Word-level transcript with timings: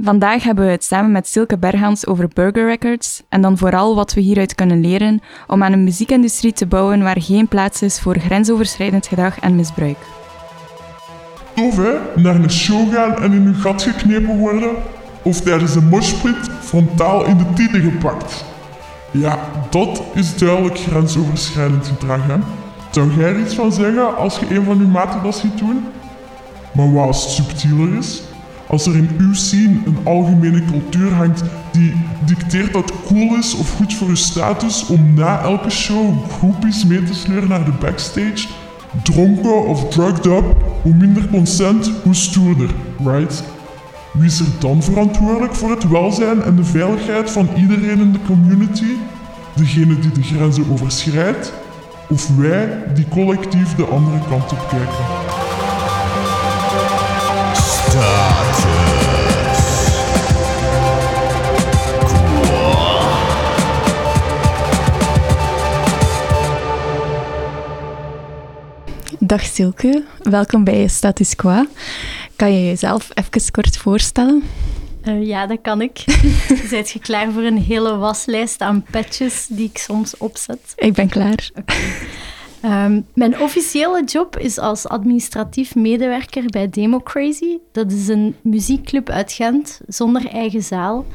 Vandaag 0.00 0.42
hebben 0.42 0.64
we 0.64 0.70
het 0.70 0.84
samen 0.84 1.12
met 1.12 1.28
Silke 1.28 1.58
Berghans 1.58 2.06
over 2.06 2.28
Burger 2.34 2.66
Records 2.66 3.22
en 3.28 3.40
dan 3.40 3.58
vooral 3.58 3.94
wat 3.94 4.14
we 4.14 4.20
hieruit 4.20 4.54
kunnen 4.54 4.80
leren 4.80 5.20
om 5.46 5.62
aan 5.62 5.72
een 5.72 5.84
muziekindustrie 5.84 6.52
te 6.52 6.66
bouwen 6.66 7.02
waar 7.02 7.20
geen 7.20 7.48
plaats 7.48 7.82
is 7.82 8.00
voor 8.00 8.18
grensoverschrijdend 8.18 9.06
gedrag 9.06 9.40
en 9.40 9.56
misbruik. 9.56 9.96
Tof 11.54 11.76
hè? 11.76 12.20
Naar 12.20 12.34
een 12.34 12.50
show 12.50 12.94
gaan 12.94 13.22
en 13.22 13.32
in 13.32 13.46
uw 13.46 13.54
gat 13.54 13.82
geknepen 13.82 14.38
worden? 14.38 14.70
Of 15.22 15.40
tijdens 15.40 15.74
een 15.74 15.88
moshpit 15.88 16.50
frontaal 16.60 17.24
in 17.24 17.36
de 17.36 17.52
tieten 17.54 17.82
gepakt? 17.82 18.44
Ja, 19.10 19.38
dat 19.70 20.02
is 20.14 20.36
duidelijk 20.36 20.78
grensoverschrijdend 20.78 21.86
gedrag 21.86 22.26
hè? 22.26 22.36
Zou 22.90 23.12
jij 23.12 23.28
er 23.28 23.40
iets 23.40 23.54
van 23.54 23.72
zeggen 23.72 24.16
als 24.16 24.38
je 24.38 24.56
een 24.56 24.64
van 24.64 24.80
uw 24.80 24.88
maten 24.88 25.22
dat 25.22 25.36
ziet 25.36 25.58
doen? 25.58 25.84
Maar 26.72 26.92
wat 26.92 27.06
het 27.06 27.14
subtieler 27.14 27.98
is? 27.98 28.22
Als 28.68 28.86
er 28.86 28.96
in 28.96 29.10
uw 29.18 29.34
scene 29.34 29.76
een 29.86 29.98
algemene 30.04 30.64
cultuur 30.64 31.12
hangt 31.12 31.42
die 31.72 31.94
dicteert 32.26 32.72
dat 32.72 32.90
het 32.90 32.98
cool 33.06 33.36
is 33.36 33.54
of 33.54 33.70
goed 33.76 33.94
voor 33.94 34.08
uw 34.08 34.14
status 34.14 34.86
om 34.86 35.14
na 35.14 35.40
elke 35.40 35.70
show 35.70 36.30
groepjes 36.30 36.84
mee 36.84 37.02
te 37.02 37.14
sleuren 37.14 37.48
naar 37.48 37.64
de 37.64 37.72
backstage, 37.80 38.48
dronken 39.02 39.66
of 39.66 39.88
drugged 39.88 40.26
up, 40.26 40.44
hoe 40.82 40.94
minder 40.94 41.28
consent, 41.28 41.90
hoe 42.02 42.14
stoerder, 42.14 42.70
right? 43.04 43.44
Wie 44.12 44.26
is 44.26 44.40
er 44.40 44.46
dan 44.58 44.82
verantwoordelijk 44.82 45.54
voor 45.54 45.70
het 45.70 45.88
welzijn 45.88 46.42
en 46.42 46.56
de 46.56 46.64
veiligheid 46.64 47.30
van 47.30 47.48
iedereen 47.56 48.00
in 48.00 48.12
de 48.12 48.22
community? 48.26 48.92
Degene 49.54 49.98
die 49.98 50.12
de 50.12 50.22
grenzen 50.22 50.70
overschrijdt? 50.70 51.52
Of 52.08 52.36
wij 52.36 52.82
die 52.94 53.08
collectief 53.08 53.74
de 53.74 53.84
andere 53.84 54.18
kant 54.28 54.52
op 54.52 54.68
kijken? 54.68 55.04
Dag 69.28 69.44
Silke, 69.44 70.04
welkom 70.22 70.64
bij 70.64 70.86
Status 70.86 71.36
Quo. 71.36 71.64
Kan 72.36 72.52
je 72.52 72.66
jezelf 72.66 73.10
even 73.14 73.50
kort 73.50 73.76
voorstellen? 73.76 74.42
Uh, 75.04 75.26
ja, 75.26 75.46
dat 75.46 75.58
kan 75.62 75.82
ik. 75.82 76.04
Zijt 76.70 76.90
je 76.90 76.98
klaar 76.98 77.32
voor 77.32 77.42
een 77.42 77.58
hele 77.58 77.96
waslijst 77.96 78.60
aan 78.60 78.84
patches 78.90 79.46
die 79.46 79.68
ik 79.68 79.78
soms 79.78 80.16
opzet? 80.16 80.72
Ik 80.76 80.92
ben 80.92 81.08
klaar. 81.08 81.50
Okay. 81.54 82.84
Um, 82.86 83.06
mijn 83.14 83.40
officiële 83.40 84.04
job 84.04 84.38
is 84.38 84.58
als 84.58 84.86
administratief 84.86 85.74
medewerker 85.74 86.44
bij 86.46 86.70
Democrazy. 86.70 87.56
Dat 87.72 87.92
is 87.92 88.08
een 88.08 88.36
muziekclub 88.42 89.10
uit 89.10 89.32
Gent 89.32 89.80
zonder 89.86 90.26
eigen 90.26 90.62
zaal. 90.62 91.06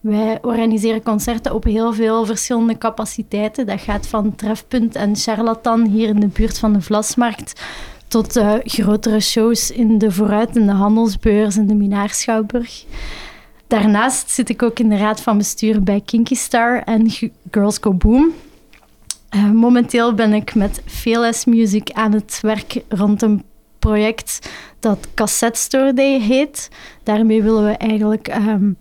Wij 0.00 0.38
organiseren 0.42 1.02
concerten 1.02 1.54
op 1.54 1.64
heel 1.64 1.92
veel 1.92 2.26
verschillende 2.26 2.78
capaciteiten. 2.78 3.66
Dat 3.66 3.80
gaat 3.80 4.06
van 4.06 4.34
Trefpunt 4.34 4.94
en 4.94 5.16
Charlatan 5.16 5.86
hier 5.86 6.08
in 6.08 6.20
de 6.20 6.26
buurt 6.26 6.58
van 6.58 6.72
de 6.72 6.80
Vlasmarkt 6.80 7.62
tot 8.08 8.36
uh, 8.36 8.54
grotere 8.62 9.20
shows 9.20 9.70
in 9.70 9.98
de 9.98 10.12
Vooruit 10.12 10.56
en 10.56 10.66
de 10.66 10.72
Handelsbeurs 10.72 11.56
en 11.56 11.66
de 11.66 11.74
Minaarschouwburg. 11.74 12.84
Daarnaast 13.66 14.30
zit 14.30 14.48
ik 14.48 14.62
ook 14.62 14.78
in 14.78 14.88
de 14.88 14.96
raad 14.96 15.20
van 15.20 15.38
bestuur 15.38 15.82
bij 15.82 16.00
Kinky 16.04 16.34
Star 16.34 16.82
en 16.82 17.10
Girls 17.50 17.78
Go 17.80 17.92
Boom. 17.92 18.32
Uh, 19.34 19.50
momenteel 19.50 20.14
ben 20.14 20.32
ik 20.32 20.54
met 20.54 20.82
VLS 20.86 21.44
Music 21.44 21.90
aan 21.90 22.12
het 22.12 22.38
werk 22.42 22.82
rond 22.88 23.22
een 23.22 23.42
project 23.78 24.50
dat 24.80 25.08
Cassette 25.14 25.60
Store 25.60 25.92
Day 25.92 26.20
heet. 26.20 26.70
Daarmee 27.02 27.42
willen 27.42 27.64
we 27.64 27.76
eigenlijk 27.76 28.34
um, 28.36 28.76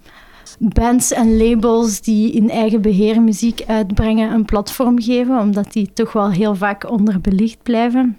bands 0.57 1.11
en 1.11 1.37
labels 1.37 2.01
die 2.01 2.31
in 2.31 2.49
eigen 2.49 2.81
beheer 2.81 3.21
muziek 3.21 3.63
uitbrengen 3.67 4.33
een 4.33 4.45
platform 4.45 5.01
geven, 5.01 5.39
omdat 5.39 5.71
die 5.71 5.93
toch 5.93 6.13
wel 6.13 6.31
heel 6.31 6.55
vaak 6.55 6.89
onderbelicht 6.89 7.63
blijven. 7.63 8.17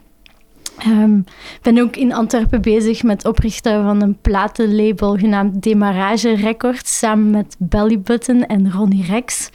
Ik 0.78 0.84
um, 0.84 1.24
ben 1.62 1.78
ook 1.78 1.96
in 1.96 2.12
Antwerpen 2.12 2.62
bezig 2.62 3.02
met 3.02 3.24
oprichten 3.24 3.84
van 3.84 4.02
een 4.02 4.18
platenlabel 4.20 5.16
genaamd 5.16 5.62
Demarage 5.62 6.34
Records, 6.34 6.98
samen 6.98 7.30
met 7.30 7.56
Belly 7.58 8.00
Button 8.00 8.46
en 8.46 8.72
Ronnie 8.72 9.04
Rex. 9.04 9.50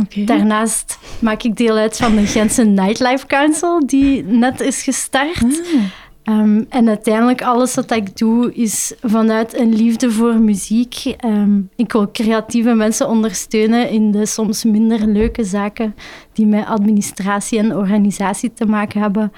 Okay. 0.00 0.24
Daarnaast 0.24 0.98
maak 1.18 1.42
ik 1.42 1.56
deel 1.56 1.76
uit 1.76 1.96
van 1.96 2.16
de 2.16 2.26
Gentse 2.26 2.64
Nightlife 2.64 3.26
Council, 3.26 3.86
die 3.86 4.24
net 4.24 4.60
is 4.60 4.82
gestart. 4.82 5.42
Ah. 5.42 5.82
Um, 6.24 6.66
en 6.68 6.88
uiteindelijk 6.88 7.42
alles 7.42 7.74
wat 7.74 7.90
ik 7.90 8.16
doe 8.16 8.54
is 8.54 8.94
vanuit 9.00 9.58
een 9.58 9.74
liefde 9.74 10.10
voor 10.10 10.34
muziek. 10.34 11.14
Um, 11.24 11.70
ik 11.76 11.92
wil 11.92 12.10
creatieve 12.10 12.74
mensen 12.74 13.08
ondersteunen 13.08 13.88
in 13.88 14.10
de 14.10 14.26
soms 14.26 14.64
minder 14.64 15.06
leuke 15.06 15.44
zaken 15.44 15.94
die 16.32 16.46
met 16.46 16.66
administratie 16.66 17.58
en 17.58 17.76
organisatie 17.76 18.52
te 18.52 18.66
maken 18.66 19.00
hebben. 19.00 19.32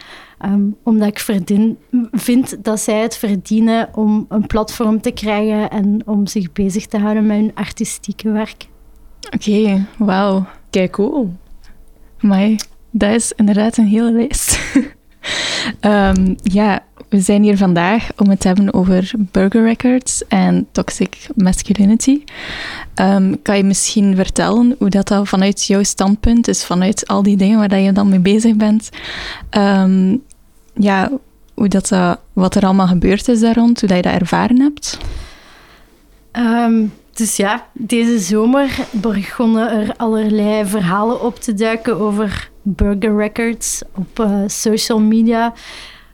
Um, 0.44 0.76
omdat 0.82 1.08
ik 1.08 1.18
vind 2.12 2.64
dat 2.64 2.80
zij 2.80 3.00
het 3.00 3.16
verdienen 3.16 3.88
om 3.94 4.26
een 4.28 4.46
platform 4.46 5.00
te 5.00 5.10
krijgen 5.10 5.70
en 5.70 6.02
om 6.06 6.26
zich 6.26 6.52
bezig 6.52 6.86
te 6.86 6.98
houden 6.98 7.26
met 7.26 7.36
hun 7.36 7.54
artistieke 7.54 8.30
werk. 8.30 8.68
Oké, 9.26 9.50
okay, 9.50 9.84
wauw. 9.98 10.46
Kijk, 10.70 10.92
cool. 10.92 11.32
Maar 12.20 12.50
dat 12.90 13.10
is 13.14 13.32
inderdaad 13.36 13.76
een 13.76 13.86
hele 13.86 14.12
lijst. 14.12 14.58
Um, 15.80 16.36
ja, 16.42 16.82
we 17.08 17.20
zijn 17.20 17.42
hier 17.42 17.56
vandaag 17.56 18.08
om 18.16 18.30
het 18.30 18.40
te 18.40 18.46
hebben 18.46 18.74
over 18.74 19.12
Burger 19.18 19.64
Records 19.64 20.26
en 20.28 20.66
toxic 20.72 21.26
masculinity. 21.34 22.22
Um, 22.94 23.42
kan 23.42 23.56
je 23.56 23.64
misschien 23.64 24.16
vertellen 24.16 24.74
hoe 24.78 24.88
dat, 24.90 25.08
dat 25.08 25.28
vanuit 25.28 25.64
jouw 25.66 25.82
standpunt 25.82 26.48
is, 26.48 26.64
vanuit 26.64 27.06
al 27.06 27.22
die 27.22 27.36
dingen 27.36 27.58
waar 27.58 27.68
dat 27.68 27.84
je 27.84 27.92
dan 27.92 28.08
mee 28.08 28.18
bezig 28.18 28.56
bent, 28.56 28.88
um, 29.50 30.22
ja, 30.74 31.10
hoe 31.54 31.68
dat, 31.68 31.88
dat, 31.88 32.18
wat 32.32 32.54
er 32.54 32.64
allemaal 32.64 32.86
gebeurd 32.86 33.28
is 33.28 33.40
daar 33.40 33.54
rond, 33.54 33.80
hoe 33.80 33.88
dat 33.88 33.96
je 33.96 34.02
dat 34.02 34.20
ervaren 34.20 34.60
hebt? 34.60 34.98
Dus 37.14 37.36
ja, 37.36 37.66
deze 37.72 38.18
zomer 38.18 38.78
begonnen 38.90 39.70
er 39.70 39.94
allerlei 39.96 40.66
verhalen 40.66 41.22
op 41.22 41.40
te 41.40 41.54
duiken 41.54 42.00
over 42.00 42.50
Burger 42.62 43.16
Records 43.16 43.82
op 43.94 44.18
uh, 44.20 44.42
social 44.46 45.00
media. 45.00 45.52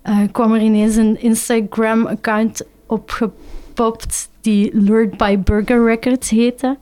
Uh, 0.04 0.18
kwam 0.32 0.52
er 0.54 0.60
ineens 0.60 0.96
een 0.96 1.20
Instagram-account 1.20 2.62
opgepopt 2.86 4.28
die 4.40 4.70
Lured 4.72 5.16
by 5.16 5.38
Burger 5.38 5.84
Records 5.84 6.30
heette. 6.30 6.78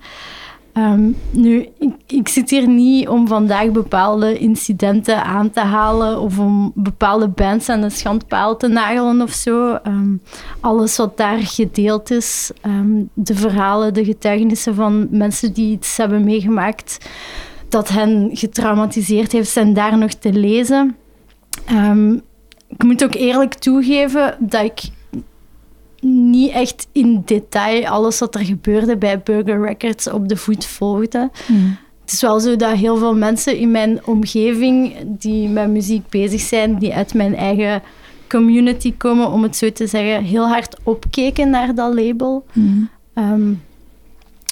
Um, 0.79 1.17
nu, 1.31 1.69
ik, 2.07 2.29
zit 2.29 2.51
hier 2.51 2.69
niet 2.69 3.09
om 3.09 3.27
vandaag 3.29 3.71
bepaalde 3.71 4.39
incidenten 4.39 5.25
aan 5.25 5.51
te 5.51 5.61
halen 5.61 6.21
of 6.21 6.39
om 6.39 6.73
bepaalde 6.75 7.29
bands 7.29 7.69
aan 7.69 7.81
de 7.81 7.91
schandpaal 7.91 8.57
te 8.57 8.69
nagelen 8.69 9.23
of 9.23 9.31
zo. 9.31 9.79
Um, 9.87 10.23
alles 10.61 10.97
wat 10.97 11.17
daar 11.17 11.39
gedeeld 11.39 12.11
is, 12.11 12.51
um, 12.67 13.09
de 13.15 13.35
verhalen, 13.35 13.95
de 13.95 14.05
getuigenissen 14.05 14.75
van 14.75 15.09
mensen 15.11 15.53
die 15.53 15.73
iets 15.73 15.97
hebben 15.97 16.25
meegemaakt, 16.25 17.09
dat 17.69 17.89
hen 17.89 18.31
getraumatiseerd 18.33 19.33
heeft, 19.33 19.51
zijn 19.51 19.75
daar 19.75 19.99
nog 19.99 20.13
te 20.13 20.33
lezen. 20.33 20.97
Ik 22.69 22.83
moet 22.83 23.05
ook 23.05 23.15
eerlijk 23.15 23.55
toegeven 23.55 24.37
dat 24.39 24.65
ik 24.65 24.81
niet 26.01 26.51
echt 26.51 26.89
in 26.93 27.23
detail 27.25 27.87
alles 27.87 28.19
wat 28.19 28.35
er 28.35 28.45
gebeurde 28.45 28.97
bij 28.97 29.21
Burger 29.21 29.61
Records 29.61 30.11
op 30.11 30.29
de 30.29 30.37
voet 30.37 30.67
volgde. 30.67 31.31
Hmm. 31.47 31.77
Het 32.01 32.13
is 32.13 32.21
wel 32.21 32.41
zo 32.41 32.57
dat 32.57 32.77
heel 32.77 32.97
veel 32.97 33.17
mensen 33.17 33.57
in 33.57 33.71
mijn 33.71 34.07
omgeving 34.07 34.95
die 35.07 35.49
met 35.49 35.69
muziek 35.69 36.09
bezig 36.09 36.41
zijn, 36.41 36.79
die 36.79 36.95
uit 36.95 37.15
mijn 37.15 37.37
eigen 37.37 37.83
community 38.29 38.95
komen, 38.97 39.31
om 39.31 39.43
het 39.43 39.57
zo 39.57 39.73
te 39.73 39.87
zeggen, 39.87 40.25
heel 40.25 40.49
hard 40.49 40.77
opkeken 40.83 41.51
naar 41.51 41.75
dat 41.75 41.95
label. 41.95 42.45
Mm. 42.53 42.89
Um, 43.15 43.63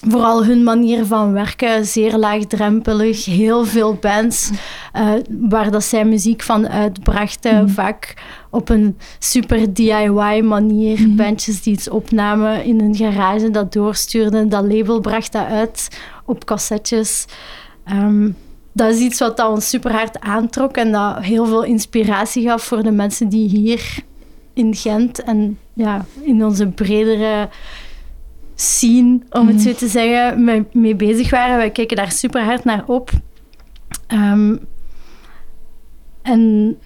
vooral 0.08 0.44
hun 0.44 0.62
manier 0.62 1.04
van 1.04 1.32
werken, 1.32 1.86
zeer 1.86 2.16
laagdrempelig. 2.16 3.24
Heel 3.24 3.64
veel 3.64 3.94
bands 3.94 4.50
uh, 4.96 5.12
waar 5.28 5.70
dat 5.70 5.84
zij 5.84 6.04
muziek 6.04 6.42
van 6.42 6.68
uitbrachten. 6.68 7.60
Mm. 7.60 7.68
Vaak 7.68 8.14
op 8.50 8.68
een 8.68 8.98
super 9.18 9.74
DIY 9.74 10.40
manier. 10.40 11.00
Mm. 11.00 11.16
Bandjes 11.16 11.62
die 11.62 11.72
iets 11.72 11.88
opnamen 11.88 12.64
in 12.64 12.80
een 12.80 12.94
garage, 12.94 13.50
dat 13.50 13.72
doorstuurden. 13.72 14.48
Dat 14.48 14.72
label 14.72 15.00
bracht 15.00 15.32
dat 15.32 15.46
uit 15.46 15.88
op 16.24 16.44
cassettes. 16.44 17.24
Um, 17.92 18.36
dat 18.72 18.92
is 18.92 18.98
iets 18.98 19.18
wat 19.18 19.36
dat 19.36 19.50
ons 19.50 19.68
super 19.68 19.92
hard 19.92 20.20
aantrok 20.20 20.76
en 20.76 20.92
dat 20.92 21.18
heel 21.18 21.46
veel 21.46 21.62
inspiratie 21.62 22.48
gaf 22.48 22.62
voor 22.62 22.82
de 22.82 22.90
mensen 22.90 23.28
die 23.28 23.48
hier 23.48 23.98
in 24.52 24.74
Gent 24.74 25.22
en 25.22 25.58
ja, 25.72 26.04
in 26.20 26.44
onze 26.44 26.66
bredere 26.66 27.48
scene, 28.56 29.20
om 29.30 29.48
het 29.48 29.60
zo 29.60 29.68
mhm. 29.68 29.78
te 29.78 29.88
zeggen, 29.88 30.44
mee, 30.44 30.64
mee, 30.72 30.96
bezig 30.96 31.30
waren. 31.30 31.56
Wij 31.56 31.70
keken 31.70 31.96
daar 31.96 32.12
super 32.12 32.44
hard 32.44 32.64
naar 32.64 32.84
op. 32.86 33.10
Um, 34.08 34.60
en 36.22 36.76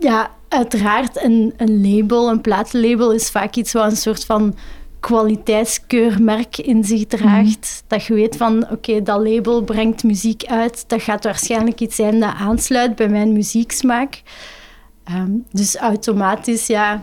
ja, 0.00 0.30
uiteraard, 0.48 1.24
een, 1.24 1.54
een 1.56 1.80
label, 1.80 2.30
een 2.30 2.40
platenlabel, 2.40 3.12
is 3.12 3.30
vaak 3.30 3.56
iets 3.56 3.72
wat 3.72 3.90
een 3.90 3.96
soort 3.96 4.24
van 4.24 4.54
kwaliteitskeurmerk 5.00 6.58
in 6.58 6.84
zich 6.84 7.06
draagt. 7.06 7.84
Dat 7.86 8.04
je 8.04 8.14
weet 8.14 8.36
van, 8.36 8.70
oké, 8.70 9.02
dat 9.02 9.28
label 9.28 9.62
brengt 9.62 10.04
muziek 10.04 10.44
uit. 10.44 10.84
Dat 10.86 11.02
gaat 11.02 11.24
waarschijnlijk 11.24 11.80
iets 11.80 11.96
zijn 11.96 12.20
dat 12.20 12.34
aansluit 12.38 12.96
bij 12.96 13.08
mijn 13.08 13.32
muzieksmaak. 13.32 14.22
Ehm, 15.04 15.30
dus 15.50 15.76
automatisch, 15.76 16.66
ja, 16.66 17.02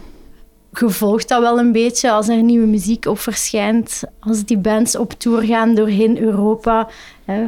gevolgd 0.77 1.27
dat 1.27 1.41
wel 1.41 1.59
een 1.59 1.71
beetje 1.71 2.11
als 2.11 2.27
er 2.27 2.43
nieuwe 2.43 2.67
muziek 2.67 3.05
op 3.05 3.19
verschijnt. 3.19 4.03
Als 4.19 4.45
die 4.45 4.57
bands 4.57 4.97
op 4.97 5.13
tour 5.13 5.43
gaan 5.43 5.75
doorheen 5.75 6.21
Europa. 6.21 6.89
Hè. 7.25 7.47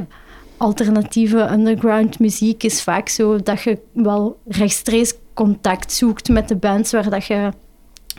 Alternatieve 0.57 1.50
underground 1.51 2.19
muziek 2.19 2.63
is 2.63 2.83
vaak 2.83 3.09
zo 3.09 3.44
dat 3.44 3.62
je 3.62 3.79
wel 3.91 4.39
rechtstreeks 4.47 5.13
contact 5.33 5.91
zoekt 5.91 6.29
met 6.29 6.47
de 6.47 6.56
bands 6.56 6.91
waar 6.91 7.09
dat 7.09 7.25
je 7.25 7.51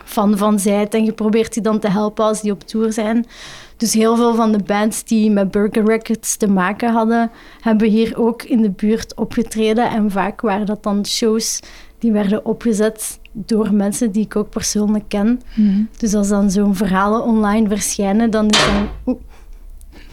fan 0.05 0.37
van 0.37 0.59
zijt. 0.59 0.93
En 0.93 1.05
je 1.05 1.11
probeert 1.11 1.53
die 1.53 1.63
dan 1.63 1.79
te 1.79 1.89
helpen 1.89 2.25
als 2.25 2.41
die 2.41 2.51
op 2.51 2.63
tour 2.63 2.93
zijn. 2.93 3.25
Dus 3.77 3.93
heel 3.93 4.15
veel 4.15 4.35
van 4.35 4.51
de 4.51 4.63
bands 4.63 5.03
die 5.03 5.31
met 5.31 5.51
Burger 5.51 5.85
Records 5.85 6.37
te 6.37 6.47
maken 6.47 6.91
hadden, 6.91 7.31
hebben 7.61 7.89
hier 7.89 8.17
ook 8.17 8.43
in 8.43 8.61
de 8.61 8.69
buurt 8.69 9.15
opgetreden. 9.15 9.89
En 9.89 10.11
vaak 10.11 10.41
waren 10.41 10.65
dat 10.65 10.83
dan 10.83 11.05
shows 11.05 11.59
die 11.99 12.11
werden 12.11 12.45
opgezet 12.45 13.19
door 13.31 13.73
mensen 13.73 14.11
die 14.11 14.23
ik 14.23 14.35
ook 14.35 14.49
persoonlijk 14.49 15.03
ken. 15.07 15.41
Mhm. 15.55 15.81
Dus 15.97 16.13
als 16.13 16.27
dan 16.27 16.51
zo'n 16.51 16.75
verhalen 16.75 17.23
online 17.23 17.67
verschijnen, 17.67 18.29
dan 18.31 18.47
is 18.47 18.65
dan... 18.65 18.89
Oeh. 19.05 19.17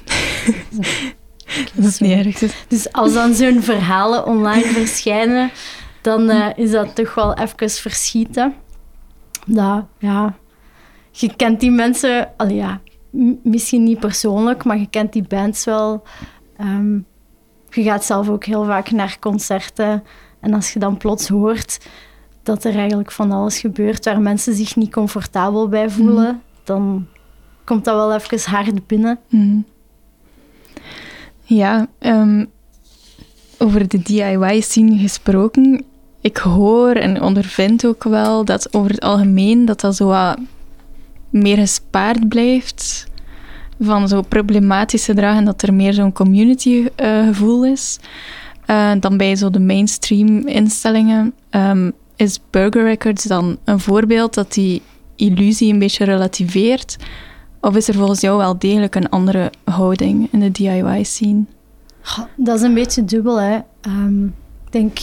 Dat 1.75 1.85
is 1.85 1.99
niet 1.99 2.13
erg. 2.27 2.39
Dus- 2.39 2.65
Dus 2.69 2.93
als 2.93 3.13
dan 3.15 3.35
zo'n 3.35 3.63
verhalen 3.63 4.27
online 4.27 4.65
verschijnen, 4.65 5.51
dan 6.03 6.31
eh, 6.31 6.49
is 6.57 6.71
dat 6.71 6.95
toch 6.95 7.15
wel 7.15 7.35
even 7.35 7.71
verschieten. 7.71 8.55
Dat, 9.47 9.85
ja, 9.99 10.35
je 11.11 11.37
kent 11.37 11.61
die 11.61 11.71
mensen, 11.71 12.29
al 12.37 12.49
ja, 12.49 12.81
misschien 13.43 13.83
niet 13.83 14.01
persoonlijk, 14.01 14.65
maar 14.65 14.79
je 14.79 14.91
kent 14.91 15.13
die 15.13 15.27
bands 15.29 15.65
wel. 15.65 16.03
Ehm, 16.57 16.95
je 17.71 17.83
gaat 17.83 18.05
zelf 18.05 18.29
ook 18.29 18.45
heel 18.45 18.65
vaak 18.65 18.91
naar 18.91 19.17
concerten. 19.21 20.05
En 20.41 20.55
als 20.55 20.73
je 20.73 20.79
dan 20.79 20.97
plots 20.97 21.29
hoort 21.29 21.79
dat 22.46 22.64
er 22.64 22.75
eigenlijk 22.75 23.12
van 23.12 23.32
alles 23.32 23.58
gebeurt 23.58 24.04
waar 24.04 24.20
mensen 24.20 24.54
zich 24.54 24.76
niet 24.76 24.93
comfortabel 24.93 25.69
bij 25.69 25.90
voelen, 25.90 26.43
dan 26.64 27.06
komt 27.64 27.84
dat 27.84 27.94
wel 27.94 28.14
even 28.14 28.50
hard 28.50 28.87
binnen. 28.87 29.19
Mhm. 29.28 29.58
Ja, 31.43 31.87
ehm, 31.98 32.44
over 33.58 33.88
de 33.88 34.02
DIY-scene 34.02 34.98
gesproken. 34.98 35.84
Ik 36.20 36.37
hoor 36.37 36.90
en 36.90 37.22
ondervind 37.22 37.87
ook 37.87 38.04
wel 38.04 38.44
dat 38.44 38.75
over 38.75 38.90
het 38.90 39.00
algemeen 39.00 39.64
dat 39.64 39.81
dat 39.81 39.96
zo 39.96 40.06
wat 40.06 40.38
meer 41.31 41.56
gespaard 41.56 42.28
blijft 42.28 43.06
van 43.81 44.08
zo 44.08 44.22
problematische 44.22 45.14
dragen, 45.14 45.44
dat 45.44 45.62
er 45.62 45.75
meer 45.75 45.93
zo'n 45.93 46.12
community-gevoel 46.12 47.64
is. 47.64 47.98
Eh, 48.66 48.93
dan 49.00 49.16
bij 49.16 49.37
zo 49.37 49.50
de 49.50 49.60
mainstream 49.60 50.46
instellingen 50.46 51.34
Ehm, 51.56 51.90
is 52.17 52.41
Burger 52.51 52.85
Records 52.85 53.25
dan 53.25 53.59
een 53.65 53.81
voorbeeld 53.81 54.35
dat 54.35 54.53
die 54.53 54.83
illusie 55.17 55.73
een 55.73 55.79
beetje 55.79 56.05
relativeert? 56.05 56.97
Of 57.61 57.77
is 57.77 57.89
er 57.89 57.95
volgens 57.95 58.21
jou 58.21 58.39
wel 58.39 58.59
degelijk 58.59 58.95
een 58.95 59.09
andere 59.09 59.51
houding 59.65 60.29
in 60.33 60.41
de 60.41 60.51
DIY-scene? 60.51 61.45
Dat 62.37 62.57
is 62.57 62.63
een 62.63 62.75
beetje 62.75 63.05
dubbel. 63.05 63.41
Hè. 63.41 63.59
Ehm, 63.81 64.25
ik 64.25 64.33
denk 64.71 64.99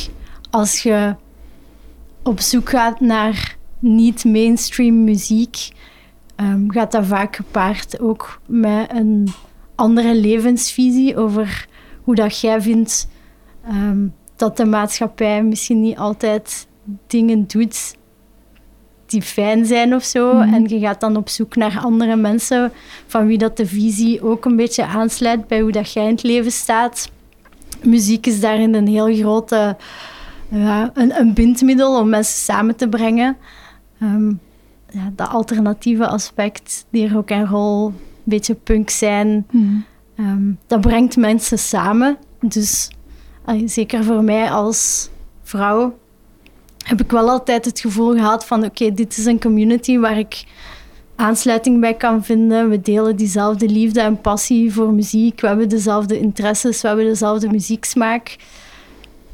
als 0.50 0.84
je 0.84 1.16
op 2.24 2.40
zoek 2.40 2.70
gaat 2.70 3.00
naar 3.00 3.56
niet-mainstream 3.80 5.04
muziek, 5.04 5.70
ehm, 6.36 6.70
gaat 6.70 6.92
dat 6.92 7.06
vaak 7.06 7.36
gepaard 7.36 8.00
ook 8.00 8.40
met 8.46 8.92
een 8.92 9.28
andere 9.76 10.16
levensvisie 10.16 11.18
over 11.18 11.68
hoe 12.04 12.16
dat 12.16 12.40
jij 12.40 12.62
vindt 12.62 13.08
ehm, 13.68 14.08
dat 14.36 14.58
de 14.58 14.66
maatschappij 14.66 15.44
misschien 15.44 15.82
niet 15.82 15.98
altijd 15.98 16.68
dingen 17.08 17.48
doet 17.48 17.96
die 19.06 19.22
fijn 19.22 19.66
zijn 19.66 19.96
of 19.96 20.04
zo. 20.04 20.34
Mhm. 20.34 20.54
En 20.54 20.68
je 20.68 20.80
gaat 20.80 21.00
dan 21.02 21.16
op 21.16 21.30
zoek 21.30 21.56
naar 21.56 21.80
andere 21.80 22.16
mensen 22.16 22.72
van 23.08 23.28
wie 23.28 23.38
dat 23.38 23.58
de 23.58 23.66
visie 23.66 24.24
ook 24.24 24.46
een 24.46 24.56
beetje 24.56 24.86
aansluit 24.86 25.48
bij 25.48 25.62
hoe 25.62 25.72
dat 25.72 25.94
jij 25.94 26.04
in 26.04 26.12
het 26.12 26.24
leven 26.24 26.52
staat. 26.52 27.12
Muziek 27.84 28.28
is 28.28 28.40
daarin 28.40 28.74
een 28.74 28.88
heel 28.88 29.16
grote 29.16 29.78
ja, 30.48 30.92
een, 30.94 31.20
een 31.20 31.34
bindmiddel 31.34 32.00
om 32.00 32.10
mensen 32.10 32.42
samen 32.42 32.76
te 32.76 32.90
brengen. 32.90 33.38
Ehm, 34.00 34.30
ja, 34.90 35.12
dat 35.16 35.30
alternatieve 35.30 36.08
aspect, 36.08 36.86
die 36.90 37.10
rock 37.10 37.30
en 37.30 37.48
roll, 37.48 37.86
een 37.86 37.94
beetje 38.24 38.56
punk 38.56 38.90
zijn, 38.90 39.46
Ehm, 40.16 40.52
dat 40.68 40.82
brengt 40.82 41.18
mensen 41.18 41.60
samen. 41.60 42.18
Dus 42.42 42.90
zeker 43.66 44.04
voor 44.04 44.24
mij 44.24 44.52
als 44.52 45.10
vrouw 45.44 45.98
heb 46.84 47.02
ik 47.02 47.12
wel 47.12 47.30
altijd 47.30 47.66
het 47.66 47.80
gevoel 47.80 48.14
gehad 48.14 48.46
van 48.46 48.66
oké, 48.66 48.94
dit 48.94 49.18
is 49.18 49.26
een 49.26 49.40
community 49.40 49.98
waar 49.98 50.18
ik 50.18 50.44
aansluiting 51.16 51.80
bij 51.80 51.94
kan 51.94 52.24
vinden. 52.24 52.70
We 52.70 52.82
delen 52.82 53.16
diezelfde 53.16 53.70
liefde 53.70 54.02
en 54.02 54.22
passie 54.22 54.74
voor 54.74 54.94
muziek. 54.94 55.42
We 55.42 55.48
hebben 55.48 55.70
dezelfde 55.70 56.20
interesses, 56.20 56.82
we 56.82 56.88
hebben 56.88 57.06
dezelfde 57.06 57.50
muzieksmaak. 57.50 58.38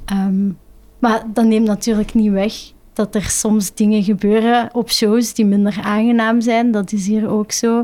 Ehm, 0.06 0.50
maar 1.00 1.24
dat 1.34 1.46
neemt 1.46 1.68
natuurlijk 1.68 2.14
niet 2.14 2.32
weg 2.32 2.54
dat 2.94 3.16
er 3.16 3.24
soms 3.24 3.74
dingen 3.74 4.04
gebeuren 4.04 4.70
op 4.74 4.92
shows 4.92 5.34
die 5.34 5.46
minder 5.46 5.80
aangenaam 5.84 6.42
zijn. 6.42 6.72
Dat 6.72 6.92
is 6.92 7.08
hier 7.08 7.30
ook 7.30 7.52
zo. 7.52 7.82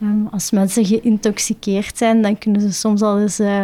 Ehm, 0.00 0.26
als 0.30 0.50
mensen 0.50 0.84
geïntoxiceerd 0.84 1.98
zijn, 1.98 2.22
dan 2.22 2.38
kunnen 2.38 2.60
ze 2.60 2.72
soms 2.72 3.02
al 3.02 3.20
eens 3.20 3.38
eh, 3.38 3.62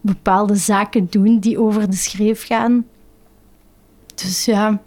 bepaalde 0.00 0.54
zaken 0.54 1.06
doen 1.10 1.38
die 1.38 1.60
over 1.60 1.90
de 1.90 1.96
schreef 1.96 2.46
gaan. 2.46 2.84
Dus 4.22 4.44
ja, 4.44 4.82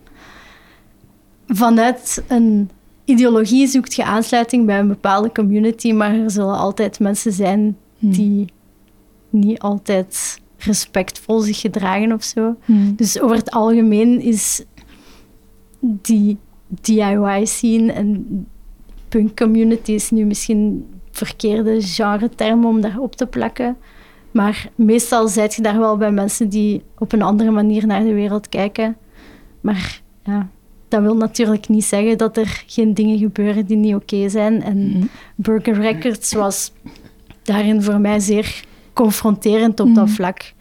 vanuit 1.47 2.23
een 2.27 2.69
ideologie 3.05 3.67
zoekt 3.67 3.95
je 3.95 4.03
aansluiting 4.03 4.65
bij 4.65 4.79
een 4.79 4.87
bepaalde 4.87 5.31
community, 5.31 5.91
maar 5.91 6.15
er 6.15 6.31
zullen 6.31 6.57
altijd 6.57 6.99
mensen 6.99 7.31
zijn 7.31 7.77
die 7.99 8.47
niet 9.29 9.59
altijd 9.59 10.41
respectvol 10.57 11.39
zich 11.39 11.59
gedragen 11.59 12.11
of 12.11 12.23
zo. 12.23 12.55
Dus 12.95 13.21
over 13.21 13.35
het 13.35 13.51
algemeen 13.51 14.21
is 14.21 14.63
die 15.79 16.37
DIY-scene 16.67 17.91
en 17.91 18.47
punk-community 19.09 19.91
is 19.91 20.09
nu 20.09 20.25
misschien 20.25 20.87
verkeerde 21.11 21.81
genre-term 21.81 22.65
om 22.65 22.81
daarop 22.81 23.15
te 23.15 23.25
plakken. 23.25 23.77
Maar 24.31 24.69
meestal 24.75 25.27
zijt 25.27 25.53
je 25.53 25.61
daar 25.61 25.79
wel 25.79 25.97
bij 25.97 26.11
mensen 26.11 26.49
die 26.49 26.83
op 26.97 27.11
een 27.11 27.21
andere 27.21 27.51
manier 27.51 27.87
naar 27.87 28.03
de 28.03 28.13
wereld 28.13 28.49
kijken. 28.49 28.97
Maar 29.61 30.01
ja, 30.23 30.47
dat 30.87 31.01
wil 31.01 31.15
natuurlijk 31.15 31.67
niet 31.67 31.85
zeggen 31.85 32.17
dat 32.17 32.37
er 32.37 32.63
geen 32.67 32.93
dingen 32.93 33.17
gebeuren 33.17 33.65
die 33.65 33.77
niet 33.77 33.95
oké 33.95 34.29
zijn. 34.29 34.61
En 34.63 35.09
Burger 35.35 35.73
Records 35.81 36.33
was 36.33 36.71
daarin 37.43 37.81
voor 37.83 37.99
mij 37.99 38.19
zeer 38.19 38.63
confronterend 38.93 39.79
op 39.79 39.95
dat 39.95 40.05
Mhm. 40.05 40.13
vlak. 40.13 40.53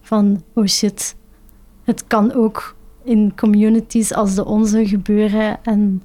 Van, 0.00 0.42
oh 0.54 0.66
shit, 0.66 1.16
het 1.84 2.06
kan 2.06 2.32
ook 2.34 2.76
in 3.04 3.32
communities 3.36 4.14
als 4.14 4.34
de 4.34 4.44
onze 4.44 4.86
gebeuren. 4.86 5.58
En 5.64 6.02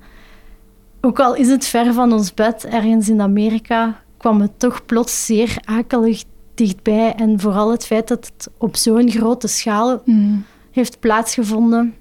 ook 1.02 1.20
al 1.20 1.36
is 1.36 1.48
het 1.50 1.66
ver 1.66 1.94
van 1.94 2.14
ons 2.14 2.34
bed, 2.34 2.66
ergens 2.66 3.10
in 3.10 3.22
Amerika, 3.22 4.02
kwam 4.18 4.42
het 4.42 4.60
toch 4.60 4.86
plots 4.86 5.26
zeer 5.26 5.58
akelig 5.66 6.24
dichtbij. 6.54 7.14
En 7.16 7.40
vooral 7.40 7.72
het 7.72 7.86
feit 7.86 8.08
dat 8.08 8.32
het 8.36 8.50
op 8.58 8.76
zo'n 8.76 9.10
grote 9.12 9.48
schaal 9.48 10.02
Mm. 10.06 10.46
heeft 10.72 11.00
plaatsgevonden, 11.00 11.94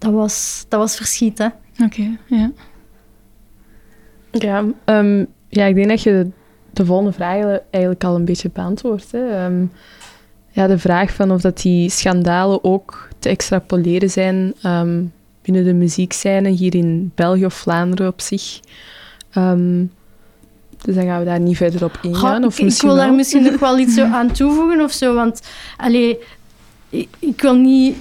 dat 0.00 0.12
was, 0.12 0.64
dat 0.68 0.80
was 0.80 0.96
verschieten. 0.96 1.52
Oké, 1.84 2.18
ja. 2.26 2.50
Ja, 4.30 4.64
ehm, 4.84 5.24
ja, 5.48 5.64
ik 5.64 5.74
denk 5.74 5.88
dat 5.88 6.02
je 6.02 6.10
de, 6.10 6.30
de 6.72 6.84
volgende 6.84 7.12
vraag 7.12 7.58
eigenlijk 7.70 8.04
al 8.04 8.14
een 8.14 8.24
beetje 8.24 8.50
beantwoordt. 8.52 9.12
Hè. 9.12 9.44
Ehm, 9.44 9.64
ja, 10.50 10.66
de 10.66 10.78
vraag 10.78 11.12
van 11.12 11.30
of 11.30 11.40
dat 11.40 11.62
die 11.62 11.90
schandalen 11.90 12.64
ook 12.64 13.08
te 13.18 13.28
extrapoleren 13.28 14.10
zijn 14.10 14.54
ehm, 14.62 15.02
binnen 15.42 15.64
de 15.64 15.72
muziekscène 15.72 16.48
hier 16.48 16.74
in 16.74 17.12
België 17.14 17.44
of 17.44 17.54
Vlaanderen 17.54 18.08
op 18.08 18.20
zich. 18.20 18.60
Ehm, 19.30 19.84
dus 20.82 20.94
dan 20.94 21.04
gaan 21.04 21.18
we 21.18 21.24
daar 21.24 21.40
niet 21.40 21.56
verder 21.56 21.84
op 21.84 21.98
ingaan. 22.02 22.36
Goh, 22.36 22.46
of 22.46 22.58
ik, 22.58 22.72
ik 22.72 22.80
wil 22.80 22.94
daar 22.94 23.06
wel. 23.06 23.16
misschien 23.16 23.42
nog 23.42 23.60
wel 23.60 23.78
iets 23.78 23.94
zo 23.94 24.04
aan 24.04 24.32
toevoegen 24.32 24.80
of 24.80 24.92
zo. 24.92 25.14
Want 25.14 25.40
allee, 25.76 26.18
ik, 26.88 27.08
ik 27.18 27.40
wil 27.40 27.54
niet 27.54 27.96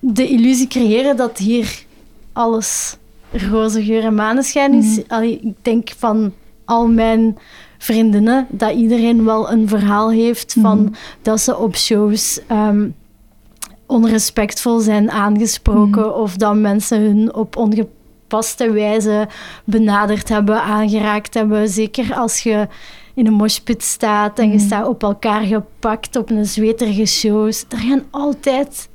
de 0.00 0.28
illusie 0.28 0.66
creëren 0.66 1.16
dat 1.16 1.38
hier 1.38 1.84
alles 2.32 2.96
roze 3.32 3.84
geur 3.84 4.04
en 4.04 4.14
maneschijn 4.14 4.74
is. 4.74 5.00
Allee, 5.08 5.40
ik 5.42 5.54
denk 5.62 5.88
van 5.96 6.32
al 6.64 6.86
mijn 6.86 7.38
vriendinnen 7.78 8.46
dat 8.50 8.74
iedereen 8.74 9.24
wel 9.24 9.50
een 9.52 9.68
verhaal 9.68 10.10
heeft 10.10 10.56
van 10.60 10.78
Mhm. 10.82 10.92
dat 11.22 11.40
ze 11.40 11.56
op 11.56 11.76
shows 11.76 12.40
ehm, 12.46 12.88
onrespectvol 13.86 14.78
zijn 14.80 15.10
aangesproken 15.10 16.16
of 16.16 16.36
dat 16.36 16.54
mensen 16.54 17.00
hun 17.00 17.34
op 17.34 17.68
gepaste 17.70 18.70
wijze 18.70 19.28
benaderd 19.64 20.28
hebben, 20.28 20.62
aangeraakt 20.62 21.34
hebben. 21.34 21.68
Zeker 21.68 22.14
als 22.14 22.40
je 22.42 22.68
in 23.14 23.26
een 23.26 23.32
moshpit 23.32 23.82
staat 23.82 24.38
en 24.38 24.48
je 24.48 24.54
Mhm. 24.56 24.64
staat 24.66 24.86
op 24.86 25.02
elkaar 25.02 25.40
gepakt 25.42 26.16
op 26.16 26.30
een 26.30 26.46
zweterige 26.46 27.06
show. 27.06 27.46
Er 27.46 27.78
gaan 27.78 28.02
altijd 28.10 28.88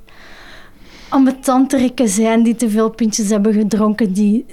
ambetanterikken 1.13 2.09
zijn 2.09 2.43
die 2.43 2.55
te 2.55 2.69
veel 2.69 2.89
pintjes 2.89 3.29
hebben 3.29 3.53
gedronken, 3.53 4.13
die 4.13 4.45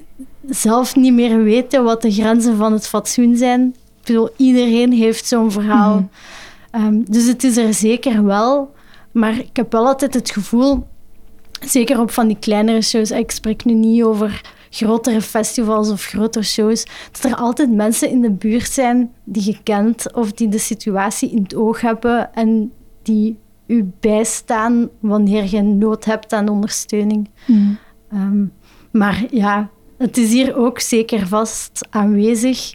zelf 0.49 0.97
niet 0.97 1.13
meer 1.13 1.43
weten 1.43 1.85
wat 1.85 2.03
de 2.03 2.11
grenzen 2.11 2.57
van 2.57 2.73
het 2.73 2.87
fatsoen 2.87 3.37
zijn. 3.37 3.75
Ik 4.01 4.07
bedoel, 4.07 4.29
iedereen 4.37 4.93
heeft 4.93 5.27
zo'n 5.27 5.51
verhaal. 5.51 5.95
Mhm. 5.95 6.05
Ehm, 6.71 7.03
dus 7.05 7.27
het 7.27 7.45
is 7.45 7.57
er 7.57 7.75
zeker 7.75 8.25
wel. 8.25 8.75
Maar 9.13 9.39
ik 9.39 9.57
heb 9.57 9.73
wel 9.73 9.87
altijd 9.87 10.15
het 10.15 10.31
gevoel, 10.31 10.87
zeker 11.65 12.01
op 12.01 12.11
van 12.11 12.27
die 12.27 12.39
kleinere 12.41 12.83
shows, 12.83 13.11
ik 13.11 13.31
spreek 13.31 13.65
nu 13.65 13.75
niet 13.75 14.03
over 14.03 14.41
grotere 14.71 15.23
festivals 15.23 15.91
of 15.91 16.05
grotere 16.05 16.45
shows, 16.45 16.87
dat 17.13 17.33
er 17.33 17.37
altijd 17.37 17.71
mensen 17.73 18.11
in 18.11 18.21
de 18.21 18.31
buurt 18.31 18.71
zijn 18.71 19.13
die 19.25 19.45
je 19.45 19.63
kent 19.63 20.15
of 20.15 20.33
die 20.33 20.49
de 20.49 20.59
situatie 20.59 21.31
in 21.31 21.43
het 21.43 21.55
oog 21.55 21.81
hebben 21.81 22.35
en 22.35 22.73
die 23.03 23.39
u 23.71 23.93
bijstaan 24.01 24.89
wanneer 25.01 25.55
je 25.55 25.63
nood 25.63 26.05
hebt 26.05 26.33
aan 26.33 26.49
ondersteuning. 26.49 27.29
Mhm. 27.47 27.71
Ehm, 28.11 28.45
maar 28.91 29.25
ja, 29.31 29.71
het 29.99 30.17
is 30.17 30.33
hier 30.33 30.57
ook 30.57 30.81
zeker 30.81 31.27
vast 31.27 31.87
aanwezig. 31.91 32.75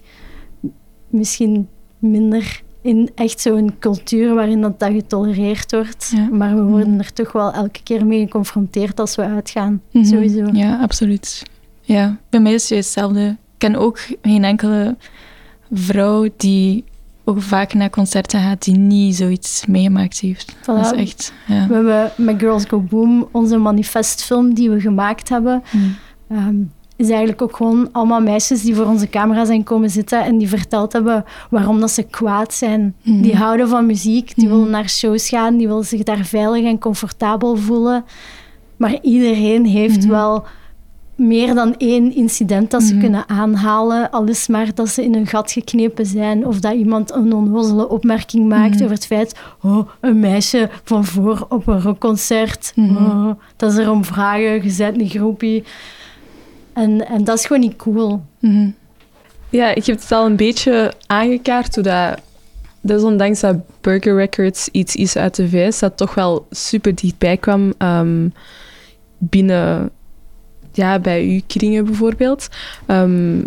Misschien 1.10 1.68
minder 2.00 2.64
in 2.82 3.10
echt 3.16 3.42
zo'n 3.42 3.76
cultuur 3.80 4.34
waarin 4.34 4.62
dat, 4.62 4.80
dat 4.80 4.92
getolereerd 4.92 5.72
wordt. 5.72 6.12
Ja. 6.16 6.28
Maar 6.32 6.56
we 6.56 6.64
worden 6.64 7.00
er 7.00 7.14
toch 7.14 7.32
wel 7.32 7.52
elke 7.52 7.84
keer 7.84 8.06
mee 8.06 8.22
geconfronteerd 8.22 9.00
als 9.00 9.16
we 9.16 9.22
uitgaan. 9.22 9.82
Mhm. 9.92 10.06
Sowieso. 10.06 10.50
Ja, 10.52 10.82
absoluut. 10.82 11.44
Ja, 11.82 12.18
bij 12.30 12.40
mij 12.40 12.54
is 12.54 12.70
het 12.70 12.78
hetzelfde. 12.78 13.28
Ik 13.28 13.58
ken 13.58 13.76
ook 13.76 14.00
geen 14.22 14.44
enkele 14.44 14.96
vrouw 15.72 16.28
die 16.38 16.84
ook 17.26 17.42
vaak 17.42 17.74
naar 17.74 17.90
concerten 17.90 18.40
gaat 18.42 18.64
die 18.64 18.78
niet 18.78 19.16
zoiets 19.16 19.66
meegemaakt 19.66 20.20
heeft. 20.20 20.56
Dat 20.66 20.86
is 20.86 20.92
echt, 20.92 21.34
ja. 21.48 21.68
We 21.68 21.74
hebben 21.74 22.12
met 22.18 22.40
Girls 22.40 22.66
Go 22.66 22.80
Boom 22.80 23.28
onze 23.32 23.58
manifestfilm 23.58 24.54
die 24.54 24.70
we 24.70 24.80
gemaakt 24.80 25.30
hebben. 25.30 25.64
Mhm. 25.72 25.84
ehm, 26.38 26.56
is 26.98 27.08
eigenlijk 27.10 27.42
ook 27.42 27.56
gewoon 27.56 27.90
allemaal 27.92 28.22
meisjes 28.22 28.62
die 28.62 28.76
voor 28.76 28.86
onze 28.86 29.10
camera 29.10 29.46
zijn 29.46 29.64
komen 29.64 29.90
zitten 29.90 30.24
en 30.24 30.38
die 30.38 30.50
verteld 30.50 30.94
hebben 30.94 31.24
waarom 31.50 31.80
dat 31.80 31.92
ze 31.92 32.04
kwaad 32.04 32.54
zijn. 32.54 32.96
Mhm. 33.02 33.22
Die 33.22 33.36
houden 33.36 33.68
van 33.70 33.86
muziek, 33.86 34.36
die 34.36 34.46
Mhm. 34.48 34.56
willen 34.56 34.72
naar 34.72 34.90
shows 34.90 35.30
gaan, 35.30 35.58
die 35.58 35.68
willen 35.68 35.86
zich 35.86 36.04
daar 36.04 36.26
veilig 36.26 36.64
en 36.64 36.80
comfortabel 36.80 37.56
voelen. 37.56 38.04
Maar 38.78 38.98
iedereen 39.02 39.66
heeft 39.66 40.00
Mhm. 40.02 40.10
wel 40.10 40.46
meer 41.16 41.54
dan 41.54 41.76
één 41.78 42.16
incident 42.16 42.72
dat 42.72 42.84
ze 42.84 42.92
Mhm. 42.94 43.02
kunnen 43.02 43.30
aanhalen. 43.30 44.12
Al 44.12 44.24
is 44.26 44.48
maar 44.48 44.74
dat 44.74 44.90
ze 44.90 45.04
in 45.04 45.16
een 45.16 45.28
gat 45.28 45.52
geknepen 45.52 46.06
zijn 46.06 46.46
of 46.48 46.60
dat 46.60 46.74
iemand 46.74 47.12
een 47.14 47.34
onnozele 47.34 47.90
opmerking 47.90 48.48
maakt 48.48 48.74
Mhm. 48.74 48.84
over 48.84 48.96
het 48.96 49.06
feit 49.06 49.40
oh, 49.62 49.90
een 50.00 50.20
meisje 50.20 50.70
van 50.84 51.06
voor 51.06 51.46
op 51.50 51.68
een 51.68 51.82
rockconcert. 51.82 52.72
Mhm. 52.76 52.96
Oh, 53.06 53.30
dat 53.56 53.72
is 53.72 53.78
erom 53.78 54.06
vragen, 54.06 54.64
je 54.64 54.74
bent 54.78 55.00
een 55.02 55.10
groepie. 55.10 55.64
En, 56.74 57.08
en 57.08 57.24
dat 57.24 57.38
is 57.40 57.46
gewoon 57.46 57.62
niet 57.62 57.76
cool. 57.76 58.22
Ja, 59.50 59.76
ik 59.76 59.86
heb 59.86 60.00
het 60.00 60.12
al 60.12 60.26
een 60.26 60.36
beetje 60.36 60.94
aangekaart 61.08 61.76
hoe 61.76 61.84
dat... 61.84 62.20
Desondanks 62.82 63.40
dat 63.40 63.56
Burger 63.82 64.16
Records 64.16 64.70
iets 64.72 64.96
is 64.96 65.16
uit 65.16 65.36
de 65.36 65.50
VS, 65.50 65.80
dat 65.80 65.98
toch 65.98 66.14
wel 66.14 66.48
super 66.50 66.96
dichtbij 66.96 67.38
kwam 67.38 67.74
ehm, 67.78 68.28
binnen... 69.18 69.90
Ja, 70.76 71.00
bij 71.00 71.24
uw 71.24 71.40
kringen 71.48 71.86
bijvoorbeeld. 71.86 72.48
Ehm, 72.86 73.38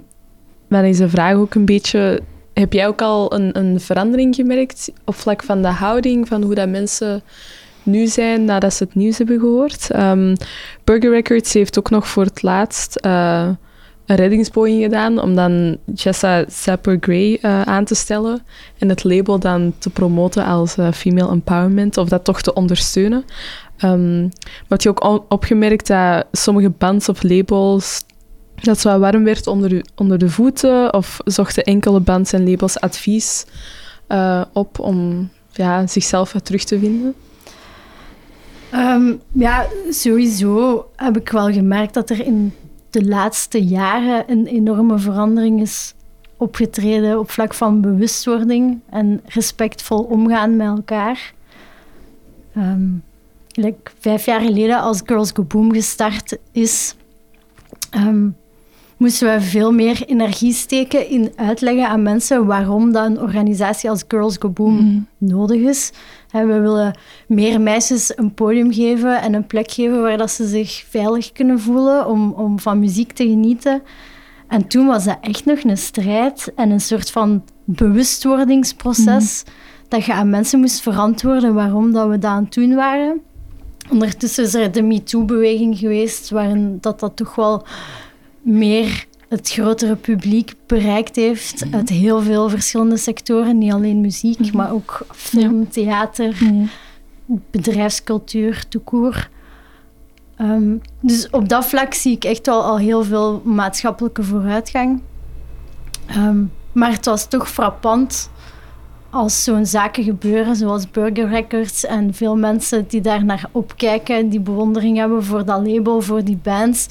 maar 0.68 0.82
dan 0.82 0.84
is 0.84 0.98
de 0.98 1.08
vraag 1.08 1.34
ook 1.34 1.54
een 1.54 1.64
beetje... 1.64 2.20
Heb 2.52 2.72
jij 2.72 2.86
ook 2.86 3.02
al 3.02 3.34
een, 3.34 3.58
een 3.58 3.80
verandering 3.80 4.34
gemerkt 4.34 4.92
op 5.04 5.14
vlak 5.14 5.42
van 5.42 5.62
de 5.62 5.68
houding, 5.68 6.28
van 6.28 6.42
hoe 6.42 6.54
dat 6.54 6.68
mensen 6.68 7.22
nu 7.82 8.06
zijn 8.06 8.44
nadat 8.44 8.74
ze 8.74 8.84
het 8.84 8.94
nieuws 8.94 9.18
hebben 9.18 9.40
gehoord? 9.40 9.90
Ehm, 9.90 10.36
Burger 10.84 11.10
Records 11.10 11.52
heeft 11.52 11.78
ook 11.78 11.90
nog 11.90 12.08
voor 12.08 12.24
het 12.24 12.42
laatst... 12.42 12.96
eh, 12.96 13.48
een 14.08 14.16
reddingspoging 14.16 14.82
gedaan 14.82 15.20
om 15.20 15.34
dan 15.34 15.76
Jessa 15.94 16.44
Sapper 16.48 16.96
Gray 17.00 17.38
eh, 17.42 17.62
aan 17.62 17.84
te 17.84 17.94
stellen 17.94 18.42
en 18.78 18.88
het 18.88 19.04
label 19.04 19.38
dan 19.38 19.74
te 19.78 19.90
promoten 19.90 20.44
als 20.44 20.76
eh, 20.76 20.92
female 20.92 21.30
empowerment 21.30 21.96
of 21.96 22.08
dat 22.08 22.24
toch 22.24 22.42
te 22.42 22.52
ondersteunen. 22.52 23.24
Ehm 23.78 24.22
maar 24.68 24.78
je 24.82 24.88
ook 24.88 25.24
opgemerkt 25.28 25.86
dat 25.86 26.26
sommige 26.32 26.70
bands 26.70 27.08
of 27.08 27.22
labels 27.22 28.04
dat 28.62 28.78
zo 28.78 28.98
warm 28.98 29.24
werd 29.24 29.46
onder 29.46 29.68
de, 29.68 29.84
onder 29.94 30.18
de 30.18 30.30
voeten 30.30 30.94
of 30.94 31.18
zochten 31.24 31.64
enkele 31.64 32.00
bands 32.00 32.32
en 32.32 32.50
labels 32.50 32.80
advies 32.80 33.44
eh, 34.06 34.42
op 34.52 34.78
om 34.78 35.28
ja, 35.50 35.86
zichzelf 35.86 36.32
wat 36.32 36.44
terug 36.44 36.64
te 36.64 36.78
vinden? 36.78 37.14
Ehm, 38.70 39.14
ja, 39.32 39.66
sowieso 39.90 40.86
heb 40.96 41.16
ik 41.16 41.28
wel 41.28 41.52
gemerkt 41.52 41.94
dat 41.94 42.10
er 42.10 42.24
in 42.24 42.54
de 42.90 43.04
laatste 43.04 43.64
jaren 43.64 44.24
een 44.30 44.46
enorme 44.46 44.98
verandering 44.98 45.60
is 45.60 45.94
opgetreden 46.36 47.18
op 47.18 47.30
vlak 47.30 47.54
van 47.54 47.80
bewustwording 47.80 48.80
en 48.90 49.20
respectvol 49.24 50.02
omgaan 50.02 50.56
met 50.56 50.66
elkaar. 50.66 51.32
Ehm, 52.54 52.88
like 53.58 53.90
vijf 53.98 54.24
jaar 54.24 54.40
geleden, 54.40 54.80
als 54.80 55.00
Girls 55.04 55.30
Go 55.34 55.42
Boom 55.44 55.72
gestart 55.72 56.38
is, 56.52 56.94
ehm, 57.90 58.28
moesten 58.96 59.32
we 59.34 59.40
veel 59.40 59.72
meer 59.72 60.02
energie 60.06 60.52
steken 60.52 61.08
in 61.08 61.32
uitleggen 61.36 61.88
aan 61.88 62.02
mensen 62.02 62.46
waarom 62.46 62.92
dat 62.92 63.06
een 63.06 63.20
organisatie 63.20 63.90
als 63.90 64.04
Girls 64.08 64.36
Go 64.38 64.48
Boom 64.50 64.74
Mhm. 64.74 65.00
nodig 65.18 65.60
is. 65.60 65.90
We 66.32 66.44
willen 66.46 66.98
meer 67.26 67.60
meisjes 67.60 68.12
een 68.16 68.34
podium 68.34 68.72
geven 68.72 69.20
en 69.20 69.34
een 69.34 69.46
plek 69.46 69.70
geven 69.70 70.02
waar 70.02 70.16
dat 70.18 70.30
ze 70.30 70.46
zich 70.46 70.84
veilig 70.88 71.32
kunnen 71.32 71.60
voelen 71.60 72.06
om, 72.06 72.32
om 72.32 72.58
van 72.60 72.78
muziek 72.78 73.12
te 73.12 73.22
genieten. 73.28 73.82
En 74.48 74.66
toen 74.68 74.86
was 74.86 75.04
dat 75.04 75.18
echt 75.20 75.44
nog 75.44 75.62
een 75.62 75.76
strijd 75.78 76.52
en 76.56 76.70
een 76.70 76.80
soort 76.80 77.10
van 77.10 77.42
bewustwordingsproces. 77.64 79.44
Dat 79.88 80.04
je 80.04 80.12
aan 80.12 80.30
mensen 80.30 80.60
moest 80.60 80.80
verantwoorden 80.80 81.54
waarom 81.54 81.92
dat 81.92 82.08
we 82.08 82.18
dat 82.18 82.30
aan 82.30 82.44
het 82.44 82.52
doen 82.54 82.74
waren. 82.74 83.20
Ondertussen 83.90 84.44
is 84.44 84.54
er 84.54 84.72
de 84.72 84.82
MeToo-beweging 84.82 85.78
geweest, 85.78 86.30
waarin 86.30 86.78
dat, 86.80 87.00
dat 87.00 87.16
toch 87.16 87.34
wel 87.34 87.66
meer 88.42 89.06
het 89.28 89.50
grotere 89.50 89.96
publiek 89.96 90.54
bereikt 90.66 91.16
heeft 91.16 91.64
uit 91.70 91.88
heel 91.88 92.20
veel 92.22 92.48
verschillende 92.48 92.96
sectoren. 92.96 93.58
Niet 93.58 93.72
alleen 93.72 94.00
muziek, 94.00 94.52
maar 94.52 94.72
ook 94.72 95.06
film, 95.14 95.68
theater, 95.68 96.36
Mhm. 96.40 96.66
bedrijfscultuur, 97.50 98.64
toekoer. 98.68 99.28
Ehm, 100.36 100.76
dus 101.00 101.30
op 101.30 101.48
dat 101.48 101.66
vlak 101.66 101.94
zie 101.94 102.14
ik 102.14 102.24
echt 102.24 102.46
wel 102.46 102.62
al 102.62 102.78
heel 102.78 103.04
veel 103.04 103.40
maatschappelijke 103.44 104.22
vooruitgang. 104.22 105.00
Ehm, 106.06 106.42
maar 106.72 106.90
het 106.92 107.04
was 107.04 107.28
toch 107.28 107.50
frappant 107.50 108.30
als 109.10 109.44
zo'n 109.44 109.66
zaken 109.66 110.04
gebeuren, 110.04 110.56
zoals 110.56 110.90
Burger 110.90 111.28
Records 111.28 111.84
en 111.84 112.14
veel 112.14 112.36
mensen 112.36 112.84
die 112.88 113.00
daar 113.00 113.24
naar 113.24 113.48
opkijken, 113.52 114.28
die 114.28 114.40
bewondering 114.40 114.96
hebben 114.96 115.24
voor 115.24 115.44
dat 115.44 115.66
label, 115.66 116.00
voor 116.00 116.24
die 116.24 116.38
bands, 116.42 116.86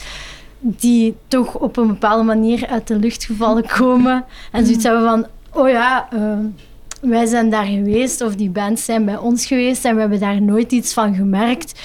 die 0.59 1.15
toch 1.27 1.55
op 1.55 1.77
een 1.77 1.87
bepaalde 1.87 2.23
manier 2.23 2.67
uit 2.67 2.87
de 2.87 2.95
lucht 2.95 3.25
gevallen 3.25 3.67
komen 3.77 4.25
en 4.51 4.65
zoiets 4.65 4.83
hebben 4.83 5.03
van, 5.03 5.25
oh 5.53 5.69
ja, 5.69 6.07
ehm, 6.11 6.45
wij 7.01 7.25
zijn 7.25 7.49
daar 7.49 7.65
geweest 7.65 8.21
of 8.21 8.35
die 8.35 8.49
bands 8.49 8.85
zijn 8.85 9.05
bij 9.05 9.17
ons 9.17 9.45
geweest 9.45 9.85
en 9.85 9.93
we 9.93 9.99
hebben 9.99 10.19
daar 10.19 10.41
nooit 10.41 10.71
iets 10.71 10.93
van 10.93 11.15
gemerkt. 11.15 11.79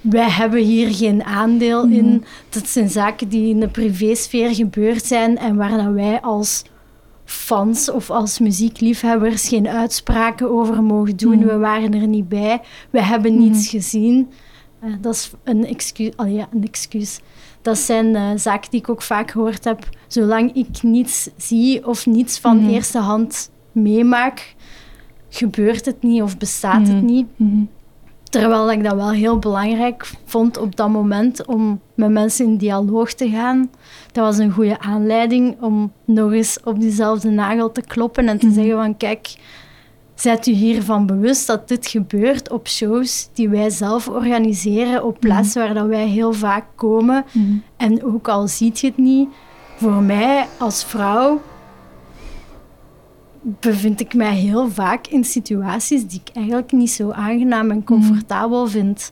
Wij 0.00 0.30
hebben 0.30 0.60
hier 0.60 0.94
geen 0.94 1.24
aandeel 1.24 1.84
in. 1.84 2.24
Dat 2.48 2.68
zijn 2.68 2.88
zaken 2.88 3.28
die 3.28 3.48
in 3.48 3.60
de 3.60 3.68
privésfeer 3.68 4.54
gebeurd 4.54 5.04
zijn 5.04 5.38
en 5.38 5.56
waar 5.56 5.76
dat 5.76 5.92
wij 5.92 6.20
als 6.20 6.62
fans 7.26 7.90
of 7.90 8.10
als 8.10 8.38
muziekliefhebbers 8.38 9.48
geen 9.48 9.68
uitspraken 9.68 10.50
over 10.50 10.82
mogen 10.82 11.16
doen. 11.16 11.38
Mhm. 11.38 11.46
We 11.46 11.56
waren 11.58 11.94
er 11.94 12.06
niet 12.06 12.28
bij. 12.28 12.60
We 12.90 13.02
hebben 13.02 13.38
niets 13.38 13.68
gezien. 13.68 14.28
Eh, 14.80 14.90
dat 15.00 15.14
is 15.14 15.30
een 15.44 15.66
excuus. 15.66 16.12
Oh 16.16 16.32
ja, 16.32 16.48
een 16.52 16.64
excuus. 16.64 17.20
Dat 17.62 17.78
zijn 17.78 18.14
eh, 18.16 18.30
zaken 18.36 18.70
die 18.70 18.80
ik 18.80 18.88
ook 18.88 19.02
vaak 19.02 19.30
gehoord 19.30 19.64
heb. 19.64 19.88
Zolang 20.06 20.54
ik 20.54 20.82
niets 20.82 21.28
zie 21.36 21.86
of 21.86 22.06
niets 22.06 22.38
van 22.38 22.56
Mhm. 22.56 22.68
eerste 22.68 22.98
hand 22.98 23.50
meemaak, 23.72 24.54
gebeurt 25.28 25.84
het 25.86 26.02
niet 26.02 26.22
of 26.22 26.38
bestaat 26.38 26.88
het 26.88 27.02
niet. 27.02 27.26
Terwijl 28.30 28.72
ik 28.72 28.84
dat 28.84 28.94
wel 28.94 29.10
heel 29.10 29.38
belangrijk 29.38 30.10
vond 30.24 30.58
op 30.58 30.76
dat 30.76 30.88
moment 30.88 31.46
om 31.46 31.80
met 31.94 32.10
mensen 32.10 32.44
in 32.46 32.56
dialoog 32.56 33.12
te 33.12 33.28
gaan. 33.28 33.70
Dat 34.12 34.24
was 34.24 34.38
een 34.38 34.50
goede 34.50 34.78
aanleiding 34.80 35.56
om 35.60 35.92
nog 36.04 36.32
eens 36.32 36.58
op 36.64 36.80
diezelfde 36.80 37.30
nagel 37.30 37.72
te 37.72 37.82
kloppen 37.82 38.28
en 38.28 38.38
te 38.38 38.46
Mhm. 38.46 38.54
zeggen 38.54 38.74
van 38.76 38.96
kijk, 38.96 39.34
Zet 40.14 40.46
u 40.46 40.52
hiervan 40.52 41.06
bewust 41.06 41.46
dat 41.46 41.68
dit 41.68 41.86
gebeurt 41.86 42.50
op 42.50 42.68
shows 42.68 43.28
die 43.32 43.48
wij 43.48 43.70
zelf 43.70 44.08
organiseren 44.08 45.04
op 45.04 45.20
plaatsen 45.20 45.62
waar 45.62 45.74
dat 45.74 45.86
wij 45.86 46.06
heel 46.06 46.32
vaak 46.32 46.64
komen. 46.74 47.24
Mhm. 47.32 47.44
En 47.76 48.04
ook 48.04 48.28
al 48.28 48.48
ziet 48.48 48.80
je 48.80 48.86
het 48.86 48.96
niet, 48.96 49.28
voor 49.76 50.02
mij 50.02 50.46
als 50.58 50.84
vrouw 50.84 51.40
bevind 53.46 54.00
ik 54.00 54.14
mij 54.14 54.34
heel 54.34 54.68
vaak 54.68 55.06
in 55.06 55.24
situaties 55.24 56.06
die 56.06 56.20
ik 56.24 56.36
eigenlijk 56.36 56.72
niet 56.72 56.90
zo 56.90 57.10
aangenaam 57.10 57.70
en 57.70 57.84
comfortabel 57.84 58.66
vind. 58.66 59.10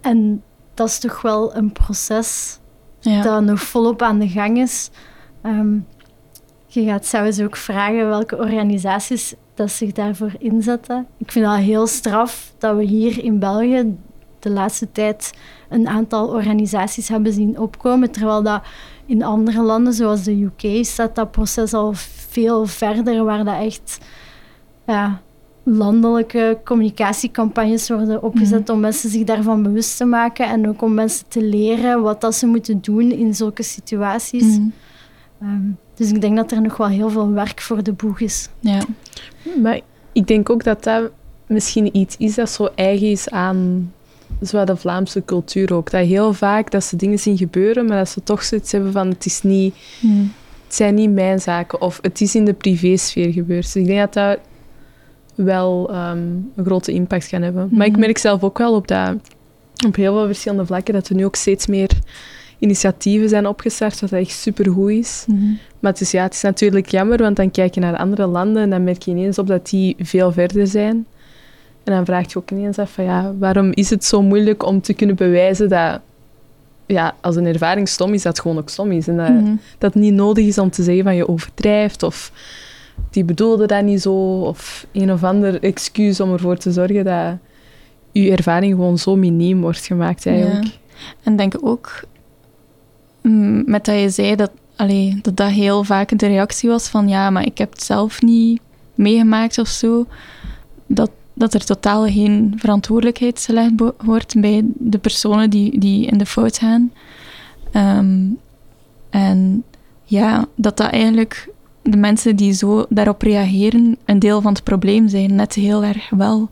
En 0.00 0.42
dat 0.74 0.88
is 0.88 0.98
toch 0.98 1.22
wel 1.22 1.56
een 1.56 1.72
proces 1.72 2.58
Ja. 3.00 3.22
dat 3.22 3.42
nog 3.42 3.60
volop 3.60 4.02
aan 4.02 4.18
de 4.18 4.28
gang 4.28 4.58
is. 4.58 4.90
Ehm, 5.42 5.78
je 6.66 6.84
gaat 6.84 7.06
zelfs 7.06 7.40
ook 7.40 7.56
vragen 7.56 8.08
welke 8.08 8.36
organisaties 8.36 9.34
dat 9.54 9.70
zich 9.70 9.92
daarvoor 9.92 10.32
inzetten. 10.38 11.06
Ik 11.18 11.32
vind 11.32 11.44
dat 11.44 11.56
heel 11.56 11.86
straf 11.86 12.54
dat 12.58 12.76
we 12.76 12.84
hier 12.84 13.24
in 13.24 13.38
België 13.38 13.96
de 14.38 14.50
laatste 14.50 14.92
tijd 14.92 15.32
een 15.68 15.88
aantal 15.88 16.28
organisaties 16.28 17.08
hebben 17.08 17.32
zien 17.32 17.58
opkomen, 17.58 18.10
terwijl 18.10 18.42
dat 18.42 18.62
in 19.06 19.22
andere 19.22 19.62
landen, 19.62 19.92
zoals 19.92 20.22
de 20.22 20.42
UK, 20.42 20.84
staat 20.84 21.14
dat 21.14 21.30
proces 21.30 21.72
al 21.72 21.92
veel 22.28 22.66
verder, 22.66 23.24
waar 23.24 23.44
dat 23.44 23.60
echt 23.60 23.98
ja, 24.86 25.20
landelijke 25.62 26.58
communicatiecampagnes 26.64 27.88
worden 27.88 28.22
opgezet 28.22 28.68
om 28.68 28.80
mensen 28.80 29.10
zich 29.10 29.24
daarvan 29.24 29.62
bewust 29.62 29.96
te 29.96 30.04
maken 30.04 30.48
en 30.48 30.68
ook 30.68 30.82
om 30.82 30.94
mensen 30.94 31.28
te 31.28 31.42
leren 31.42 32.02
wat 32.02 32.20
dat 32.20 32.34
ze 32.34 32.46
moeten 32.46 32.80
doen 32.80 33.10
in 33.10 33.34
zulke 33.34 33.62
situaties. 33.62 34.58
Mhm. 34.58 34.68
Ehm, 35.40 35.70
dus 35.94 36.10
ik 36.10 36.20
denk 36.20 36.36
dat 36.36 36.52
er 36.52 36.60
nog 36.60 36.76
wel 36.76 36.88
heel 36.88 37.10
veel 37.10 37.30
werk 37.30 37.60
voor 37.60 37.82
de 37.82 37.92
boeg 37.92 38.20
is. 38.20 38.48
Ja. 38.60 38.80
Maar 39.62 39.80
ik 40.12 40.26
denk 40.26 40.50
ook 40.50 40.64
dat 40.64 40.84
dat 40.84 41.10
misschien 41.46 41.96
iets 41.96 42.16
is 42.16 42.34
dat 42.34 42.50
zo 42.50 42.68
eigen 42.74 43.10
is 43.10 43.30
aan 43.30 43.92
zo 44.42 44.64
de 44.64 44.76
Vlaamse 44.76 45.22
cultuur 45.24 45.74
ook. 45.74 45.90
Dat 45.90 46.06
heel 46.06 46.32
vaak 46.32 46.70
dat 46.70 46.84
ze 46.84 46.96
dingen 46.96 47.18
zien 47.18 47.36
gebeuren, 47.36 47.86
maar 47.86 47.98
dat 47.98 48.08
ze 48.08 48.22
toch 48.22 48.42
zoiets 48.42 48.72
hebben 48.72 48.92
van 48.92 49.08
het 49.08 49.26
is 49.26 49.42
niet... 49.42 49.74
Mhm. 50.00 50.22
het 50.64 50.74
zijn 50.74 50.94
niet 50.94 51.10
mijn 51.12 51.40
zaken 51.40 51.80
of 51.80 51.98
het 52.02 52.20
is 52.20 52.34
in 52.34 52.44
de 52.44 52.52
privésfeer 52.52 53.32
gebeurd. 53.32 53.62
Dus 53.62 53.76
ik 53.76 53.86
denk 53.86 53.98
dat 53.98 54.12
dat 54.12 54.38
wel 55.34 55.90
ehm, 55.90 56.18
een 56.56 56.64
grote 56.64 56.92
impact 56.92 57.28
kan 57.28 57.42
hebben. 57.42 57.68
Maar 57.72 57.86
ik 57.86 57.92
Mhm. 57.92 58.00
merk 58.00 58.18
zelf 58.18 58.42
ook 58.44 58.58
wel 58.58 58.74
op, 58.74 58.88
dat, 58.88 59.14
op 59.86 59.96
heel 59.96 60.14
veel 60.14 60.26
verschillende 60.26 60.66
vlakken 60.66 60.94
dat 60.94 61.08
er 61.08 61.14
nu 61.14 61.24
ook 61.24 61.34
steeds 61.36 61.66
meer 61.66 61.90
initiatieven 62.58 63.28
zijn 63.28 63.46
opgestart, 63.46 64.00
wat 64.00 64.12
echt 64.12 64.30
supergoed 64.30 64.90
is. 64.90 65.24
Mhm. 65.28 65.44
Maar 65.80 65.92
het 65.92 66.00
is, 66.00 66.10
ja, 66.10 66.22
het 66.22 66.34
is 66.34 66.42
natuurlijk 66.42 66.88
jammer, 66.88 67.18
want 67.18 67.36
dan 67.36 67.50
kijk 67.50 67.74
je 67.74 67.80
naar 67.80 67.96
andere 67.96 68.26
landen 68.26 68.62
en 68.62 68.70
dan 68.70 68.84
merk 68.84 69.02
je 69.02 69.10
ineens 69.10 69.38
op 69.38 69.46
dat 69.46 69.68
die 69.68 69.96
veel 69.98 70.32
verder 70.32 70.66
zijn. 70.66 71.06
En 71.84 71.92
dan 71.92 72.04
vraag 72.04 72.32
je 72.32 72.38
ook 72.38 72.50
ineens 72.50 72.78
af 72.78 72.92
van 72.92 73.04
ja, 73.04 73.32
waarom 73.38 73.70
is 73.74 73.90
het 73.90 74.04
zo 74.04 74.22
moeilijk 74.22 74.66
om 74.66 74.80
te 74.80 74.94
kunnen 74.94 75.16
bewijzen 75.16 75.68
dat 75.68 76.00
ja, 76.86 77.14
als 77.20 77.36
een 77.36 77.46
ervaring 77.46 77.88
stom 77.88 78.12
is, 78.14 78.22
dat 78.22 78.32
het 78.32 78.42
gewoon 78.42 78.58
ook 78.58 78.68
stom 78.68 78.92
is. 78.92 79.08
En 79.08 79.16
dat, 79.16 79.28
Mhm. 79.28 79.54
dat 79.78 79.94
het 79.94 80.02
niet 80.02 80.14
nodig 80.14 80.46
is 80.46 80.58
om 80.58 80.70
te 80.70 80.82
zeggen 80.82 81.04
van 81.04 81.16
je 81.16 81.28
overdrijft 81.28 82.02
of 82.02 82.32
die 83.10 83.24
bedoelde 83.24 83.66
dat 83.66 83.82
niet 83.84 84.02
zo 84.02 84.40
of 84.40 84.86
een 84.92 85.12
of 85.12 85.24
ander 85.24 85.62
excuus 85.62 86.20
om 86.20 86.32
ervoor 86.32 86.56
te 86.56 86.72
zorgen 86.72 87.04
dat 87.04 87.36
je 88.12 88.30
ervaring 88.30 88.74
gewoon 88.74 88.98
zo 88.98 89.16
miniem 89.16 89.60
wordt 89.60 89.86
gemaakt 89.86 90.26
eigenlijk. 90.26 90.64
Ja. 90.64 90.70
En 91.22 91.36
denk 91.36 91.54
ook, 91.60 92.02
mm, 93.20 93.62
met 93.66 93.84
dat 93.84 94.00
je 94.00 94.10
zei 94.10 94.36
dat, 94.36 94.50
allee, 94.76 95.18
dat 95.22 95.36
dat 95.36 95.50
heel 95.50 95.84
vaak 95.84 96.18
de 96.18 96.26
reactie 96.26 96.68
was 96.68 96.88
van 96.88 97.08
ja, 97.08 97.30
maar 97.30 97.46
ik 97.46 97.58
heb 97.58 97.72
het 97.72 97.82
zelf 97.82 98.22
niet 98.22 98.60
meegemaakt 98.94 99.58
of 99.58 99.68
zo, 99.68 100.06
dat, 100.86 101.10
dat 101.34 101.54
er 101.54 101.64
totaal 101.64 102.06
geen 102.06 102.54
verantwoordelijkheid 102.56 103.40
gelegd 103.44 103.72
wordt 104.04 104.40
bij 104.40 104.62
de 104.64 104.98
personen 104.98 105.50
die, 105.50 105.78
die 105.78 106.06
in 106.06 106.18
de 106.18 106.26
fout 106.26 106.58
gaan. 106.58 106.92
Ehm, 107.72 108.26
en 109.10 109.64
ja, 110.04 110.46
dat 110.54 110.76
dat 110.76 110.90
eigenlijk 110.90 111.48
de 111.82 111.96
mensen 111.96 112.36
die 112.36 112.52
zo 112.52 112.86
daarop 112.88 113.22
reageren 113.22 113.96
een 114.04 114.18
deel 114.18 114.40
van 114.40 114.52
het 114.52 114.64
probleem 114.64 115.08
zijn, 115.08 115.34
net 115.34 115.54
heel 115.54 115.84
erg 115.84 116.10
wel 116.10 116.48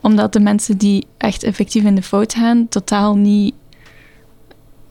omdat 0.00 0.32
de 0.32 0.40
mensen 0.40 0.78
die 0.78 1.06
echt 1.16 1.42
effectief 1.42 1.84
in 1.84 1.94
de 1.94 2.02
fout 2.02 2.34
gaan, 2.34 2.68
totaal 2.68 3.16
niet, 3.16 3.54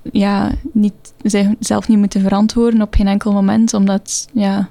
ja, 0.01 0.51
niet, 0.71 1.13
zichzelf 1.21 1.87
niet 1.87 1.97
moeten 1.97 2.21
verantwoorden 2.21 2.81
op 2.81 2.93
geen 2.93 3.07
enkel 3.07 3.31
moment, 3.31 3.73
omdat 3.73 4.27
ja, 4.33 4.69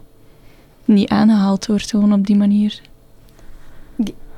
niet 0.85 1.09
aangehaald 1.09 1.66
wordt 1.66 1.90
gewoon 1.90 2.12
op 2.12 2.27
die 2.27 2.37
manier. 2.37 2.81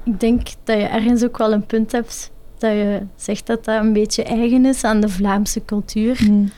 Ik 0.06 0.20
denk 0.20 0.46
dat 0.64 0.76
je 0.76 0.84
ergens 0.84 1.24
ook 1.24 1.38
wel 1.38 1.52
een 1.52 1.66
punt 1.66 1.92
hebt 1.92 2.30
dat 2.58 2.70
je 2.70 3.02
zegt 3.16 3.46
dat 3.46 3.64
dat 3.64 3.82
een 3.82 3.92
beetje 3.92 4.22
eigen 4.22 4.64
is 4.64 4.84
aan 4.84 5.00
de 5.00 5.08
Vlaamse 5.08 5.64
cultuur. 5.64 6.18
Mm. 6.30 6.50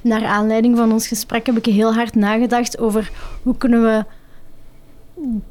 Naar 0.00 0.26
aanleiding 0.26 0.76
van 0.76 0.92
ons 0.92 1.06
gesprek 1.06 1.46
heb 1.46 1.56
ik 1.56 1.64
heel 1.64 1.94
hard 1.94 2.14
nagedacht 2.14 2.78
over 2.78 3.10
hoe 3.42 3.56
kunnen 3.56 3.82
we 3.82 4.04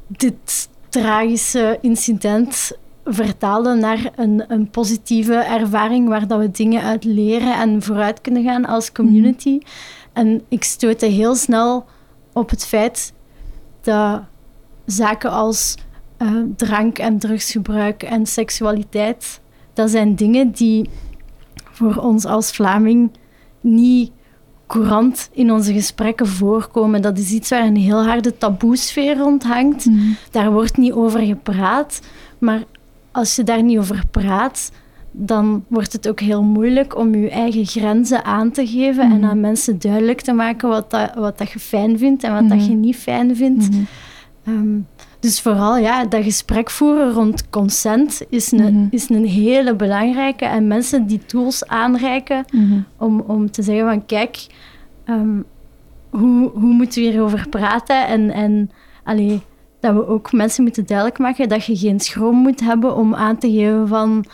dit 0.08 0.70
tragische 0.90 1.78
incident 1.82 2.72
vertalen 3.06 3.80
naar 3.80 4.12
een, 4.16 4.44
een 4.48 4.70
positieve 4.70 5.36
ervaring 5.36 6.08
waar 6.08 6.28
dat 6.28 6.40
we 6.40 6.52
dingen 6.52 6.82
uit 6.82 7.04
leren 7.04 7.60
en 7.60 7.82
vooruit 7.82 8.22
kunnen 8.22 8.44
gaan 8.44 8.66
als 8.66 8.92
community. 8.92 9.60
En 10.14 10.42
ik 10.48 10.64
stootte 10.64 11.06
heel 11.06 11.36
snel 11.36 11.86
op 12.34 12.50
het 12.50 12.66
feit 12.66 13.14
dat 13.82 14.22
zaken 14.86 15.32
als 15.32 15.76
eh, 16.24 16.42
drank- 16.56 16.98
en 17.00 17.18
drugsgebruik 17.20 18.04
en 18.04 18.26
seksualiteit, 18.26 19.42
dat 19.74 19.90
zijn 19.90 20.16
dingen 20.16 20.52
die 20.52 20.90
voor 21.72 21.96
ons 21.96 22.26
als 22.26 22.52
Vlaming 22.52 23.12
niet 23.62 24.12
courant 24.68 25.30
in 25.34 25.52
onze 25.52 25.74
gesprekken 25.74 26.28
voorkomen. 26.28 27.02
Dat 27.02 27.18
is 27.18 27.32
iets 27.32 27.50
waar 27.50 27.66
een 27.66 27.76
heel 27.76 28.04
harde 28.06 28.38
taboesfeer 28.38 29.18
rond 29.18 29.44
hangt. 29.44 29.86
Mm. 29.86 30.16
Daar 30.32 30.52
wordt 30.52 30.78
niet 30.78 30.92
over 30.94 31.20
gepraat. 31.20 32.02
Maar 32.40 32.64
als 33.12 33.36
je 33.36 33.44
daar 33.44 33.64
niet 33.64 33.78
over 33.78 34.04
praat, 34.12 34.72
dan 35.12 35.64
wordt 35.68 35.94
het 35.94 36.08
ook 36.08 36.20
heel 36.20 36.44
moeilijk 36.44 36.98
om 36.98 37.16
je 37.16 37.30
eigen 37.30 37.66
grenzen 37.66 38.26
aan 38.26 38.52
te 38.52 38.68
geven 38.68 39.04
en 39.12 39.18
Mhm. 39.20 39.26
aan 39.30 39.40
mensen 39.40 39.80
duidelijk 39.80 40.22
te 40.22 40.34
maken 40.34 40.70
wat, 40.70 40.92
dat, 40.92 41.14
wat 41.16 41.38
dat 41.38 41.52
je 41.52 41.60
fijn 41.60 41.98
vindt 41.98 42.24
en 42.24 42.34
wat 42.34 42.50
dat 42.50 42.58
Mhm. 42.58 42.70
je 42.70 42.76
niet 42.76 42.96
fijn 42.96 43.36
vindt. 43.36 43.70
Mhm. 44.44 44.80
Dus 45.24 45.42
vooral 45.42 45.78
ja, 45.78 46.06
dat 46.06 46.24
gesprek 46.24 46.70
voeren 46.70 47.12
rond 47.12 47.50
consent 47.50 48.22
is 48.30 48.52
een, 48.52 48.74
Mhm. 48.76 48.88
is 48.90 49.10
een 49.10 49.26
hele 49.26 49.76
belangrijke. 49.76 50.46
En 50.46 50.68
mensen 50.68 51.08
die 51.08 51.26
tools 51.26 51.68
aanreiken 51.68 52.46
Mhm. 52.52 52.80
om, 52.98 53.20
om 53.20 53.52
te 53.52 53.62
zeggen 53.62 53.86
van 53.88 54.06
kijk, 54.06 54.48
ehm, 55.06 55.42
hoe, 56.10 56.50
hoe 56.50 56.74
moeten 56.74 57.02
we 57.02 57.10
hierover 57.10 57.50
praten? 57.50 58.08
En, 58.08 58.32
en 58.32 58.70
allee, 59.04 59.42
dat 59.80 59.94
we 59.94 60.08
ook 60.08 60.32
mensen 60.32 60.64
moeten 60.64 60.86
duidelijk 60.86 61.18
maken 61.20 61.50
dat 61.50 61.66
je 61.66 61.76
geen 61.78 62.00
schroom 62.00 62.36
moet 62.36 62.60
hebben 62.60 62.96
om 62.96 63.16
aan 63.16 63.38
te 63.38 63.52
geven 63.52 63.88
van 63.88 64.26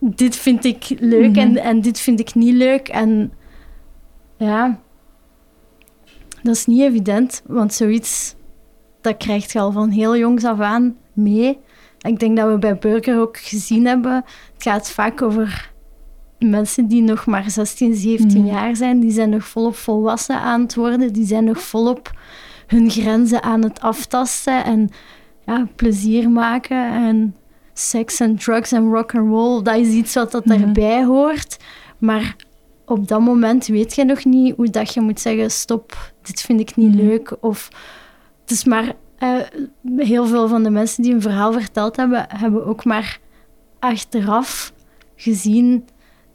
dit 0.00 0.36
vind 0.36 0.64
ik 0.64 0.84
leuk 1.00 1.30
Mhm. 1.30 1.38
en, 1.38 1.56
en 1.56 1.80
dit 1.80 1.98
vind 2.00 2.20
ik 2.20 2.34
niet 2.34 2.54
leuk. 2.54 2.88
En 2.88 3.32
ja, 4.36 4.78
dat 6.42 6.54
is 6.54 6.66
niet 6.66 6.80
evident, 6.80 7.42
want 7.46 7.72
zoiets, 7.74 8.34
dat 9.06 9.16
krijg 9.16 9.52
je 9.52 9.58
al 9.58 9.72
van 9.72 9.90
heel 9.90 10.16
jongs 10.16 10.44
af 10.44 10.60
aan 10.60 10.96
mee. 11.12 11.58
Ik 12.00 12.18
denk 12.18 12.36
dat 12.36 12.48
we 12.52 12.58
bij 12.58 12.78
Burger 12.78 13.20
ook 13.20 13.36
gezien 13.38 13.86
hebben, 13.86 14.14
het 14.54 14.62
gaat 14.62 14.90
vaak 14.90 15.22
over 15.22 15.70
mensen 16.38 16.86
die 16.88 17.02
nog 17.02 17.26
maar 17.26 17.50
16, 17.50 17.94
17 17.94 18.42
Mhm. 18.42 18.52
jaar 18.54 18.76
zijn. 18.76 19.00
Die 19.00 19.10
zijn 19.10 19.30
nog 19.30 19.44
volop 19.44 19.76
volwassen 19.76 20.36
aan 20.40 20.60
het 20.60 20.74
worden. 20.74 21.12
Die 21.12 21.26
zijn 21.26 21.44
nog 21.44 21.60
volop 21.60 22.10
hun 22.66 22.90
grenzen 22.90 23.42
aan 23.42 23.62
het 23.62 23.80
aftasten 23.80 24.64
en 24.64 24.88
ja, 25.46 25.66
plezier 25.76 26.30
maken. 26.30 26.92
En 26.92 27.34
seks 27.72 28.20
en 28.20 28.36
drugs 28.36 28.72
en 28.72 28.90
rock 28.90 29.14
and 29.14 29.28
roll, 29.28 29.62
dat 29.62 29.76
is 29.76 29.88
iets 29.88 30.14
wat 30.14 30.32
dat 30.32 30.44
Mhm. 30.44 30.62
erbij 30.62 31.04
hoort. 31.04 31.56
Maar 31.98 32.36
op 32.86 33.08
dat 33.08 33.20
moment 33.20 33.66
weet 33.66 33.94
je 33.94 34.04
nog 34.04 34.24
niet 34.24 34.56
hoe 34.56 34.70
dat 34.70 34.94
je 34.94 35.00
moet 35.00 35.20
zeggen: 35.20 35.50
stop, 35.50 36.12
dit 36.22 36.40
vind 36.40 36.60
ik 36.60 36.76
niet 36.76 36.94
Mhm. 36.94 37.06
leuk. 37.06 37.36
Of 37.40 37.68
het 38.46 38.50
is 38.50 38.64
maar 38.64 38.92
eh, 39.18 39.34
heel 39.96 40.26
veel 40.26 40.48
van 40.48 40.62
de 40.62 40.70
mensen 40.70 41.02
die 41.02 41.14
een 41.14 41.20
verhaal 41.22 41.52
verteld 41.52 41.96
hebben, 41.96 42.26
hebben 42.28 42.66
ook 42.66 42.84
maar 42.84 43.18
achteraf 43.78 44.72
gezien 45.16 45.84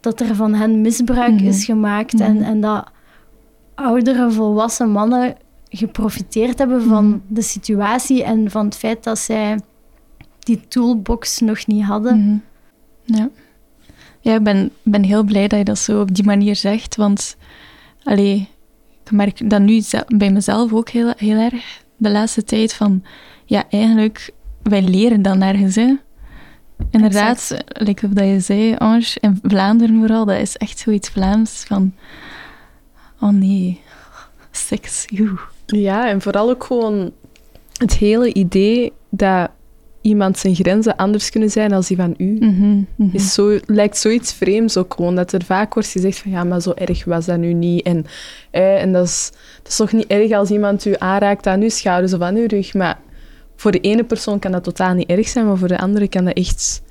dat 0.00 0.20
er 0.20 0.34
van 0.34 0.54
hen 0.54 0.80
misbruik 0.80 1.32
Mhm. 1.32 1.46
is 1.46 1.64
gemaakt 1.64 2.20
en, 2.20 2.34
Mhm. 2.34 2.42
en 2.44 2.60
dat 2.60 2.90
oudere 3.74 4.30
volwassen 4.30 4.90
mannen 4.90 5.36
geprofiteerd 5.68 6.58
hebben 6.58 6.82
van 6.82 7.06
Mhm. 7.08 7.18
de 7.28 7.42
situatie 7.42 8.24
en 8.24 8.50
van 8.50 8.64
het 8.64 8.76
feit 8.76 9.04
dat 9.04 9.18
zij 9.18 9.58
die 10.38 10.60
toolbox 10.68 11.38
nog 11.38 11.66
niet 11.66 11.84
hadden. 11.84 12.18
Mhm. 13.04 13.16
Ja. 13.18 13.28
Ja, 14.20 14.34
ik 14.34 14.42
ben, 14.42 14.70
ben 14.82 15.02
heel 15.02 15.22
blij 15.22 15.48
dat 15.48 15.58
je 15.58 15.64
dat 15.64 15.78
zo 15.78 16.00
op 16.00 16.14
die 16.14 16.24
manier 16.24 16.56
zegt, 16.56 16.96
want 16.96 17.36
allee, 18.02 18.48
ik 19.04 19.10
merk 19.10 19.50
dat 19.50 19.60
nu 19.60 19.82
bij 20.08 20.30
mezelf 20.32 20.72
ook 20.72 20.88
heel, 20.88 21.12
heel 21.16 21.38
erg 21.38 21.81
de 22.02 22.10
laatste 22.10 22.44
tijd 22.44 22.74
van, 22.74 23.04
ja, 23.44 23.64
eigenlijk, 23.70 24.30
wij 24.62 24.82
leren 24.82 25.22
dan 25.22 25.38
nergens, 25.38 25.74
hè. 25.74 25.94
Inderdaad, 26.90 27.56
like 27.66 28.06
of 28.06 28.12
dat 28.12 28.26
je 28.26 28.40
zei, 28.40 28.74
Ange, 28.76 29.16
in 29.20 29.38
Vlaanderen 29.42 29.98
vooral, 29.98 30.24
dat 30.24 30.38
is 30.38 30.56
echt 30.56 30.78
zoiets 30.78 31.08
Vlaams 31.08 31.64
van, 31.66 31.94
oh 33.20 33.30
nee, 33.30 33.80
seks, 34.50 35.04
joe. 35.06 35.38
Ja, 35.66 36.08
en 36.08 36.20
vooral 36.20 36.50
ook 36.50 36.64
gewoon 36.64 37.12
het 37.76 37.94
hele 37.94 38.34
idee 38.34 38.92
dat 39.10 39.50
iemand 40.02 40.38
zijn 40.38 40.54
grenzen 40.54 40.96
anders 40.96 41.30
kunnen 41.30 41.50
zijn 41.50 41.72
als 41.72 41.86
die 41.86 41.96
van 41.96 42.14
u. 42.18 42.36
Mhm, 42.40 42.82
mhm. 42.96 43.08
Is 43.16 43.34
zo, 43.34 43.58
lijkt 43.66 43.96
zoiets 43.98 44.32
vreemds 44.32 44.76
ook 44.76 44.94
gewoon. 44.94 45.14
Dat 45.14 45.32
er 45.32 45.44
vaak 45.44 45.74
wordt 45.74 45.88
gezegd 45.88 46.18
van 46.18 46.30
ja, 46.30 46.44
maar 46.44 46.60
zo 46.60 46.72
erg 46.74 47.04
was 47.04 47.26
dat 47.26 47.38
nu 47.38 47.52
niet. 47.52 47.82
En, 47.86 48.06
eh, 48.50 48.82
en 48.82 48.92
dat, 48.92 49.06
is, 49.06 49.30
dat 49.62 49.70
is 49.72 49.76
toch 49.76 49.92
niet 49.92 50.06
erg 50.06 50.32
als 50.32 50.50
iemand 50.50 50.84
u 50.84 50.94
aanraakt 50.98 51.46
aan 51.46 51.60
uw 51.62 51.68
schouders 51.68 52.12
of 52.12 52.20
aan 52.20 52.36
uw 52.36 52.46
rug. 52.46 52.74
Maar 52.74 52.98
voor 53.56 53.70
de 53.70 53.80
ene 53.80 54.04
persoon 54.04 54.38
kan 54.38 54.52
dat 54.52 54.64
totaal 54.64 54.94
niet 54.94 55.08
erg 55.08 55.28
zijn, 55.28 55.46
maar 55.46 55.56
voor 55.56 55.68
de 55.68 55.78
andere 55.78 56.08
kan 56.08 56.24
dat 56.24 56.36
echt 56.36 56.82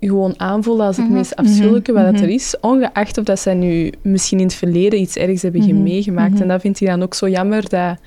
gewoon 0.00 0.34
aanvoelen 0.36 0.86
als 0.86 0.96
het 0.96 1.06
Mhm, 1.06 1.14
meest 1.14 1.36
afschuwelijke 1.36 1.92
wat 1.92 2.04
dat 2.04 2.12
mhm. 2.12 2.22
er 2.22 2.28
is. 2.28 2.54
Ongeacht 2.60 3.18
of 3.18 3.24
dat 3.24 3.38
zij 3.40 3.54
nu 3.54 3.92
misschien 4.02 4.38
in 4.38 4.44
het 4.44 4.54
verleden 4.54 5.00
iets 5.00 5.16
ergs 5.16 5.42
hebben 5.42 5.60
Mhm, 5.60 5.82
meegemaakt. 5.82 6.32
mhm. 6.32 6.42
En 6.42 6.48
dat 6.48 6.60
vind 6.60 6.80
ik 6.80 6.86
dan 6.86 7.02
ook 7.02 7.14
zo 7.14 7.28
jammer 7.28 7.68
dat, 7.68 7.98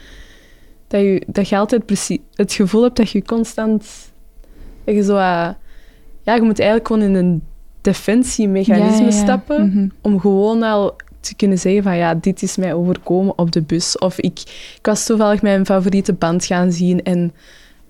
dat, 0.87 1.01
je, 1.01 1.23
dat 1.27 1.49
je 1.49 1.57
altijd 1.57 1.85
precies 1.85 2.17
het 2.33 2.53
gevoel 2.53 2.83
hebt 2.83 2.97
dat 2.97 3.09
je 3.09 3.23
constant... 3.23 3.85
Dat 4.83 4.95
je 4.95 5.03
zo... 5.03 5.15
eh, 5.15 5.49
ja, 6.21 6.33
je 6.35 6.41
moet 6.41 6.59
eigenlijk 6.59 6.87
gewoon 6.87 7.03
in 7.03 7.13
een 7.15 7.43
defensiemechanisme 7.81 8.91
Ja, 9.05 9.09
ja, 9.09 9.15
ja. 9.15 9.23
stappen 9.23 9.67
Mhm. 9.67 9.87
om 10.01 10.19
gewoon 10.19 10.63
al 10.63 10.95
te 11.19 11.35
kunnen 11.35 11.57
zeggen 11.59 11.83
van 11.83 11.97
ja, 11.97 12.15
dit 12.15 12.41
is 12.41 12.57
mij 12.57 12.73
overkomen 12.73 13.37
op 13.37 13.51
de 13.51 13.61
bus. 13.61 13.97
Of 13.97 14.19
ik, 14.19 14.39
ik 14.77 14.85
was 14.85 15.05
toevallig 15.05 15.41
mijn 15.41 15.65
favoriete 15.65 16.13
band 16.13 16.45
gaan 16.45 16.71
zien 16.71 17.03
en 17.03 17.33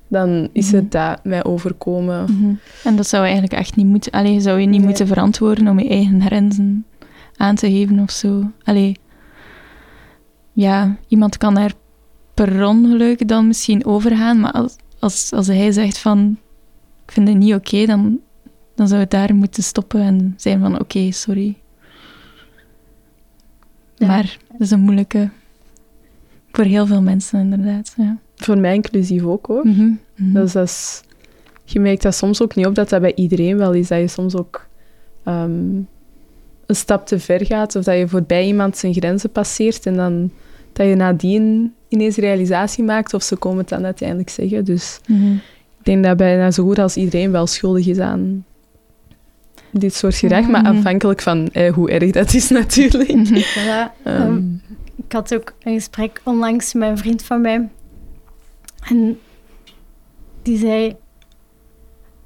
dan 0.08 0.50
is 0.52 0.66
Mhm. 0.68 0.76
het 0.76 0.92
dat 0.92 1.20
mij 1.24 1.44
overkomen. 1.44 2.24
Mhm. 2.24 2.54
En 2.84 2.96
dat 2.96 3.08
zou 3.08 3.24
eigenlijk 3.24 3.54
echt 3.54 3.76
niet 3.76 3.86
moeten. 3.86 4.12
Allee, 4.12 4.40
zou 4.40 4.60
je 4.60 4.66
niet 4.68 4.78
Nee. 4.78 4.88
moeten 4.88 5.08
verantwoorden 5.08 5.68
om 5.68 5.80
je 5.80 5.90
eigen 5.90 6.22
grenzen 6.22 6.86
aan 7.38 7.56
te 7.56 7.72
geven 7.72 8.00
of 8.00 8.12
zo. 8.12 8.44
Allee, 8.64 8.96
ja, 10.54 10.96
iemand 11.08 11.38
kan 11.38 11.54
daar 11.54 11.74
per 12.38 12.67
ongeluk 12.67 13.28
dan 13.28 13.47
misschien 13.47 13.86
overgaan, 13.86 14.39
maar 14.39 14.52
als, 14.52 14.76
als, 15.00 15.32
als 15.32 15.47
hij 15.47 15.71
zegt 15.71 15.97
van, 15.97 16.38
ik 17.06 17.12
vind 17.12 17.28
het 17.28 17.38
niet 17.38 17.54
oké, 17.54 17.86
dan, 17.86 18.19
dan 18.76 18.88
zou 18.88 19.00
het 19.00 19.12
daar 19.12 19.36
moeten 19.36 19.63
stoppen 19.63 20.02
en 20.02 20.34
zijn 20.38 20.60
van, 20.60 20.80
oké, 20.80 21.12
sorry. 21.12 21.58
Ja. 23.95 24.08
Maar 24.08 24.38
dat 24.52 24.60
is 24.60 24.71
een 24.71 24.80
moeilijke, 24.80 25.30
voor 26.52 26.63
heel 26.63 26.86
veel 26.86 27.02
mensen 27.02 27.39
inderdaad. 27.39 27.93
Ja. 27.97 28.17
Voor 28.36 28.58
mij 28.58 28.73
inclusief 28.73 29.23
ook 29.23 29.45
hoor. 29.45 29.67
Mhm, 29.67 29.91
mhm. 30.15 30.34
Dus 30.34 30.52
dat 30.52 30.67
is, 30.67 31.02
je 31.63 31.80
merkt 31.80 32.02
dat 32.02 32.15
soms 32.15 32.41
ook 32.41 32.56
niet 32.56 32.65
op 32.65 32.76
dat 32.76 32.89
dat 32.89 33.02
bij 33.02 33.15
iedereen 33.15 33.58
wel 33.58 33.73
is. 33.73 33.88
Dat 33.88 34.00
je 34.00 34.08
soms 34.08 34.36
ook 34.36 34.67
ehm, 35.23 35.76
een 36.65 36.76
stap 36.76 37.06
te 37.08 37.19
ver 37.19 37.45
gaat 37.45 37.76
of 37.76 37.84
dat 37.84 37.97
je 37.97 38.08
voorbij 38.08 38.45
iemand 38.45 38.78
zijn 38.78 38.93
grenzen 38.93 39.32
passeert 39.32 39.86
en 39.86 39.95
dan 39.95 40.32
dat 40.73 40.88
je 40.88 40.95
nadien 40.95 41.73
ineens 41.88 42.15
realisatie 42.15 42.84
maakt 42.84 43.13
of 43.13 43.23
ze 43.23 43.36
komen 43.36 43.58
het 43.58 43.69
dan 43.69 43.86
uiteindelijk 43.86 44.30
zeggen. 44.30 44.65
Dus 44.65 45.00
Mhm. 45.08 45.32
ik 45.80 45.84
denk 45.84 46.04
dat 46.04 46.17
bijna 46.17 46.52
zo 46.52 46.63
goed 46.63 46.80
als 46.80 46.95
iedereen 46.97 47.32
wel 47.32 47.47
schuldig 47.47 47.88
is 47.88 48.00
aan 48.00 48.45
dit 49.71 49.93
soort 49.93 50.15
gedrag, 50.15 50.47
maar 50.47 50.62
Mhm. 50.62 50.78
afhankelijk 50.78 51.21
van 51.21 51.47
eh, 51.52 51.73
hoe 51.73 51.89
erg 51.91 52.12
dat 52.12 52.34
is 52.34 52.50
natuurlijk. 52.62 53.13
Mhm. 53.13 53.36
Voilà. 53.36 54.04
Ehm, 54.04 54.38
ik 54.95 55.12
had 55.12 55.36
ook 55.36 55.54
een 55.63 55.73
gesprek 55.73 56.21
onlangs 56.23 56.73
met 56.73 56.89
een 56.89 56.97
vriend 56.97 57.23
van 57.23 57.41
mij. 57.41 57.69
En 58.89 59.19
die 60.41 60.58
zei... 60.58 60.95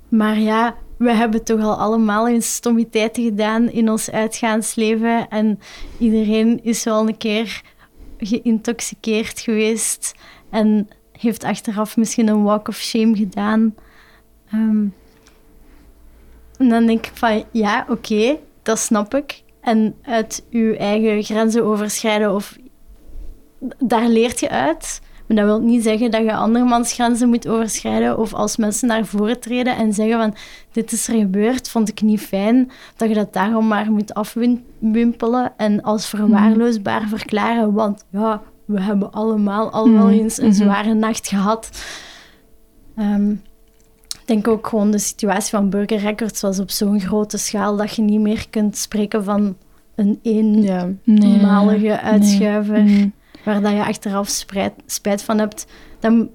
Maar 0.09 0.39
ja, 0.39 0.75
we 0.97 1.11
hebben 1.13 1.43
toch 1.43 1.61
al 1.61 1.75
allemaal 1.75 2.27
eens 2.27 2.53
stommiteiten 2.53 3.23
gedaan 3.23 3.69
in 3.69 3.89
ons 3.89 4.11
uitgaansleven. 4.11 5.27
En 5.29 5.59
iedereen 5.97 6.59
is 6.63 6.83
wel 6.83 7.07
een 7.07 7.17
keer 7.17 7.61
geïntoxiceerd 8.21 9.39
geweest. 9.39 10.15
En 10.49 10.89
heeft 11.11 11.43
achteraf 11.43 11.97
misschien 11.97 12.27
een 12.27 12.43
walk 12.43 12.67
of 12.67 12.75
shame 12.75 13.15
gedaan. 13.15 13.75
Ehm, 14.51 14.85
en 16.57 16.69
dan 16.69 16.85
denk 16.85 17.05
ik 17.05 17.11
van, 17.13 17.43
ja, 17.51 17.85
oké, 17.89 18.37
dat 18.63 18.79
snap 18.79 19.15
ik. 19.15 19.43
En 19.61 19.95
uit 20.01 20.45
je 20.49 20.77
eigen 20.77 21.23
grenzen 21.23 21.63
overschrijden, 21.63 22.35
of 22.35 22.57
daar 23.77 24.07
leert 24.07 24.39
je 24.39 24.49
uit. 24.49 25.01
Maar 25.33 25.45
dat 25.45 25.57
wil 25.57 25.67
niet 25.67 25.83
zeggen 25.83 26.11
dat 26.11 26.23
je 26.23 26.33
andermans 26.33 26.93
grenzen 26.93 27.29
moet 27.29 27.47
overschrijden. 27.47 28.17
Of 28.17 28.33
als 28.33 28.57
mensen 28.57 28.87
naar 28.87 29.05
voren 29.05 29.39
treden 29.39 29.75
en 29.75 29.93
zeggen 29.93 30.17
van, 30.17 30.35
dit 30.71 30.91
is 30.91 31.07
er 31.07 31.15
gebeurd, 31.15 31.69
vond 31.69 31.89
ik 31.89 32.01
niet 32.01 32.21
fijn. 32.21 32.71
Dat 32.95 33.09
je 33.09 33.15
dat 33.15 33.33
daarom 33.33 33.67
maar 33.67 33.91
moet 33.91 34.13
afwimpelen 34.13 35.53
en 35.57 35.81
als 35.81 36.07
verwaarloosbaar 36.07 37.07
verklaren. 37.07 37.73
Want 37.73 38.05
ja, 38.09 38.41
we 38.65 38.81
hebben 38.81 39.11
allemaal 39.11 39.71
al 39.71 39.91
wel 39.91 40.05
Mhm, 40.07 40.19
eens 40.19 40.37
een 40.37 40.45
mhm. 40.45 40.55
zware 40.55 40.93
nacht 40.93 41.27
gehad. 41.27 41.69
Ehm, 42.95 43.31
ik 44.07 44.21
denk 44.25 44.47
ook 44.47 44.67
gewoon 44.67 44.91
de 44.91 44.99
situatie 44.99 45.49
van 45.49 45.69
Burger 45.69 45.99
Records 45.99 46.41
was 46.41 46.59
op 46.59 46.69
zo'n 46.69 46.99
grote 46.99 47.37
schaal 47.37 47.75
dat 47.75 47.95
je 47.95 48.01
niet 48.01 48.21
meer 48.21 48.49
kunt 48.49 48.77
spreken 48.77 49.23
van 49.23 49.55
een 49.95 50.19
ja. 50.21 50.89
eenmalige 51.03 51.79
Nee, 51.81 51.95
uitschuiver 51.95 52.83
nee. 52.83 53.13
Waar 53.45 53.61
dat 53.61 53.71
je 53.71 53.85
achteraf 53.85 54.27
spijt, 54.27 54.73
spijt 54.85 55.23
van 55.23 55.37
hebt. 55.39 55.65
Dan, 55.99 56.29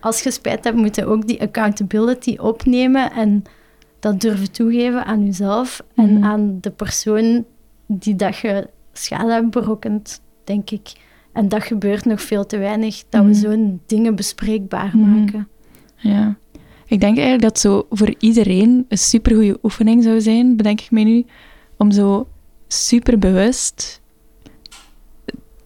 als 0.00 0.22
je 0.22 0.30
spijt 0.30 0.64
hebt, 0.64 0.76
moet 0.76 0.96
je 0.96 1.06
ook 1.06 1.26
die 1.26 1.40
accountability 1.40 2.36
opnemen 2.40 3.12
en 3.12 3.42
dat 4.00 4.20
durven 4.20 4.52
toegeven 4.52 5.04
aan 5.04 5.24
jezelf 5.24 5.82
en 5.94 6.12
Mhm. 6.14 6.24
aan 6.24 6.58
de 6.60 6.70
persoon 6.70 7.44
die 7.86 8.16
dat 8.16 8.36
je 8.38 8.68
schade 8.92 9.32
hebt 9.32 9.50
berokkend, 9.50 10.20
denk 10.44 10.70
ik. 10.70 10.92
En 11.32 11.48
dat 11.48 11.62
gebeurt 11.62 12.04
nog 12.04 12.22
veel 12.22 12.46
te 12.46 12.58
weinig, 12.58 13.02
dat 13.08 13.22
we 13.22 13.28
Mhm. 13.28 13.38
zo'n 13.38 13.80
dingen 13.86 14.14
bespreekbaar 14.14 14.90
Mhm. 14.96 15.10
maken. 15.20 15.48
Ja. 15.96 16.36
Ik 16.86 17.00
denk 17.00 17.14
eigenlijk 17.16 17.42
dat 17.42 17.58
zo 17.58 17.86
voor 17.90 18.14
iedereen 18.18 18.84
een 18.88 18.98
supergoeie 18.98 19.58
oefening 19.62 20.02
zou 20.02 20.20
zijn, 20.20 20.56
bedenk 20.56 20.80
ik 20.80 20.90
mij 20.90 21.04
nu, 21.04 21.24
om 21.76 21.90
zo 21.90 22.28
super 22.68 23.18
bewust 23.18 23.99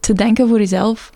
te 0.05 0.13
denken 0.13 0.47
voor 0.47 0.57
jezelf, 0.57 1.11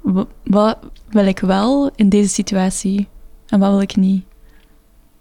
wa- 0.00 0.26
wat 0.44 0.78
wil 1.08 1.26
ik 1.26 1.38
wel 1.38 1.90
in 1.94 2.08
deze 2.08 2.28
situatie 2.28 3.08
en 3.46 3.58
wat 3.58 3.70
wil 3.70 3.80
ik 3.80 3.96
niet? 3.96 4.24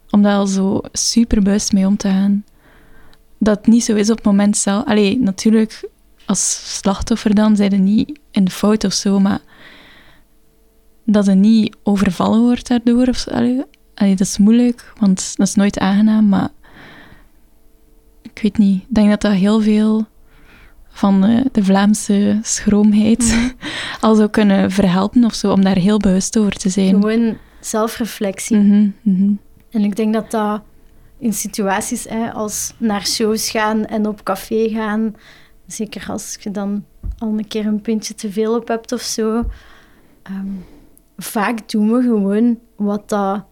Om 0.10 0.22
daar 0.22 0.38
al 0.38 0.48
zo 0.48 0.82
super 0.92 1.42
bewust 1.42 1.72
mee 1.74 1.86
om 1.88 1.98
te 1.98 2.08
gaan. 2.08 2.44
Dat 3.38 3.58
het 3.58 3.68
niet 3.68 3.84
zo 3.84 3.96
is 3.96 4.10
op 4.10 4.16
het 4.18 4.26
moment 4.26 4.58
zelf. 4.58 4.86
Allee, 4.86 5.20
natuurlijk, 5.20 5.90
als 6.26 6.76
slachtoffer 6.78 7.36
dan 7.36 7.56
zijn 7.56 7.72
er 7.72 7.80
niet 7.80 8.20
in 8.32 8.44
de 8.44 8.52
fout 8.52 8.84
of 8.84 8.94
zo, 8.94 9.20
maar 9.20 9.40
dat 11.06 11.28
er 11.28 11.36
niet 11.36 11.76
overvallen 11.84 12.42
wordt 12.42 12.68
daardoor. 12.68 13.08
Of 13.08 13.28
allee, 13.28 13.66
dat 13.94 14.20
is 14.20 14.38
moeilijk, 14.38 14.94
want 15.00 15.38
dat 15.38 15.48
is 15.48 15.56
nooit 15.56 15.80
aangenaam, 15.80 16.30
maar 16.30 16.50
ik 18.22 18.40
weet 18.42 18.58
niet. 18.58 18.82
Ik 18.82 18.96
denk 18.96 19.10
dat 19.10 19.22
dat 19.22 19.32
heel 19.34 19.62
veel 19.62 20.08
van 20.90 21.24
eh, 21.24 21.46
de 21.52 21.64
Vlaamse 21.64 22.40
schroomheid 22.42 23.52
al 24.02 24.16
zou 24.16 24.30
kunnen 24.30 24.72
verhelpen 24.72 25.24
of 25.24 25.34
zo, 25.34 25.52
om 25.52 25.64
daar 25.64 25.78
heel 25.78 25.98
bewust 25.98 26.38
over 26.38 26.52
te 26.52 26.70
zijn. 26.70 26.90
Gewoon 26.90 27.38
zelfreflectie. 27.60 28.58
Mhm, 28.58 28.90
mhm. 29.02 29.32
En 29.70 29.84
ik 29.84 29.96
denk 29.96 30.14
dat 30.14 30.32
dat 30.32 30.62
in 31.20 31.34
situaties 31.34 32.06
hè, 32.10 32.34
als 32.34 32.74
naar 32.78 33.06
shows 33.06 33.50
gaan 33.50 33.86
en 33.86 34.08
op 34.08 34.24
café 34.24 34.70
gaan, 34.70 35.16
zeker 35.68 36.06
als 36.10 36.38
je 36.40 36.52
dan 36.52 36.86
al 37.18 37.28
een 37.28 37.48
keer 37.48 37.66
een 37.66 37.82
puntje 37.82 38.16
te 38.16 38.32
veel 38.32 38.56
op 38.56 38.68
hebt 38.68 38.92
of 38.92 39.02
zo, 39.02 39.44
ehm, 40.24 40.48
vaak 41.18 41.70
doen 41.70 41.92
we 41.92 42.02
gewoon 42.02 42.60
wat 42.76 43.10
dat 43.10 43.46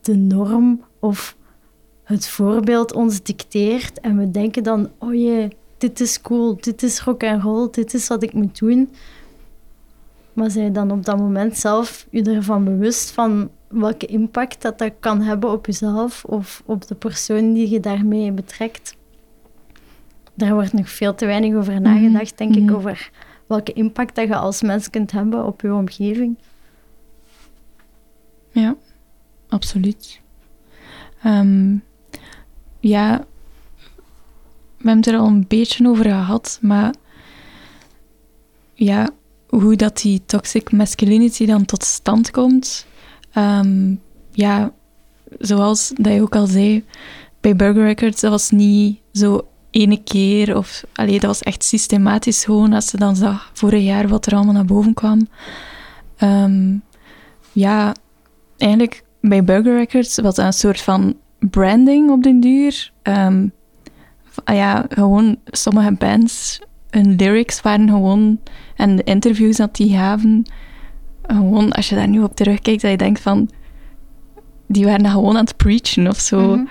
de 0.00 0.16
norm 0.16 0.84
of 1.00 1.36
het 2.04 2.28
voorbeeld 2.28 2.92
ons 2.92 3.22
dicteert. 3.22 4.00
En 4.00 4.16
we 4.16 4.30
denken 4.30 4.62
dan, 4.62 4.90
oh 4.98 5.14
jee, 5.14 5.48
dit 5.80 6.00
is 6.00 6.20
cool, 6.20 6.56
dit 6.60 6.82
is 6.82 7.00
rock 7.00 7.24
and 7.24 7.42
roll, 7.42 7.68
dit 7.70 7.94
is 7.94 8.08
wat 8.08 8.22
ik 8.22 8.32
moet 8.32 8.58
doen. 8.58 8.90
Maar 10.32 10.50
zij 10.50 10.72
dan 10.72 10.90
op 10.90 11.04
dat 11.04 11.18
moment 11.18 11.58
zelf 11.58 12.06
je 12.10 12.22
ervan 12.22 12.64
bewust 12.64 13.10
van 13.10 13.50
welke 13.68 14.06
impact 14.06 14.62
dat, 14.62 14.78
dat 14.78 14.92
kan 15.00 15.20
hebben 15.22 15.50
op 15.50 15.66
jezelf 15.66 16.24
of 16.24 16.62
op 16.66 16.86
de 16.86 16.94
persoon 16.94 17.52
die 17.52 17.70
je 17.70 17.80
daarmee 17.80 18.32
betrekt. 18.32 18.96
Daar 20.34 20.54
wordt 20.54 20.72
nog 20.72 20.90
veel 20.90 21.14
te 21.14 21.26
weinig 21.26 21.54
over 21.54 21.80
nagedacht, 21.80 22.38
denk 22.38 22.54
ik, 22.54 22.62
mhm. 22.62 22.74
over 22.74 23.10
welke 23.46 23.72
impact 23.72 24.14
dat 24.14 24.28
je 24.28 24.36
als 24.36 24.62
mens 24.62 24.90
kunt 24.90 25.10
hebben 25.10 25.46
op 25.46 25.60
je 25.60 25.74
omgeving. 25.74 26.36
Ja, 28.50 28.76
absoluut. 29.48 30.20
Ehm, 31.22 31.76
ja, 32.80 33.24
we 34.80 34.88
hebben 34.88 35.04
het 35.04 35.14
er 35.14 35.20
al 35.20 35.26
een 35.26 35.44
beetje 35.48 35.88
over 35.88 36.04
gehad, 36.04 36.58
maar 36.60 36.94
ja, 38.74 39.10
hoe 39.48 39.76
dat 39.76 39.96
die 39.96 40.22
toxic 40.26 40.72
masculinity 40.72 41.46
dan 41.46 41.64
tot 41.64 41.84
stand 41.84 42.30
komt. 42.30 42.86
Ehm, 43.32 43.94
ja, 44.32 44.72
zoals 45.38 45.92
dat 45.94 46.12
je 46.12 46.22
ook 46.22 46.36
al 46.36 46.46
zei, 46.46 46.84
bij 47.40 47.56
Burger 47.56 47.84
Records, 47.84 48.20
dat 48.20 48.30
was 48.30 48.50
niet 48.50 49.00
zo 49.12 49.48
ene 49.70 50.02
keer 50.02 50.56
of 50.56 50.84
allee, 50.92 51.20
dat 51.20 51.30
was 51.30 51.42
echt 51.42 51.64
systematisch 51.64 52.44
gewoon 52.44 52.72
als 52.72 52.86
ze 52.86 52.96
dan 52.96 53.16
zag 53.16 53.50
vorig 53.54 53.82
jaar 53.82 54.08
wat 54.08 54.26
er 54.26 54.34
allemaal 54.34 54.54
naar 54.54 54.64
boven 54.64 54.94
kwam. 54.94 55.28
Ehm, 56.16 56.76
ja, 57.52 57.94
eigenlijk 58.56 59.04
bij 59.20 59.44
Burger 59.44 59.76
Records 59.76 60.16
was 60.20 60.34
dat 60.34 60.44
een 60.46 60.52
soort 60.52 60.80
van 60.80 61.16
branding 61.38 62.10
op 62.10 62.22
den 62.22 62.40
duur. 62.40 62.92
Ah 63.02 63.42
ja, 64.44 64.86
gewoon 64.88 65.36
sommige 65.44 65.92
bands, 65.92 66.60
hun 66.90 67.16
lyrics 67.16 67.60
waren 67.60 67.88
gewoon, 67.88 68.40
en 68.76 68.96
de 68.96 69.02
interviews 69.02 69.56
dat 69.56 69.76
die 69.76 69.96
gaven, 69.96 70.46
gewoon 71.22 71.72
als 71.72 71.88
je 71.88 71.94
daar 71.94 72.08
nu 72.08 72.22
op 72.22 72.36
terugkijkt, 72.36 72.82
dat 72.82 72.90
je 72.90 72.96
denkt 72.96 73.20
van, 73.20 73.50
die 74.66 74.84
waren 74.84 75.10
gewoon 75.10 75.36
aan 75.36 75.44
het 75.44 75.56
preachen 75.56 76.08
of 76.08 76.18
zo. 76.18 76.56
Mhm. 76.56 76.64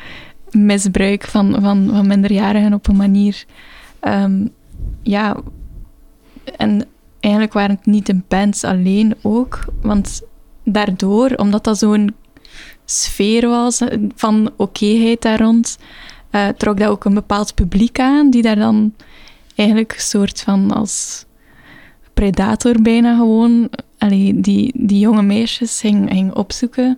Misbruik 0.51 1.23
van, 1.23 1.57
van, 1.61 1.89
van 1.91 2.07
minderjarigen 2.07 2.73
op 2.73 2.87
een 2.87 2.95
manier. 2.95 3.45
Ehm, 3.99 4.47
ja, 5.03 5.37
en 6.57 6.85
eigenlijk 7.19 7.53
waren 7.53 7.75
het 7.75 7.85
niet 7.85 8.05
de 8.05 8.21
bands 8.27 8.63
alleen 8.63 9.15
ook, 9.21 9.65
want 9.81 10.21
daardoor, 10.63 11.29
omdat 11.35 11.63
dat 11.63 11.77
zo'n 11.77 12.15
sfeer 12.85 13.47
was 13.47 13.81
van 14.15 14.51
okéheid 14.57 15.21
daar 15.21 15.39
rond, 15.39 15.77
eh, 16.29 16.47
trok 16.47 16.77
dat 16.77 16.87
ook 16.87 17.05
een 17.05 17.13
bepaald 17.13 17.53
publiek 17.53 17.99
aan, 17.99 18.29
die 18.29 18.41
daar 18.41 18.55
dan 18.55 18.93
eigenlijk 19.55 19.93
een 19.93 19.99
soort 19.99 20.41
van 20.41 20.71
als 20.71 21.25
predator 22.13 22.81
bijna 22.81 23.15
gewoon, 23.15 23.69
allee, 23.97 24.39
die, 24.39 24.71
die 24.75 24.99
jonge 24.99 25.21
meisjes 25.21 25.79
ging, 25.79 26.09
ging 26.09 26.33
opzoeken. 26.33 26.97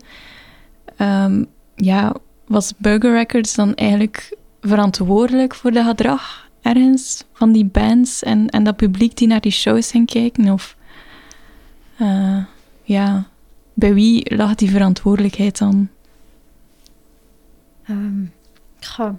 Ehm, 0.97 1.43
ja, 1.75 2.15
was 2.47 2.73
Burger 2.77 3.13
Records 3.13 3.55
dan 3.55 3.75
eigenlijk 3.75 4.37
verantwoordelijk 4.61 5.55
voor 5.55 5.71
dat 5.71 5.85
gedrag 5.85 6.49
ergens 6.61 7.23
van 7.33 7.51
die 7.51 7.65
bands 7.65 8.23
en, 8.23 8.49
en 8.49 8.63
dat 8.63 8.75
publiek 8.75 9.17
die 9.17 9.27
naar 9.27 9.41
die 9.41 9.51
shows 9.51 9.91
ging 9.91 10.05
kijken? 10.05 10.49
Of 10.49 10.75
eh, 11.97 12.43
ja, 12.83 13.27
bij 13.73 13.93
wie 13.93 14.35
lag 14.35 14.55
die 14.55 14.69
verantwoordelijkheid 14.69 15.57
dan? 15.57 15.89
Ehm, 17.83 18.23
goh. 18.85 19.13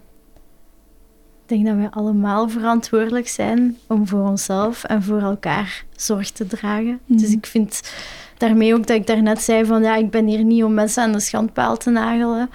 Ik 1.43 1.49
denk 1.59 1.67
dat 1.67 1.77
wij 1.77 1.91
allemaal 1.91 2.49
verantwoordelijk 2.49 3.29
zijn 3.29 3.77
om 3.87 4.07
voor 4.09 4.29
onszelf 4.29 4.85
en 4.85 5.03
voor 5.03 5.21
elkaar 5.21 5.85
zorg 5.97 6.31
te 6.31 6.47
dragen. 6.47 7.01
Mhm. 7.07 7.19
Dus 7.19 7.33
ik 7.33 7.47
vind 7.47 7.93
daarmee 8.39 8.75
ook 8.75 8.87
dat 8.87 8.97
ik 8.97 9.07
daarnet 9.07 9.43
zei 9.43 9.65
van 9.65 9.83
ja, 9.83 9.97
ik 9.97 10.11
ben 10.11 10.27
hier 10.27 10.45
niet 10.45 10.65
om 10.65 10.75
mensen 10.75 11.03
aan 11.03 11.13
de 11.13 11.21
schandpaal 11.21 11.77
te 11.77 11.91
nagelen. 11.91 12.51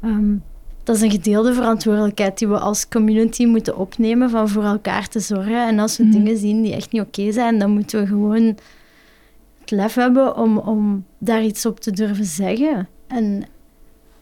Ehm, 0.00 0.34
dat 0.84 0.96
is 0.96 1.02
een 1.02 1.10
gedeelde 1.10 1.52
verantwoordelijkheid 1.54 2.38
die 2.38 2.48
we 2.48 2.58
als 2.58 2.88
community 2.88 3.44
moeten 3.44 3.76
opnemen 3.76 4.30
van 4.30 4.48
voor 4.48 4.64
elkaar 4.64 5.08
te 5.08 5.20
zorgen. 5.20 5.66
En 5.66 5.78
als 5.78 5.96
we 5.96 6.02
Mhm. 6.04 6.12
dingen 6.12 6.36
zien 6.36 6.62
die 6.62 6.74
echt 6.74 6.92
niet 6.92 7.02
oké 7.02 7.32
zijn, 7.32 7.58
dan 7.58 7.70
moeten 7.70 8.00
we 8.00 8.06
gewoon 8.06 8.56
het 9.60 9.70
lef 9.70 9.94
hebben 9.94 10.36
om, 10.36 10.58
om 10.58 11.04
daar 11.18 11.42
iets 11.42 11.66
op 11.66 11.80
te 11.80 11.90
durven 11.90 12.24
zeggen. 12.24 12.88
En 13.06 13.44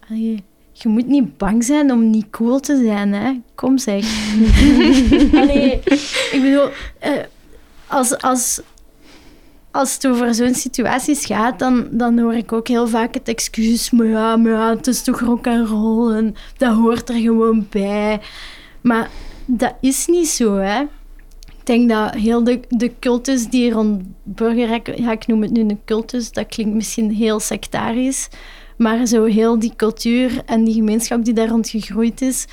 allee, 0.09 0.45
je 0.79 0.89
moet 0.89 1.07
niet 1.07 1.37
bang 1.37 1.65
zijn 1.65 1.93
om 1.93 2.11
niet 2.11 2.31
cool 2.31 2.61
te 2.61 2.83
zijn, 2.85 3.13
hè. 3.13 3.41
Kom 3.55 3.79
zeg. 3.79 4.05
Allee, 5.41 5.81
ik 6.33 6.39
bedoel, 6.43 6.69
eh, 6.99 7.13
als, 7.87 8.19
als, 8.19 8.61
als 9.71 9.95
het 9.95 10.07
over 10.07 10.35
zo'n 10.35 10.55
situaties 10.55 11.27
gaat, 11.27 11.59
dan, 11.59 11.89
dan 11.91 12.19
hoor 12.19 12.35
ik 12.35 12.53
ook 12.53 12.69
heel 12.69 12.89
vaak 12.89 13.15
het 13.15 13.29
excuus, 13.29 13.91
maar 13.91 14.07
ja, 14.07 14.37
maar 14.37 14.53
ja, 14.53 14.77
het 14.77 14.87
is 14.87 15.03
toch 15.03 15.21
rock 15.21 15.47
en 15.47 15.67
roll 15.67 16.15
en 16.15 16.35
dat 16.57 16.75
hoort 16.75 17.09
er 17.09 17.21
gewoon 17.21 17.67
bij. 17.71 18.21
Maar 18.81 19.11
dat 19.45 19.75
is 19.81 20.07
niet 20.07 20.29
zo, 20.29 20.57
hè. 20.57 20.81
Ik 21.47 21.77
denk 21.77 21.89
dat 21.89 22.15
heel 22.15 22.45
de, 22.45 22.61
de 22.69 22.93
cultus 22.99 23.47
die 23.47 23.71
rond 23.71 24.03
burgerrek... 24.23 24.99
Ja, 24.99 25.13
ik 25.13 25.27
noem 25.27 25.43
het 25.43 25.51
nu 25.51 25.61
een 25.61 25.81
cultus, 25.85 26.33
dat 26.33 26.47
klinkt 26.47 26.75
misschien 26.75 27.11
heel 27.11 27.41
sectarisch. 27.41 28.29
Maar 28.77 29.07
zo 29.07 29.25
heel 29.25 29.59
die 29.59 29.73
cultuur 29.77 30.43
en 30.47 30.65
die 30.65 30.75
gemeenschap 30.75 31.25
die 31.25 31.35
daar 31.35 31.49
rond 31.49 31.69
gegroeid 31.69 32.21
is... 32.21 32.47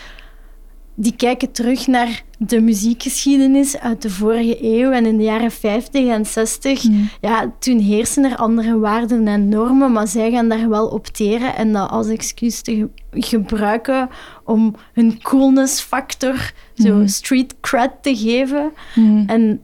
Die 0.96 1.16
kijken 1.16 1.52
terug 1.52 1.88
naar 1.88 2.24
de 2.38 2.62
muziekgeschiedenis 2.62 3.80
uit 3.80 4.02
de 4.02 4.10
vorige 4.10 4.58
eeuw. 4.62 4.92
En 4.92 5.06
in 5.06 5.18
de 5.18 5.24
jaren 5.24 5.52
50 5.52 6.08
en 6.08 6.26
60, 6.26 6.84
Mm. 6.84 7.10
ja, 7.22 7.54
toen 7.60 7.80
heersen 7.80 8.24
er 8.32 8.36
andere 8.38 8.78
waarden 8.80 9.28
en 9.28 9.50
normen. 9.50 9.92
Maar 9.92 10.08
zij 10.08 10.32
gaan 10.32 10.50
daar 10.50 10.70
wel 10.70 10.88
opteren 10.88 11.56
en 11.56 11.72
dat 11.74 11.90
als 11.90 12.08
excuus 12.08 12.62
te 12.62 12.76
ge- 12.76 13.22
gebruiken 13.22 14.10
om 14.44 14.76
hun 14.94 15.22
coolness-factor, 15.22 16.52
zo 16.76 16.96
Mhm. 16.96 17.08
street 17.08 17.56
cred 17.62 17.92
te 18.02 18.16
geven. 18.16 18.72
Mm. 18.96 19.24
En 19.28 19.62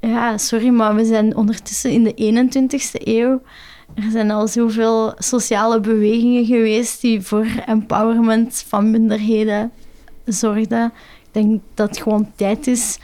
ja, 0.00 0.38
sorry, 0.38 0.68
maar 0.68 0.94
we 0.94 1.04
zijn 1.04 1.36
ondertussen 1.36 1.90
in 1.90 2.04
de 2.04 2.12
21ste 2.14 3.00
eeuw. 3.08 3.42
Er 3.94 4.10
zijn 4.10 4.30
al 4.30 4.48
zoveel 4.48 5.14
sociale 5.18 5.80
bewegingen 5.80 6.44
geweest 6.44 7.00
die 7.00 7.20
voor 7.20 7.46
empowerment 7.66 8.64
van 8.68 8.90
minderheden 8.90 9.72
zorgden. 10.24 10.92
Ik 11.22 11.28
denk 11.30 11.60
dat 11.74 11.88
het 11.88 11.98
gewoon 11.98 12.30
tijd 12.34 12.66
is 12.66 12.98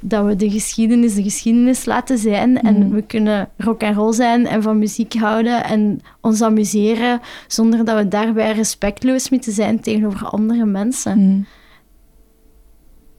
dat 0.00 0.24
we 0.24 0.36
de 0.36 0.50
geschiedenis 0.50 1.14
de 1.14 1.22
geschiedenis 1.22 1.84
laten 1.84 2.18
zijn. 2.18 2.62
En 2.62 2.78
Mhm. 2.78 2.90
we 2.90 3.02
kunnen 3.02 3.48
rock 3.56 3.80
en 3.80 3.94
roll 3.94 4.12
zijn 4.12 4.46
en 4.46 4.62
van 4.62 4.78
muziek 4.78 5.14
houden 5.14 5.64
en 5.64 6.00
ons 6.20 6.42
amuseren 6.42 7.20
zonder 7.46 7.84
dat 7.84 7.96
we 7.96 8.08
daarbij 8.08 8.52
respectloos 8.52 9.30
moeten 9.30 9.52
zijn 9.52 9.80
tegenover 9.80 10.26
andere 10.26 10.64
mensen. 10.64 11.18
Mm. 11.18 11.46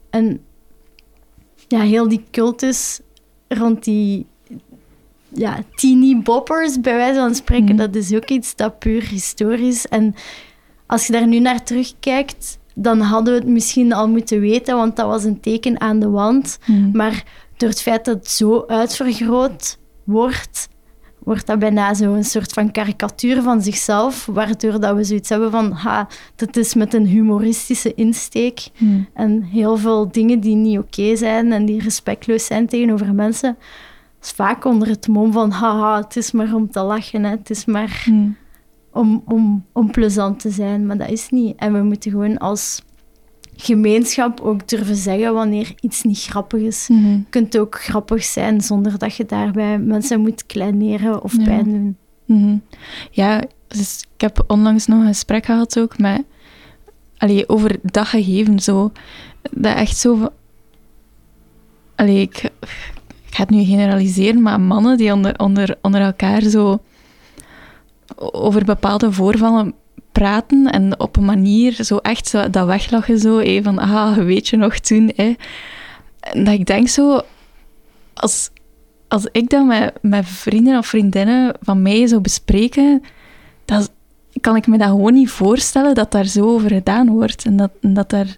En 0.09 0.41
ja, 1.67 1.79
heel 1.81 2.07
die 2.07 2.23
cultus 2.31 2.99
rond 3.47 3.83
die 3.83 4.25
ja, 5.33 5.59
teeny 5.75 6.21
boppers, 6.21 6.79
bij 6.81 6.95
wijze 6.95 7.19
van 7.19 7.35
spreken, 7.35 7.75
Mhm. 7.75 7.77
dat 7.77 7.95
is 7.95 8.13
ook 8.13 8.29
iets 8.29 8.55
dat 8.55 8.79
puur 8.79 9.07
historisch. 9.09 9.87
En 9.87 10.15
als 10.87 11.07
je 11.07 11.13
daar 11.13 11.27
nu 11.27 11.39
naar 11.39 11.63
terugkijkt, 11.63 12.59
dan 12.75 12.99
hadden 12.99 13.33
we 13.33 13.39
het 13.39 13.49
misschien 13.49 13.93
al 13.93 14.07
moeten 14.09 14.39
weten, 14.39 14.75
want 14.75 14.95
dat 14.95 15.05
was 15.07 15.23
een 15.23 15.39
teken 15.39 15.81
aan 15.81 15.99
de 15.99 16.09
wand. 16.09 16.59
Mm. 16.65 16.89
Maar 16.93 17.23
door 17.57 17.69
het 17.69 17.81
feit 17.81 18.05
dat 18.05 18.15
het 18.15 18.29
zo 18.29 18.63
uitvergroot 18.67 19.77
wordt, 20.03 20.69
wordt 21.19 21.47
dat 21.47 21.59
bijna 21.59 21.93
zo 21.93 22.13
een 22.13 22.23
soort 22.23 22.53
van 22.53 22.71
karikatuur 22.71 23.41
van 23.41 23.61
zichzelf, 23.61 24.25
waardoor 24.25 24.79
dat 24.79 24.95
we 24.95 25.03
zoiets 25.03 25.29
hebben 25.29 25.51
van, 25.51 25.71
ha, 25.71 26.07
dat 26.35 26.57
is 26.57 26.73
met 26.73 26.93
een 26.93 27.05
humoristische 27.05 27.93
insteek. 27.93 28.67
Mm. 28.77 29.07
En 29.13 29.43
heel 29.43 29.77
veel 29.77 30.11
dingen 30.11 30.39
die 30.39 30.55
niet 30.55 30.79
oké 30.79 31.15
zijn 31.15 31.51
en 31.51 31.65
die 31.65 31.81
respectloos 31.81 32.45
zijn 32.45 32.67
tegenover 32.67 33.13
mensen, 33.13 33.57
is 34.21 34.31
vaak 34.31 34.65
onder 34.65 34.87
het 34.87 35.07
mom 35.07 35.31
van, 35.31 35.51
haha, 35.51 35.97
het 36.01 36.15
is 36.15 36.31
maar 36.31 36.53
om 36.53 36.71
te 36.71 36.81
lachen, 36.81 37.23
hè. 37.23 37.29
het 37.29 37.49
is 37.49 37.65
maar 37.65 38.03
Mm. 38.09 38.35
om, 38.91 39.23
om, 39.25 39.65
om 39.73 39.91
plezant 39.91 40.39
te 40.39 40.49
zijn, 40.49 40.85
maar 40.85 40.97
dat 40.97 41.09
is 41.09 41.29
niet. 41.29 41.55
En 41.57 41.73
we 41.73 41.81
moeten 41.81 42.11
gewoon 42.11 42.37
als 42.37 42.81
gemeenschap 43.55 44.39
ook 44.41 44.67
durven 44.67 44.95
zeggen 44.95 45.33
wanneer 45.33 45.73
iets 45.81 46.03
niet 46.03 46.19
grappig 46.21 46.61
is. 46.61 46.87
Mhm. 46.87 47.07
Je 47.09 47.23
kunt 47.29 47.57
ook 47.57 47.81
grappig 47.81 48.23
zijn 48.23 48.61
zonder 48.61 48.97
dat 48.97 49.15
je 49.15 49.25
daarbij 49.25 49.79
mensen 49.79 50.19
moet 50.21 50.45
kleineren 50.45 51.23
of 51.23 51.37
Ja. 51.37 51.43
pijn 51.43 51.63
doen. 51.63 51.97
Mhm. 52.25 52.57
Ja, 53.11 53.43
dus 53.67 54.03
ik 54.15 54.21
heb 54.21 54.43
onlangs 54.47 54.85
nog 54.87 54.99
een 55.01 55.07
gesprek 55.07 55.45
gehad 55.45 55.79
ook 55.79 55.97
met... 55.97 56.23
Allee, 57.17 57.49
over 57.49 57.79
dat 57.83 58.07
gegeven 58.07 58.59
zo. 58.59 58.91
Dat 59.51 59.75
echt 59.75 59.97
zo... 59.97 60.29
Allee, 61.95 62.21
ik, 62.21 62.49
ik 63.29 63.35
ga 63.35 63.41
het 63.41 63.49
nu 63.49 63.63
generaliseren, 63.63 64.41
maar 64.41 64.59
mannen 64.59 64.97
die 64.97 65.13
onder, 65.13 65.39
onder, 65.39 65.77
onder 65.81 66.01
elkaar 66.01 66.41
zo 66.41 66.79
over 68.15 68.65
bepaalde 68.65 69.11
voorvallen 69.11 69.73
praten 70.11 70.65
en 70.71 70.99
op 70.99 71.17
een 71.17 71.25
manier 71.25 71.83
zo 71.83 71.97
echt 71.97 72.27
zo, 72.27 72.49
dat 72.49 72.65
weglachen 72.65 73.19
zo, 73.19 73.37
hé, 73.37 73.61
van 73.63 73.77
ah, 73.79 74.17
weet 74.17 74.47
je 74.47 74.57
nog 74.57 74.79
toen, 74.79 75.11
hè. 75.15 75.35
Dat 76.33 76.53
ik 76.53 76.65
denk 76.65 76.87
zo, 76.87 77.21
als, 78.13 78.49
als 79.07 79.27
ik 79.31 79.49
dat 79.49 79.65
met, 79.65 79.93
met 80.01 80.25
vrienden 80.25 80.77
of 80.77 80.87
vriendinnen 80.87 81.55
van 81.61 81.81
mij 81.81 82.07
zou 82.07 82.21
bespreken, 82.21 83.03
dan 83.65 83.87
kan 84.41 84.55
ik 84.55 84.67
me 84.67 84.77
dat 84.77 84.87
gewoon 84.87 85.13
niet 85.13 85.29
voorstellen 85.29 85.95
dat 85.95 86.11
daar 86.11 86.25
zo 86.25 86.45
over 86.45 86.69
gedaan 86.69 87.09
wordt. 87.09 87.45
En 87.45 87.57
dat, 87.57 87.71
en 87.81 87.93
dat, 87.93 88.09
daar, 88.09 88.37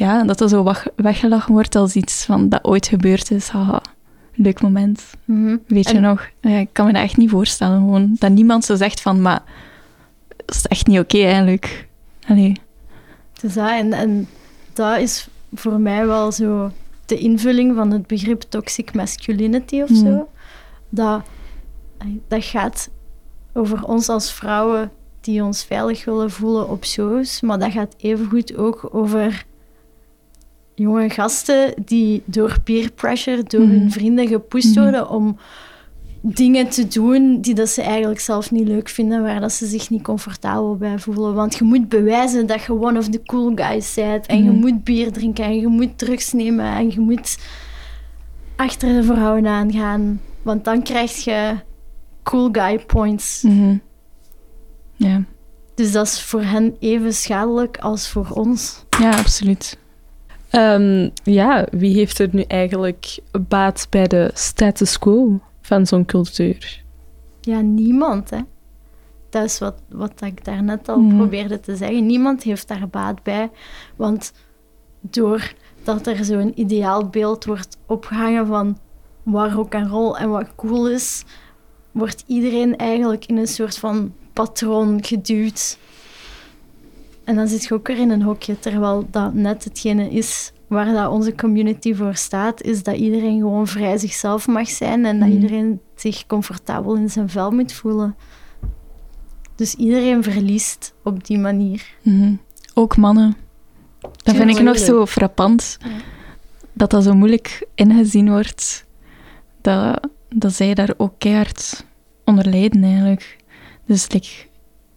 ja, 0.00 0.24
dat 0.24 0.38
dat 0.38 0.50
zo 0.50 0.72
weggelachen 0.96 1.52
wordt 1.52 1.74
als 1.76 1.94
iets 1.94 2.24
van 2.24 2.48
dat 2.48 2.64
ooit 2.64 2.86
gebeurd 2.86 3.30
is. 3.30 3.48
Haha, 3.48 3.82
leuk 4.34 4.62
moment. 4.62 5.02
Weet 5.66 5.90
je 5.90 6.00
nog? 6.00 6.28
Ja, 6.40 6.58
ik 6.58 6.68
kan 6.72 6.86
me 6.86 6.92
dat 6.92 7.02
echt 7.02 7.16
niet 7.16 7.30
voorstellen. 7.30 7.78
Gewoon, 7.78 8.16
dat 8.18 8.30
niemand 8.30 8.64
zo 8.64 8.76
zegt 8.76 9.00
van, 9.00 9.22
maar 9.22 9.42
dat 10.36 10.56
is 10.56 10.66
echt 10.66 10.86
niet 10.86 10.98
oké 10.98 11.18
eigenlijk. 11.18 11.88
Allee. 12.28 12.60
Dus 13.40 13.54
dat, 13.54 13.68
en, 13.68 13.92
en 13.92 14.28
dat 14.72 14.98
is 14.98 15.28
voor 15.54 15.80
mij 15.80 16.06
wel 16.06 16.32
zo 16.32 16.70
de 17.06 17.18
invulling 17.18 17.76
van 17.76 17.90
het 17.90 18.06
begrip 18.06 18.40
toxic 18.40 18.94
masculinity 18.94 19.80
of 19.80 19.88
Hmm. 19.88 19.96
zo. 19.96 20.28
Dat, 20.88 21.22
dat 22.28 22.44
gaat 22.44 22.90
over 23.52 23.84
ons 23.84 24.08
als 24.08 24.32
vrouwen 24.32 24.90
die 25.20 25.42
ons 25.42 25.64
veilig 25.64 26.04
willen 26.04 26.30
voelen 26.30 26.68
op 26.68 26.84
shows, 26.84 27.40
maar 27.40 27.58
dat 27.58 27.72
gaat 27.72 27.94
evengoed 27.98 28.56
ook 28.56 28.88
over 28.92 29.48
jonge 30.80 31.10
gasten 31.10 31.74
die 31.84 32.22
door 32.24 32.56
peer 32.64 32.90
pressure, 32.92 33.42
door 33.42 33.60
Mhm. 33.60 33.70
hun 33.70 33.92
vrienden 33.92 34.28
gepusht 34.28 34.74
Mhm. 34.74 34.80
worden 34.80 35.08
om 35.10 35.36
dingen 36.22 36.68
te 36.68 36.88
doen 36.88 37.40
die 37.40 37.54
dat 37.54 37.68
ze 37.68 37.82
eigenlijk 37.82 38.20
zelf 38.20 38.50
niet 38.50 38.66
leuk 38.68 38.88
vinden, 38.88 39.22
waar 39.22 39.40
dat 39.40 39.52
ze 39.52 39.66
zich 39.66 39.90
niet 39.90 40.02
comfortabel 40.02 40.76
bij 40.76 40.98
voelen. 40.98 41.34
Want 41.34 41.54
je 41.56 41.64
moet 41.64 41.88
bewijzen 41.88 42.46
dat 42.46 42.62
je 42.62 42.72
one 42.80 42.98
of 42.98 43.08
the 43.08 43.22
cool 43.22 43.52
guys 43.54 43.94
bent. 43.94 44.26
En 44.26 44.44
je 44.44 44.50
Mhm. 44.50 44.60
moet 44.60 44.84
bier 44.84 45.12
drinken 45.12 45.44
en 45.44 45.60
je 45.60 45.66
moet 45.66 45.98
drugs 45.98 46.32
nemen 46.32 46.64
en 46.64 46.90
je 46.90 47.00
moet 47.00 47.38
achter 48.56 48.88
de 48.94 49.02
vrouwen 49.04 49.46
aangaan. 49.46 50.20
Want 50.42 50.64
dan 50.64 50.82
krijg 50.82 51.24
je 51.24 51.54
cool 52.22 52.48
guy 52.52 52.78
points. 52.86 53.42
Mhm. 53.42 53.76
Ja. 54.96 55.22
Dus 55.74 55.92
dat 55.92 56.06
is 56.06 56.22
voor 56.22 56.42
hen 56.42 56.76
even 56.78 57.14
schadelijk 57.14 57.78
als 57.78 58.08
voor 58.08 58.28
ons. 58.34 58.84
ja, 59.00 59.10
absoluut. 59.10 59.78
Ehm, 60.50 61.08
ja, 61.22 61.66
wie 61.70 61.94
heeft 61.94 62.18
er 62.18 62.28
nu 62.32 62.42
eigenlijk 62.42 63.18
baat 63.48 63.86
bij 63.90 64.06
de 64.06 64.30
status 64.34 64.98
quo 64.98 65.40
van 65.60 65.86
zo'n 65.86 66.04
cultuur? 66.04 66.82
Ja, 67.40 67.60
niemand, 67.60 68.30
hè. 68.30 68.38
Dat 69.30 69.44
is 69.44 69.58
wat, 69.58 69.74
wat 69.88 70.12
ik 70.22 70.44
daarnet 70.44 70.88
al 70.88 71.00
Mhm. 71.00 71.16
probeerde 71.16 71.60
te 71.60 71.76
zeggen. 71.76 72.06
Niemand 72.06 72.42
heeft 72.42 72.68
daar 72.68 72.88
baat 72.88 73.22
bij. 73.22 73.50
Want 73.96 74.32
doordat 75.00 76.06
er 76.06 76.24
zo'n 76.24 76.60
ideaalbeeld 76.60 77.44
wordt 77.44 77.76
opgehangen 77.86 78.46
van 78.46 78.78
wat 79.22 79.52
rock 79.52 79.72
en 79.72 79.88
roll 79.88 80.14
en 80.14 80.30
wat 80.30 80.54
cool 80.56 80.88
is, 80.88 81.24
wordt 81.92 82.24
iedereen 82.26 82.76
eigenlijk 82.76 83.26
in 83.26 83.36
een 83.36 83.46
soort 83.46 83.78
van 83.78 84.12
patroon 84.32 85.04
geduwd. 85.04 85.78
En 87.30 87.36
dan 87.36 87.48
zit 87.48 87.64
je 87.64 87.74
ook 87.74 87.86
weer 87.86 87.98
in 87.98 88.10
een 88.10 88.22
hokje, 88.22 88.58
terwijl 88.58 89.06
dat 89.10 89.34
net 89.34 89.64
hetgene 89.64 90.10
is 90.10 90.52
waar 90.66 90.92
dat 90.92 91.10
onze 91.10 91.34
community 91.34 91.94
voor 91.94 92.14
staat, 92.14 92.62
is 92.62 92.82
dat 92.82 92.96
iedereen 92.96 93.38
gewoon 93.38 93.66
vrij 93.66 93.98
zichzelf 93.98 94.46
mag 94.46 94.68
zijn 94.68 95.04
en 95.04 95.18
dat 95.18 95.28
Mhm. 95.28 95.36
iedereen 95.36 95.80
zich 95.94 96.26
comfortabel 96.26 96.94
in 96.94 97.10
zijn 97.10 97.28
vel 97.28 97.50
moet 97.50 97.72
voelen. 97.72 98.16
Dus 99.54 99.74
iedereen 99.74 100.22
verliest 100.22 100.94
op 101.04 101.24
die 101.24 101.38
manier. 101.38 101.94
Mhm. 102.02 102.34
Ook 102.74 102.96
mannen. 102.96 103.36
Dat 104.00 104.36
vind 104.36 104.50
ik 104.50 104.62
nog 104.62 104.78
zo 104.78 105.06
frappant. 105.06 105.76
Ja. 105.80 105.90
Dat 106.72 106.90
dat 106.90 107.04
zo 107.04 107.14
moeilijk 107.14 107.66
ingezien 107.74 108.30
wordt. 108.30 108.86
Dat, 109.60 110.08
dat 110.28 110.52
zij 110.52 110.74
daar 110.74 110.94
ook 110.96 111.12
keihard 111.18 111.84
onder 112.24 112.46
lijden 112.46 112.82
eigenlijk. 112.84 113.36
Dus 113.86 114.10
like, 114.12 114.28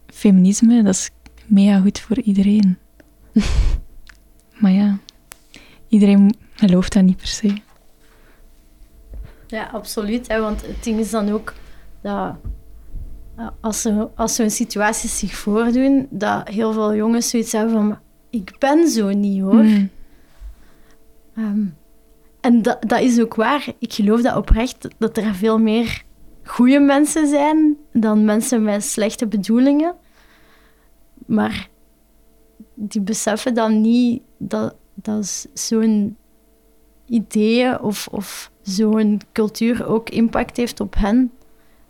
feminisme, 0.06 0.82
dat 0.82 0.94
is 0.94 1.10
mega 1.46 1.80
goed 1.80 2.00
voor 2.00 2.20
iedereen. 2.20 2.78
maar 4.60 4.72
ja, 4.72 4.98
iedereen 5.88 6.36
gelooft 6.54 6.92
dat 6.92 7.02
niet 7.02 7.16
per 7.16 7.26
se. 7.26 7.54
Ja, 9.46 9.68
absoluut. 9.72 10.28
Hè, 10.28 10.40
want 10.40 10.66
het 10.66 10.84
ding 10.84 10.98
is 10.98 11.10
dan 11.10 11.30
ook 11.30 11.54
dat 12.00 12.36
als, 13.60 13.82
zo, 13.82 14.12
als 14.14 14.34
zo'n 14.34 14.50
situaties 14.50 15.18
zich 15.18 15.34
voordoen, 15.34 16.06
dat 16.10 16.48
heel 16.48 16.72
veel 16.72 16.94
jongens 16.94 17.30
zoiets 17.30 17.52
hebben 17.52 17.72
van 17.72 17.98
ik 18.30 18.56
ben 18.58 18.88
zo 18.88 19.08
niet 19.08 19.40
hoor. 19.40 19.64
Mhm. 19.64 19.86
Ehm, 21.36 21.64
en 22.40 22.62
dat, 22.62 22.82
dat 22.82 23.00
is 23.00 23.20
ook 23.20 23.34
waar. 23.34 23.66
Ik 23.78 23.92
geloof 23.92 24.22
dat 24.22 24.36
oprecht 24.36 24.88
dat 24.98 25.16
er 25.16 25.34
veel 25.34 25.58
meer 25.58 26.02
goede 26.44 26.80
mensen 26.80 27.28
zijn 27.28 27.76
dan 27.92 28.24
mensen 28.24 28.62
met 28.62 28.84
slechte 28.84 29.26
bedoelingen. 29.26 29.94
Maar 31.26 31.68
die 32.74 33.00
beseffen 33.00 33.54
dan 33.54 33.80
niet 33.80 34.22
dat, 34.38 34.74
dat 34.94 35.48
zo'n 35.54 36.16
idee 37.06 37.82
of, 37.82 38.08
of 38.10 38.50
zo'n 38.62 39.20
cultuur 39.32 39.86
ook 39.86 40.10
impact 40.10 40.56
heeft 40.56 40.80
op 40.80 40.94
hen. 40.98 41.30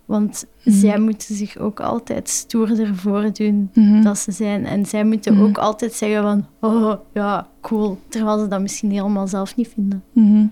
Want 0.05 0.47
Mhm. 0.64 0.77
zij 0.77 0.99
moeten 0.99 1.35
zich 1.35 1.57
ook 1.57 1.81
altijd 1.81 2.29
stoerder 2.29 2.94
voordoen 2.94 3.70
Mhm. 3.75 4.03
dat 4.03 4.18
ze 4.18 4.33
zijn. 4.33 4.64
En 4.66 4.87
zij 4.87 5.05
moeten 5.05 5.35
Mhm. 5.35 5.42
ook 5.44 5.59
altijd 5.59 5.92
zeggen 5.92 6.23
van, 6.23 6.47
oh 6.70 6.94
ja, 7.12 7.49
cool. 7.61 7.99
Terwijl 8.09 8.38
ze 8.38 8.49
dat 8.49 8.61
misschien 8.61 8.90
helemaal 8.90 9.29
zelf 9.29 9.57
niet 9.57 9.68
vinden. 9.68 10.05
Mhm. 10.12 10.47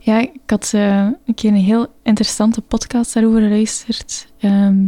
Ja, 0.00 0.18
ik 0.18 0.30
had 0.46 0.70
eh, 0.74 0.96
een 1.24 1.34
keer 1.34 1.50
een 1.50 1.56
heel 1.56 1.86
interessante 2.02 2.60
podcast 2.62 3.14
daarover 3.14 3.40
geluisterd. 3.40 4.32
Ehm, 4.38 4.84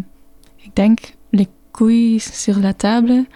ik 0.56 0.70
denk 0.74 0.98
Couilles 1.78 2.42
sur 2.42 2.56
la 2.60 2.72
table. 2.72 3.26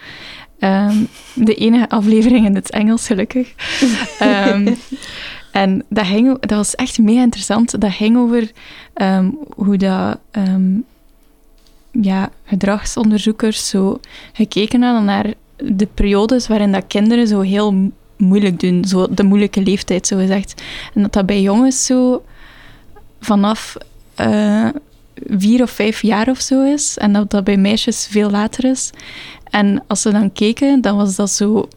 Ehm, 0.59 0.97
de 1.35 1.55
enige 1.55 1.89
aflevering 1.89 2.47
in 2.47 2.55
het 2.55 2.71
Engels, 2.71 3.07
gelukkig. 3.07 3.53
Ehm, 4.19 4.75
en 5.53 5.85
dat, 5.89 6.07
ging, 6.07 6.39
dat 6.41 6.51
was 6.59 6.75
echt 6.75 6.99
mega 6.99 7.23
interessant. 7.23 7.81
Dat 7.81 7.93
ging 7.93 8.17
over 8.17 8.51
ehm, 8.95 9.29
hoe 9.57 9.77
dat, 9.77 10.19
ja, 12.01 12.31
gedragsonderzoekers 12.45 13.69
zo 13.69 14.01
gekeken 14.33 14.83
hadden 14.83 15.05
naar 15.05 15.35
de 15.57 15.89
periodes 15.95 16.47
waarin 16.49 16.73
dat 16.73 16.87
kinderen 16.87 17.27
zo 17.27 17.41
heel 17.41 17.73
mo- 17.73 17.91
moeilijk 18.17 18.61
doen. 18.61 18.85
Zo 18.85 19.07
de 19.15 19.23
moeilijke 19.23 19.63
leeftijd, 19.63 20.07
zo 20.07 20.17
gezegd. 20.17 20.63
En 20.95 21.03
dat 21.03 21.13
dat 21.13 21.27
bij 21.27 21.41
jongens 21.43 21.87
zo 21.87 22.25
vanaf 23.21 23.77
eh, 24.15 24.69
vier 25.15 25.63
of 25.63 25.71
vijf 25.71 26.03
jaar 26.03 26.29
of 26.29 26.41
zo 26.41 26.65
is. 26.65 26.99
En 26.99 27.13
dat 27.13 27.31
dat 27.31 27.45
bij 27.45 27.57
meisjes 27.57 28.07
veel 28.11 28.31
later 28.31 28.65
is. 28.65 28.91
En 29.51 29.85
als 29.87 30.03
ze 30.03 30.11
dan 30.11 30.33
keken, 30.33 30.81
dan 30.81 30.97
was 30.97 31.17
dat 31.17 31.31
zo 31.31 31.69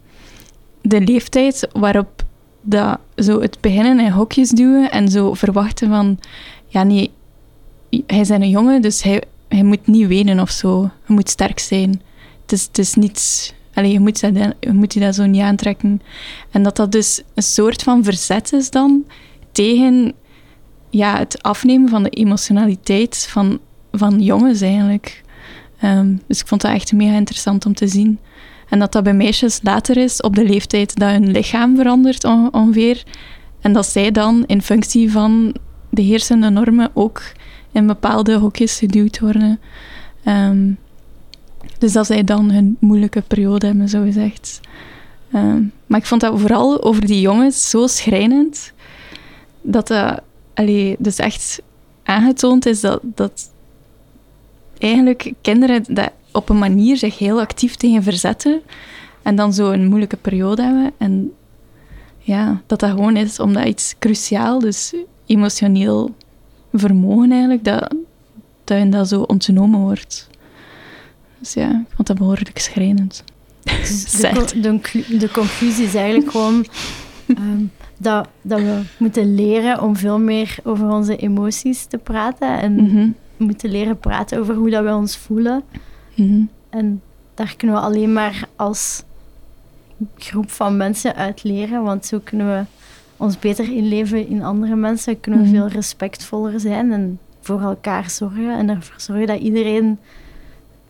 de 0.82 1.02
leeftijd 1.02 1.68
waarop 1.74 2.24
dat 2.62 3.00
zo 3.16 3.42
het 3.42 3.58
beginnen 3.62 4.00
in 4.00 4.12
hokjes 4.12 4.50
duwen 4.50 4.92
en 4.92 5.10
zo 5.10 5.34
verwachten 5.34 5.90
van, 5.90 6.20
ja 6.68 6.84
nee, 6.84 7.12
hij 8.08 8.20
is 8.20 8.30
een 8.30 8.50
jongen, 8.50 8.82
dus 8.82 9.04
hij, 9.04 9.24
hij 9.48 9.64
moet 9.64 9.88
niet 9.88 10.08
wenen 10.08 10.40
of 10.40 10.50
zo. 10.50 10.82
Hij 10.82 11.16
moet 11.16 11.30
sterk 11.30 11.60
zijn. 11.60 12.02
Het 12.42 12.52
is, 12.52 12.64
het 12.64 12.78
is 12.78 12.94
niet... 12.94 13.54
Allee, 13.74 13.92
je 13.92 14.00
moet, 14.00 14.22
dat, 14.22 14.56
moet 14.74 14.94
je 14.94 15.00
dat 15.00 15.16
zo 15.16 15.26
niet 15.26 15.42
aantrekken. 15.42 16.02
En 16.52 16.64
dat 16.64 16.76
dat 16.76 16.92
dus 16.92 17.22
een 17.34 17.44
soort 17.44 17.84
van 17.84 18.04
verzet 18.04 18.54
is 18.54 18.70
dan 18.70 19.06
tegen 19.52 20.14
ja, 20.96 21.18
het 21.18 21.44
afnemen 21.44 21.90
van 21.90 22.04
de 22.04 22.10
emotionaliteit 22.10 23.28
van, 23.30 23.60
van 23.92 24.22
jongens 24.22 24.62
eigenlijk. 24.62 25.24
Ehm, 25.80 26.16
dus 26.28 26.40
ik 26.40 26.48
vond 26.48 26.62
dat 26.62 26.72
echt 26.72 26.94
mega 26.94 27.16
interessant 27.16 27.66
om 27.66 27.74
te 27.74 27.88
zien. 27.88 28.20
En 28.70 28.80
dat 28.80 28.92
dat 28.92 29.04
bij 29.04 29.14
meisjes 29.14 29.60
later 29.64 29.98
is, 29.98 30.22
op 30.22 30.36
de 30.36 30.44
leeftijd 30.46 30.96
dat 30.96 31.10
hun 31.10 31.32
lichaam 31.32 31.76
verandert 31.76 32.24
on- 32.24 32.54
ongeveer. 32.54 33.04
En 33.62 33.74
dat 33.74 33.86
zij 33.86 34.12
dan 34.12 34.44
in 34.46 34.62
functie 34.62 35.12
van 35.12 35.56
de 35.90 36.02
heersende 36.02 36.50
normen 36.50 36.92
ook 36.94 37.22
in 37.72 37.88
bepaalde 37.88 38.34
hokjes 38.34 38.78
geduwd 38.78 39.20
worden. 39.20 39.60
Ehm, 40.24 40.72
dus 41.78 41.92
dat 41.92 42.06
zij 42.06 42.24
dan 42.24 42.52
hun 42.52 42.78
moeilijke 42.80 43.22
periode 43.22 43.66
hebben, 43.66 43.90
zo 43.90 44.04
gezegd. 44.04 44.60
Ehm, 45.32 45.62
maar 45.86 46.00
ik 46.00 46.06
vond 46.06 46.22
dat 46.22 46.40
vooral 46.40 46.84
over 46.84 47.06
die 47.06 47.22
jongens 47.22 47.70
zo 47.70 47.88
schrijnend. 47.88 48.74
Dat 49.62 49.88
dat 49.88 50.22
allee, 50.56 50.96
dus 51.00 51.18
echt 51.18 51.62
aangetoond 52.04 52.66
is 52.66 52.82
dat, 52.82 53.00
dat 53.04 53.50
eigenlijk 54.78 55.34
kinderen 55.42 55.84
dat 55.88 56.12
op 56.32 56.50
een 56.50 56.58
manier 56.58 56.98
zich 56.98 57.18
heel 57.18 57.40
actief 57.40 57.76
tegen 57.76 58.04
verzetten. 58.04 58.62
En 59.22 59.36
dan 59.36 59.54
zo 59.54 59.72
een 59.72 59.86
moeilijke 59.86 60.18
periode 60.18 60.62
hebben. 60.62 60.92
En 60.98 61.32
ja, 62.20 62.62
dat 62.66 62.80
dat 62.80 62.90
gewoon 62.90 63.16
is 63.16 63.40
omdat 63.40 63.66
iets 63.66 63.96
cruciaal, 64.00 64.60
dus 64.60 64.94
emotioneel 65.26 66.16
vermogen 66.74 67.32
eigenlijk, 67.32 67.64
dat, 67.64 67.96
dat 68.64 68.78
hun 68.78 68.90
dat 68.90 69.08
zo 69.08 69.22
ontnomen 69.22 69.80
wordt. 69.80 70.30
Dus 71.40 71.54
ja, 71.54 71.70
ik 71.70 71.96
vond 71.96 72.08
dat 72.08 72.18
behoorlijk 72.18 72.60
schrijnend. 72.60 73.24
Dus 73.64 74.12
de, 74.12 74.46
de, 74.62 75.18
de 75.18 75.30
conclusie 75.32 75.86
is 75.86 75.96
eigenlijk 75.96 76.32
gewoon 76.32 76.66
ehm, 77.28 77.64
dat, 77.98 78.28
dat 78.42 78.60
we 78.60 78.82
moeten 78.98 79.36
leren 79.36 79.82
om 79.82 79.96
veel 79.96 80.20
meer 80.20 80.58
over 80.64 80.90
onze 80.90 81.16
emoties 81.16 81.86
te 81.86 81.98
praten. 81.98 82.60
En 82.60 82.74
Mhm, 82.76 83.10
moeten 83.38 83.70
leren 83.70 83.98
praten 84.00 84.40
over 84.40 84.56
hoe 84.56 84.70
dat 84.70 84.84
we 84.84 84.94
ons 84.96 85.18
voelen. 85.18 85.64
mhm, 86.16 86.42
En 86.70 87.02
daar 87.34 87.54
kunnen 87.58 87.76
we 87.76 87.82
alleen 87.82 88.14
maar 88.14 88.48
als 88.56 89.04
groep 90.18 90.52
van 90.52 90.78
mensen 90.78 91.16
uit 91.16 91.44
leren, 91.44 91.84
want 91.84 92.06
zo 92.06 92.20
kunnen 92.24 92.48
we 92.48 92.64
ons 93.18 93.40
beter 93.40 93.72
inleven 93.72 94.28
in 94.28 94.44
andere 94.44 94.76
mensen, 94.76 95.20
kunnen 95.20 95.42
we 95.42 95.48
Mhm. 95.48 95.56
veel 95.56 95.68
respectvoller 95.68 96.60
zijn 96.60 96.92
en 96.92 97.20
voor 97.42 97.62
elkaar 97.62 98.10
zorgen 98.10 98.58
en 98.58 98.70
ervoor 98.70 99.00
zorgen 99.02 99.28
dat 99.28 99.40
iedereen 99.40 99.98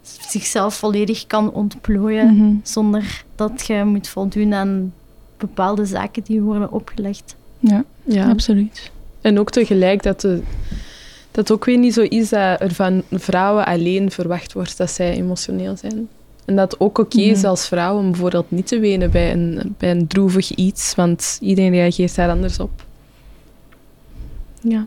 zichzelf 0.01 0.75
volledig 0.75 1.27
kan 1.27 1.51
ontplooien 1.51 2.59
zonder 2.63 3.23
dat 3.35 3.65
je 3.67 3.83
moet 3.85 4.07
voldoen 4.07 4.53
aan 4.53 4.93
bepaalde 5.37 5.85
zaken 5.85 6.23
die 6.23 6.41
worden 6.41 6.71
opgelegd. 6.71 7.35
Ja, 7.59 7.83
Ja. 8.03 8.29
absoluut. 8.29 8.91
En 9.21 9.39
ook 9.39 9.51
tegelijk 9.51 10.03
dat, 10.03 10.21
de, 10.21 10.41
dat 11.31 11.47
het 11.47 11.51
ook 11.51 11.65
weer 11.65 11.77
niet 11.77 11.93
zo 11.93 12.01
is 12.01 12.29
dat 12.29 12.61
er 12.61 12.73
van 12.73 13.03
vrouwen 13.11 13.65
alleen 13.65 14.11
verwacht 14.11 14.53
wordt 14.53 14.77
dat 14.77 14.91
zij 14.91 15.13
emotioneel 15.15 15.77
zijn. 15.77 16.07
En 16.45 16.55
dat 16.55 16.71
het 16.71 16.79
ook 16.79 16.97
oké 16.97 17.21
is 17.21 17.43
als 17.43 17.67
vrouw 17.67 17.97
om 17.97 18.11
bijvoorbeeld 18.11 18.51
niet 18.51 18.67
te 18.67 18.79
wenen 18.79 19.11
bij 19.11 19.31
een, 19.31 19.75
bij 19.77 19.91
een 19.91 20.07
droevig 20.07 20.51
iets, 20.51 20.95
want 20.95 21.37
iedereen 21.41 21.71
reageert 21.71 22.15
daar 22.15 22.29
anders 22.29 22.59
op. 22.59 22.85
Ja. 24.61 24.85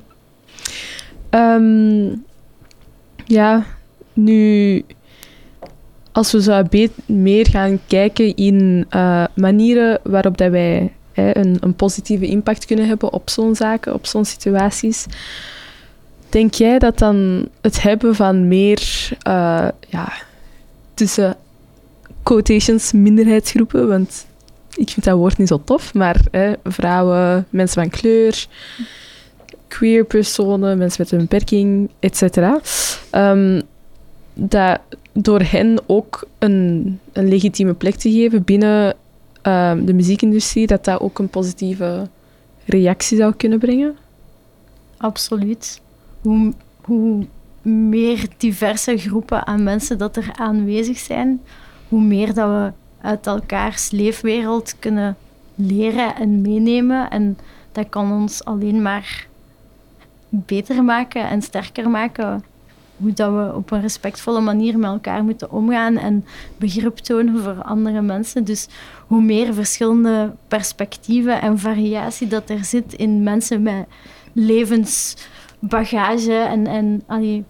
Ehm, 1.31 2.09
ja, 3.25 3.65
nu, 4.13 4.85
als 6.13 6.33
we 6.33 6.43
zo 6.43 6.63
meer 7.07 7.47
gaan 7.47 7.81
kijken 7.87 8.37
in 8.37 8.87
eh, 8.89 9.25
manieren 9.35 10.01
waarop 10.03 10.37
dat 10.37 10.51
wij 10.51 10.93
hè, 11.13 11.37
een, 11.37 11.57
een 11.61 11.75
positieve 11.75 12.27
impact 12.27 12.65
kunnen 12.65 12.87
hebben 12.87 13.13
op 13.13 13.31
zo'n 13.31 13.55
zaken, 13.55 13.95
op 13.95 14.07
zo'n 14.07 14.25
situaties, 14.25 15.07
denk 16.29 16.55
jij 16.55 16.79
dat 16.79 16.99
dan 16.99 17.49
het 17.61 17.83
hebben 17.83 18.15
van 18.15 18.49
meer, 18.49 19.09
eh, 19.23 19.69
ja, 19.89 20.13
tussen 20.95 21.37
quotations, 22.23 22.93
minderheidsgroepen, 22.93 23.89
want 23.89 24.27
ik 24.75 24.91
vind 24.91 25.05
dat 25.05 25.17
woord 25.17 25.39
niet 25.39 25.49
zo 25.49 25.63
tof, 25.65 25.95
maar 25.95 26.21
hè, 26.31 26.53
vrouwen, 26.65 27.47
mensen 27.51 27.83
van 27.83 27.91
kleur, 27.91 28.47
queer 29.69 30.05
personen, 30.05 30.79
mensen 30.79 31.03
met 31.03 31.13
een 31.13 31.19
beperking, 31.19 31.91
etc. 32.01 32.39
Ehm, 33.11 33.61
dat 34.35 34.81
door 35.23 35.41
hen 35.41 35.79
ook 35.87 36.27
een, 36.39 37.01
een 37.13 37.29
legitieme 37.29 37.75
plek 37.75 37.95
te 37.95 38.11
geven 38.11 38.45
binnen 38.45 38.97
ehm, 39.43 39.85
de 39.85 39.93
muziekindustrie, 39.93 40.67
dat 40.67 40.85
dat 40.85 41.01
ook 41.01 41.19
een 41.19 41.29
positieve 41.29 42.09
reactie 42.65 43.17
zou 43.17 43.35
kunnen 43.35 43.59
brengen. 43.59 43.97
Absoluut. 44.97 45.81
Hoe, 46.21 46.53
hoe 46.81 47.27
meer 47.63 48.27
diverse 48.37 48.97
groepen 48.97 49.47
aan 49.47 49.63
mensen 49.63 49.99
dat 49.99 50.17
er 50.17 50.31
aanwezig 50.35 50.99
zijn, 50.99 51.41
hoe 51.89 52.03
meer 52.03 52.35
dat 52.35 52.49
we 52.49 52.73
uit 53.01 53.27
elkaars 53.27 53.91
leefwereld 53.91 54.75
kunnen 54.79 55.17
leren 55.55 56.17
en 56.17 56.41
meenemen. 56.41 57.11
En 57.11 57.39
dat 57.73 57.89
kan 57.89 58.13
ons 58.13 58.45
alleen 58.45 58.83
maar 58.83 59.27
beter 60.29 60.85
maken 60.85 61.29
en 61.29 61.43
sterker 61.43 61.91
maken. 61.91 62.45
Hoe 62.99 63.13
dat 63.13 63.33
we 63.33 63.55
op 63.55 63.71
een 63.71 63.81
respectvolle 63.81 64.41
manier 64.41 64.79
met 64.79 64.91
elkaar 64.91 65.25
moeten 65.25 65.51
omgaan 65.51 65.97
en 65.97 66.25
begrip 66.57 66.97
tonen 66.97 67.43
voor 67.43 67.63
andere 67.63 68.03
mensen. 68.03 68.45
Dus 68.45 68.69
hoe 69.07 69.23
meer 69.23 69.55
verschillende 69.55 70.33
perspectieven 70.49 71.41
en 71.41 71.59
variatie 71.59 72.27
dat 72.27 72.51
er 72.51 72.65
zit 72.65 72.93
in 72.93 73.23
mensen 73.23 73.63
met 73.63 73.87
levensbagage 74.33 76.33
en, 76.33 76.67
en 76.67 77.03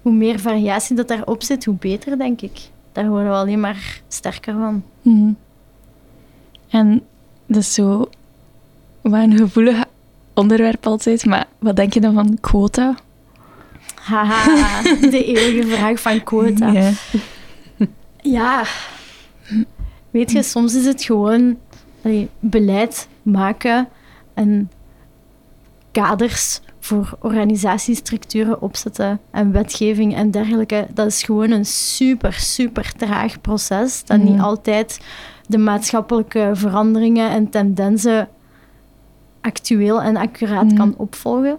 hoe 0.02 0.12
meer 0.12 0.38
variatie 0.38 0.96
dat 0.96 1.08
daarop 1.08 1.42
zit, 1.42 1.64
hoe 1.64 1.74
beter, 1.74 2.18
denk 2.18 2.40
ik. 2.40 2.70
Daar 2.92 3.08
worden 3.08 3.30
we 3.30 3.36
alleen 3.36 3.60
maar 3.60 4.00
sterker 4.08 4.54
van. 4.54 4.82
Mhm. 5.02 5.32
En 6.68 7.02
dat 7.46 7.56
is 7.56 7.74
zo 7.74 8.08
wat 9.00 9.22
een 9.22 9.36
gevoelig 9.36 9.84
onderwerp 10.34 10.86
altijd, 10.86 11.24
maar 11.24 11.46
wat 11.58 11.76
denk 11.76 11.92
je 11.92 12.00
dan 12.00 12.14
van 12.14 12.38
quota? 12.40 12.96
Haha, 14.08 14.82
de 15.10 15.24
eeuwige 15.24 15.68
vraag 15.68 16.00
van 16.00 16.22
quota. 16.22 16.70
Ja. 16.70 16.90
Ja, 18.22 18.64
weet 20.10 20.32
je, 20.32 20.42
soms 20.42 20.74
is 20.74 20.84
het 20.84 21.02
gewoon 21.02 21.58
allee, 22.02 22.28
beleid 22.40 23.08
maken 23.22 23.88
en 24.34 24.70
kaders 25.92 26.60
voor 26.80 27.16
organisatiestructuren 27.20 28.62
opzetten 28.62 29.20
en 29.30 29.52
wetgeving 29.52 30.14
en 30.14 30.30
dergelijke. 30.30 30.86
Dat 30.94 31.06
is 31.06 31.22
gewoon 31.22 31.50
een 31.50 31.64
super, 31.64 32.32
super 32.32 32.92
traag 32.92 33.40
proces 33.40 34.04
dat 34.04 34.18
niet 34.18 34.40
altijd 34.40 35.00
de 35.46 35.58
maatschappelijke 35.58 36.50
veranderingen 36.52 37.30
en 37.30 37.50
tendensen 37.50 38.28
actueel 39.40 40.02
en 40.02 40.16
accuraat 40.16 40.72
kan 40.72 40.94
opvolgen. 40.96 41.58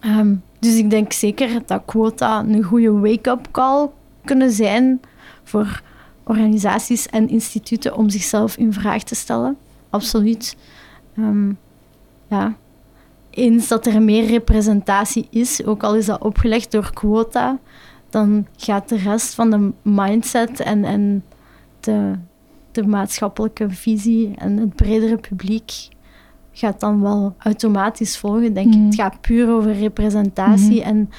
Ehm, 0.00 0.34
dus 0.62 0.76
ik 0.76 0.90
denk 0.90 1.12
zeker 1.12 1.62
dat 1.66 1.82
quota 1.84 2.40
een 2.40 2.62
goede 2.62 2.92
wake-up 2.92 3.48
call 3.50 3.88
kunnen 4.24 4.50
zijn 4.50 5.00
voor 5.42 5.82
organisaties 6.24 7.08
en 7.08 7.28
instituten 7.28 7.96
om 7.96 8.10
zichzelf 8.10 8.56
in 8.56 8.72
vraag 8.72 9.02
te 9.02 9.14
stellen. 9.14 9.56
Absoluut. 9.90 10.56
Ehm, 11.16 11.52
ja. 12.28 12.54
Eens 13.30 13.68
dat 13.68 13.86
er 13.86 14.02
meer 14.02 14.26
representatie 14.26 15.26
is, 15.30 15.64
ook 15.64 15.82
al 15.82 15.96
is 15.96 16.06
dat 16.06 16.20
opgelegd 16.20 16.70
door 16.70 16.90
quota, 16.92 17.58
dan 18.10 18.46
gaat 18.56 18.88
de 18.88 18.96
rest 18.96 19.34
van 19.34 19.50
de 19.50 19.72
mindset 19.82 20.60
en, 20.60 20.84
en 20.84 21.24
de, 21.80 22.12
de 22.72 22.86
maatschappelijke 22.86 23.70
visie 23.70 24.34
en 24.36 24.56
het 24.56 24.74
bredere 24.76 25.16
publiek 25.16 25.72
gaat 26.52 26.80
dan 26.80 27.02
wel 27.02 27.34
automatisch 27.38 28.16
volgen, 28.18 28.54
denk 28.54 28.66
ik. 28.66 28.74
Mhm. 28.74 28.84
Het 28.86 28.94
gaat 28.94 29.20
puur 29.20 29.50
over 29.50 29.72
representatie 29.72 30.78
Mhm. 30.80 30.88
en 30.88 31.10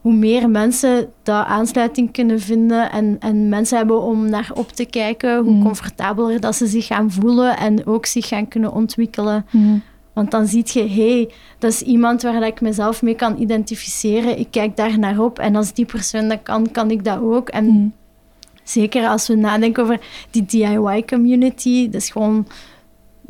hoe 0.00 0.12
meer 0.14 0.50
mensen 0.50 1.08
daar 1.22 1.44
aansluiting 1.44 2.12
kunnen 2.12 2.40
vinden 2.40 2.90
en, 2.92 3.16
en 3.18 3.48
mensen 3.48 3.76
hebben 3.76 4.00
om 4.02 4.28
naar 4.30 4.50
op 4.54 4.68
te 4.72 4.84
kijken, 4.84 5.38
hoe 5.44 5.52
Mhm. 5.54 5.62
comfortabeler 5.62 6.40
dat 6.40 6.54
ze 6.56 6.66
zich 6.66 6.86
gaan 6.86 7.10
voelen 7.10 7.56
en 7.56 7.86
ook 7.86 8.06
zich 8.06 8.28
gaan 8.28 8.48
kunnen 8.48 8.72
ontwikkelen. 8.72 9.46
Mhm. 9.50 9.78
Want 10.12 10.30
dan 10.30 10.46
zie 10.46 10.62
je, 10.66 10.80
hé, 10.88 11.12
hey, 11.12 11.30
dat 11.58 11.72
is 11.72 11.82
iemand 11.82 12.22
waar 12.22 12.46
ik 12.46 12.60
mezelf 12.60 13.02
mee 13.02 13.14
kan 13.14 13.38
identificeren. 13.38 14.38
Ik 14.38 14.46
kijk 14.50 14.76
daar 14.76 14.98
naar 14.98 15.18
op 15.18 15.38
en 15.38 15.56
als 15.56 15.72
die 15.72 15.84
persoon 15.84 16.28
dat 16.28 16.38
kan, 16.42 16.70
kan 16.70 16.90
ik 16.90 17.04
dat 17.04 17.20
ook. 17.20 17.48
En 17.48 17.64
Mhm. 17.66 17.86
zeker 18.62 19.08
als 19.08 19.28
we 19.28 19.34
nadenken 19.34 19.82
over 19.82 20.00
die 20.30 20.44
DIY-community, 20.46 21.84
dat 21.90 22.00
is 22.00 22.10
gewoon 22.10 22.46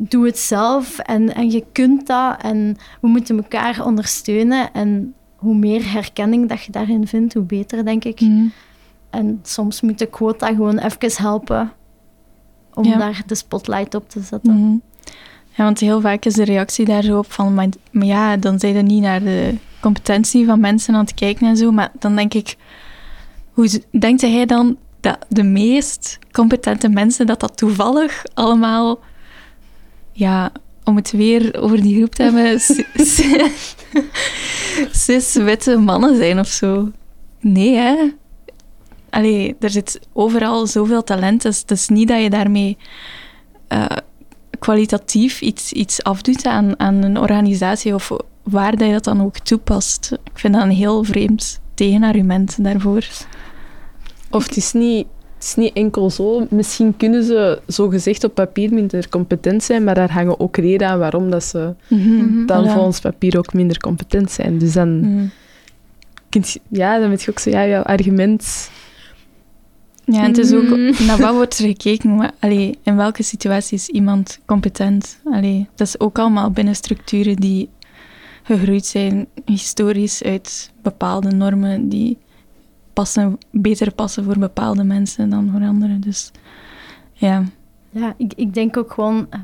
doe 0.09 0.25
het 0.25 0.37
zelf 0.39 0.99
en, 0.99 1.35
en 1.35 1.51
je 1.51 1.63
kunt 1.71 2.07
dat 2.07 2.41
en 2.41 2.77
we 3.01 3.07
moeten 3.07 3.37
elkaar 3.37 3.85
ondersteunen. 3.85 4.73
En 4.73 5.13
hoe 5.35 5.55
meer 5.55 5.91
herkenning 5.91 6.49
dat 6.49 6.63
je 6.63 6.71
daarin 6.71 7.07
vindt, 7.07 7.33
hoe 7.33 7.43
beter, 7.43 7.85
denk 7.85 8.03
ik. 8.03 8.21
Mhm. 8.21 8.45
En 9.09 9.39
soms 9.43 9.81
moet 9.81 9.99
de 9.99 10.05
quota 10.05 10.47
gewoon 10.47 10.77
even 10.77 11.23
helpen 11.23 11.71
om 12.73 12.83
Ja. 12.83 12.97
daar 12.97 13.23
de 13.25 13.35
spotlight 13.35 13.95
op 13.95 14.09
te 14.09 14.19
zetten. 14.21 14.53
Mhm. 14.53 14.75
Ja, 15.53 15.63
want 15.63 15.79
heel 15.79 16.01
vaak 16.01 16.25
is 16.25 16.33
de 16.33 16.43
reactie 16.43 16.85
daar 16.85 17.03
zo 17.03 17.17
op 17.17 17.31
van, 17.31 17.53
maar, 17.53 17.67
maar 17.91 18.05
ja, 18.05 18.37
dan 18.37 18.59
zijn 18.59 18.75
je 18.75 18.81
niet 18.81 19.01
naar 19.01 19.23
de 19.23 19.55
competentie 19.79 20.45
van 20.45 20.59
mensen 20.59 20.93
aan 20.93 20.99
het 21.01 21.13
kijken 21.13 21.47
en 21.47 21.57
zo. 21.57 21.71
Maar 21.71 21.91
dan 21.99 22.15
denk 22.15 22.33
ik, 22.33 22.55
hoe 23.51 23.81
denkt 23.99 24.21
hij 24.21 24.45
dan 24.45 24.77
dat 24.99 25.17
de 25.29 25.43
meest 25.43 26.19
competente 26.31 26.89
mensen, 26.89 27.25
dat 27.25 27.39
dat 27.39 27.57
toevallig 27.57 28.23
allemaal, 28.33 28.99
ja, 30.21 30.51
om 30.83 30.95
het 30.95 31.11
weer 31.11 31.61
over 31.61 31.81
die 31.81 31.95
groep 31.95 32.15
te 32.15 32.23
hebben, 32.23 32.57
c- 32.57 32.85
cis-witte 34.91 35.77
mannen 35.89 36.15
zijn 36.15 36.39
of 36.39 36.47
zo? 36.47 36.91
Nee, 37.39 37.75
hè? 37.75 37.95
Allee, 39.09 39.55
er 39.59 39.69
zit 39.69 39.99
overal 40.13 40.67
zoveel 40.67 41.03
talent, 41.03 41.41
dus 41.41 41.59
het 41.59 41.71
is 41.71 41.87
niet 41.87 42.07
dat 42.07 42.21
je 42.21 42.29
daarmee 42.29 42.77
eh, 43.67 43.85
kwalitatief 44.59 45.41
iets, 45.41 45.73
iets 45.73 46.03
afdoet 46.03 46.45
aan, 46.45 46.79
aan 46.79 47.03
een 47.03 47.17
organisatie 47.17 47.93
of 47.93 48.11
waar 48.43 48.77
dat 48.77 48.87
je 48.87 48.93
dat 48.93 49.03
dan 49.03 49.21
ook 49.21 49.37
toepast. 49.39 50.11
Ik 50.23 50.39
vind 50.39 50.53
dat 50.53 50.63
een 50.63 50.69
heel 50.71 51.03
vreemd 51.03 51.59
tegenargument 51.73 52.63
daarvoor. 52.63 53.05
Of 54.29 54.45
het 54.47 54.57
is 54.57 54.71
niet, 54.73 55.07
het 55.41 55.49
is 55.49 55.55
niet 55.55 55.73
enkel 55.73 56.09
zo. 56.09 56.47
Misschien 56.49 56.97
kunnen 56.97 57.23
ze 57.23 57.61
zo 57.67 57.87
gezegd 57.89 58.23
op 58.23 58.33
papier 58.33 58.73
minder 58.73 59.09
competent 59.09 59.63
zijn, 59.63 59.83
maar 59.83 59.95
daar 59.95 60.11
hangen 60.11 60.39
ook 60.39 60.57
redenen 60.57 60.87
aan 60.93 60.99
waarom 60.99 61.29
dat 61.31 61.43
ze 61.43 61.73
Mhm. 61.87 62.45
dan 62.45 62.65
Voilà. 62.67 62.71
volgens 62.73 62.99
papier 62.99 63.37
ook 63.37 63.53
minder 63.53 63.77
competent 63.77 64.31
zijn. 64.31 64.57
Dus 64.57 64.73
dan, 64.73 64.99
Mhm. 64.99 65.25
je- 66.29 66.59
ja, 66.67 66.99
dan 66.99 67.09
weet 67.09 67.21
je 67.23 67.31
ook 67.31 67.39
zo, 67.39 67.49
ja, 67.49 67.67
jouw 67.67 67.81
argument... 67.83 68.69
Ja, 70.05 70.19
en 70.21 70.27
het 70.27 70.37
is 70.37 70.53
ook 70.53 70.69
Mm. 70.69 70.93
naar 71.07 71.17
wat 71.17 71.33
wordt 71.33 71.57
er 71.59 71.65
gekeken. 71.65 72.15
Maar, 72.15 72.31
allee, 72.39 72.77
in 72.83 72.95
welke 72.95 73.23
situatie 73.23 73.77
is 73.77 73.87
iemand 73.87 74.39
competent? 74.45 75.19
Allee, 75.25 75.67
dat 75.75 75.87
is 75.87 75.99
ook 75.99 76.19
allemaal 76.19 76.51
binnen 76.51 76.75
structuren 76.75 77.35
die 77.35 77.69
gegroeid 78.43 78.85
zijn 78.85 79.27
historisch 79.45 80.23
uit 80.23 80.71
bepaalde 80.81 81.31
normen 81.31 81.89
die 81.89 82.17
passen, 83.01 83.37
beter 83.51 83.93
passen 83.93 84.23
voor 84.23 84.37
bepaalde 84.37 84.83
mensen 84.83 85.29
dan 85.29 85.49
voor 85.51 85.67
anderen. 85.67 86.01
Dus 86.01 86.31
ja. 87.13 87.43
Ja, 87.89 88.13
ik, 88.17 88.33
ik 88.35 88.53
denk 88.53 88.77
ook 88.77 88.93
gewoon, 88.93 89.27
eh, 89.29 89.39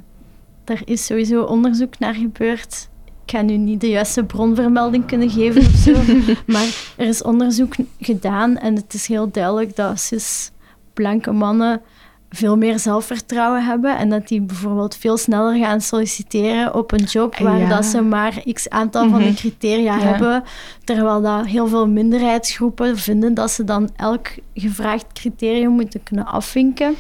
er 0.66 0.82
is 0.86 1.06
sowieso 1.06 1.44
onderzoek 1.44 2.00
naar 2.00 2.14
gebeurd. 2.14 2.90
Ik 3.06 3.32
ga 3.32 3.42
nu 3.42 3.58
niet 3.58 3.82
de 3.82 3.90
juiste 3.90 4.24
bronvermelding 4.24 5.06
kunnen 5.06 5.30
geven 5.30 5.62
of 5.62 5.76
zo, 5.76 5.94
maar 6.54 6.94
er 6.98 7.08
is 7.08 7.22
onderzoek 7.22 7.76
gedaan 8.00 8.58
en 8.58 8.76
het 8.76 8.94
is 8.94 9.08
heel 9.08 9.32
duidelijk 9.32 9.76
dat 9.76 10.00
cis 10.00 10.52
blanke 10.94 11.32
mannen 11.32 11.82
veel 12.30 12.58
meer 12.58 12.80
zelfvertrouwen 12.80 13.66
hebben 13.66 13.98
en 13.98 14.10
dat 14.10 14.28
die 14.28 14.42
bijvoorbeeld 14.42 14.96
veel 14.96 15.18
sneller 15.18 15.58
gaan 15.66 15.82
solliciteren 15.82 16.74
op 16.76 16.92
een 16.92 17.04
job 17.04 17.38
waar 17.38 17.60
Ja. 17.60 17.70
dat 17.70 17.86
ze 17.86 18.02
maar 18.02 18.42
x 18.54 18.70
aantal 18.70 19.10
van 19.10 19.20
de 19.20 19.26
Mhm. 19.26 19.36
criteria 19.36 19.96
Ja. 19.98 20.02
hebben, 20.04 20.44
terwijl 20.84 21.22
dat 21.22 21.46
heel 21.46 21.68
veel 21.68 21.88
minderheidsgroepen 21.88 22.98
vinden 22.98 23.34
dat 23.34 23.52
ze 23.52 23.64
dan 23.64 23.90
elk 23.96 24.28
gevraagd 24.54 25.06
criterium 25.14 25.72
moeten 25.72 26.04
kunnen 26.04 26.26
afvinken. 26.26 26.96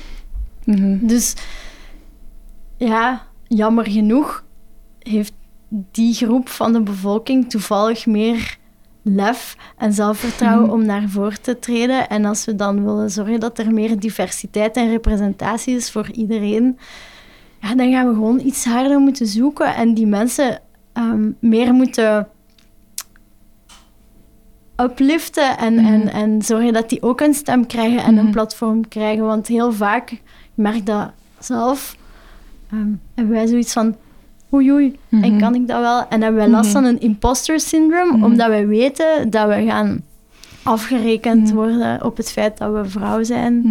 Mhm. 0.63 0.97
Dus 1.07 1.33
ja, 2.77 3.25
jammer 3.47 3.87
genoeg 3.89 4.43
heeft 4.99 5.33
die 5.69 6.13
groep 6.13 6.49
van 6.49 6.73
de 6.73 6.81
bevolking 6.81 7.49
toevallig 7.49 8.05
meer 8.05 8.57
lef 9.07 9.55
en 9.77 9.93
zelfvertrouwen 9.93 10.63
Mhm. 10.65 10.73
om 10.73 10.85
naar 10.85 11.09
voren 11.09 11.41
te 11.41 11.59
treden. 11.59 12.09
En 12.09 12.25
als 12.25 12.45
we 12.45 12.55
dan 12.55 12.85
willen 12.85 13.11
zorgen 13.11 13.39
dat 13.39 13.59
er 13.59 13.71
meer 13.73 13.99
diversiteit 13.99 14.75
en 14.77 14.89
representatie 14.89 15.75
is 15.75 15.91
voor 15.91 16.11
iedereen, 16.11 16.77
ja, 17.61 17.75
dan 17.75 17.91
gaan 17.91 18.07
we 18.07 18.13
gewoon 18.13 18.39
iets 18.39 18.65
harder 18.65 18.99
moeten 18.99 19.27
zoeken 19.27 19.75
en 19.75 19.93
die 19.93 20.07
mensen 20.07 20.59
ehm, 20.93 21.31
meer 21.39 21.73
moeten 21.73 22.27
upliften 24.81 25.57
en, 25.57 25.73
Mhm. 25.73 25.85
en, 25.85 26.09
en 26.13 26.41
zorgen 26.41 26.73
dat 26.73 26.89
die 26.89 27.01
ook 27.01 27.21
een 27.21 27.33
stem 27.33 27.65
krijgen 27.67 28.03
en 28.03 28.17
een 28.17 28.23
Mhm. 28.23 28.31
platform 28.31 28.87
krijgen. 28.87 29.25
Want 29.25 29.47
heel 29.47 29.71
vaak, 29.73 30.11
ik 30.11 30.21
merk 30.53 30.85
dat 30.85 31.11
zelf, 31.39 31.95
ehm, 32.71 32.89
hebben 33.15 33.33
wij 33.33 33.47
zoiets 33.47 33.73
van 33.73 33.95
oei 34.53 34.71
oei, 34.71 34.95
en 35.09 35.17
Mhm. 35.19 35.39
kan 35.39 35.55
ik 35.55 35.67
dat 35.67 35.79
wel? 35.79 36.07
En 36.09 36.21
hebben 36.21 36.39
wij 36.41 36.49
last 36.49 36.73
Mhm. 36.73 36.73
van 36.73 36.83
een 36.85 36.99
imposter 36.99 37.59
syndrome, 37.59 38.11
Mhm. 38.13 38.23
omdat 38.23 38.47
wij 38.47 38.67
weten 38.67 39.29
dat 39.29 39.47
we 39.47 39.63
gaan 39.65 40.01
afgerekend 40.63 41.51
worden 41.51 42.03
op 42.03 42.17
het 42.17 42.31
feit 42.31 42.57
dat 42.57 42.73
we 42.73 42.85
vrouw 42.89 43.23
zijn. 43.23 43.65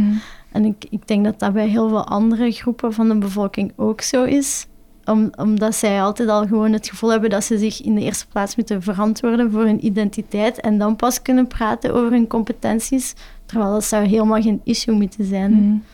En 0.53 0.65
ik, 0.65 0.85
ik 0.91 1.09
denk 1.09 1.25
dat 1.25 1.39
dat 1.39 1.53
bij 1.53 1.69
heel 1.69 1.89
veel 1.89 2.07
andere 2.07 2.51
groepen 2.51 2.93
van 2.93 3.09
de 3.09 3.15
bevolking 3.19 3.73
ook 3.77 4.01
zo 4.01 4.25
is. 4.25 4.67
Om, 5.05 5.31
omdat 5.37 5.75
zij 5.75 6.03
altijd 6.03 6.29
al 6.29 6.47
gewoon 6.47 6.73
het 6.73 6.89
gevoel 6.89 7.11
hebben 7.11 7.31
dat 7.31 7.45
ze 7.45 7.59
zich 7.59 7.83
in 7.83 7.95
de 7.95 8.01
eerste 8.01 8.27
plaats 8.27 8.57
moeten 8.57 8.83
verantwoorden 8.83 9.51
voor 9.51 9.65
hun 9.65 9.85
identiteit 9.87 10.61
en 10.61 10.79
dan 10.79 10.97
pas 10.97 11.23
kunnen 11.23 11.47
praten 11.47 11.95
over 11.95 12.11
hun 12.11 12.27
competenties. 12.27 13.15
Terwijl 13.47 13.73
dat 13.73 13.85
zou 13.85 14.05
helemaal 14.07 14.43
geen 14.43 14.61
issue 14.65 14.95
moeten 14.95 15.25
zijn. 15.25 15.85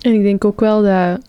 En 0.00 0.12
ik 0.14 0.22
denk 0.22 0.44
ook 0.44 0.60
wel 0.60 0.82
dat 0.82 1.20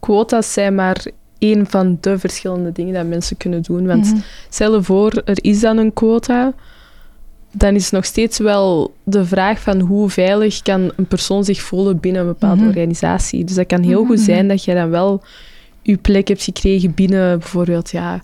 quota's 0.00 0.52
zijn 0.52 0.74
maar 0.74 1.04
één 1.40 1.66
van 1.66 1.98
de 2.00 2.18
verschillende 2.18 2.72
dingen 2.72 2.94
dat 2.94 3.06
mensen 3.06 3.36
kunnen 3.36 3.62
doen. 3.62 3.86
Want 3.86 4.06
Mhm. 4.06 4.20
stel 4.48 4.82
voor, 4.82 5.22
er 5.24 5.38
is 5.44 5.60
dan 5.60 5.76
een 5.76 5.92
quota, 5.92 6.52
dan 7.52 7.74
is 7.74 7.90
nog 7.90 8.04
steeds 8.04 8.38
wel 8.38 8.94
de 9.04 9.24
vraag 9.24 9.60
van 9.60 9.80
hoe 9.80 10.08
veilig 10.10 10.62
kan 10.62 10.92
een 10.96 11.06
persoon 11.06 11.44
zich 11.44 11.60
voelen 11.60 12.00
binnen 12.00 12.20
een 12.22 12.26
bepaalde 12.28 12.56
Mhm. 12.60 12.68
organisatie. 12.68 13.44
Dus 13.44 13.54
dat 13.54 13.66
kan 13.66 13.82
heel 13.82 14.04
goed 14.04 14.16
Mhm. 14.16 14.24
zijn 14.24 14.48
dat 14.48 14.64
je 14.64 14.74
dan 14.74 14.90
wel 14.90 15.22
je 15.82 15.96
plek 15.96 16.28
hebt 16.28 16.42
gekregen 16.42 16.94
binnen 16.94 17.38
bijvoorbeeld 17.38 17.90
ja, 17.90 18.20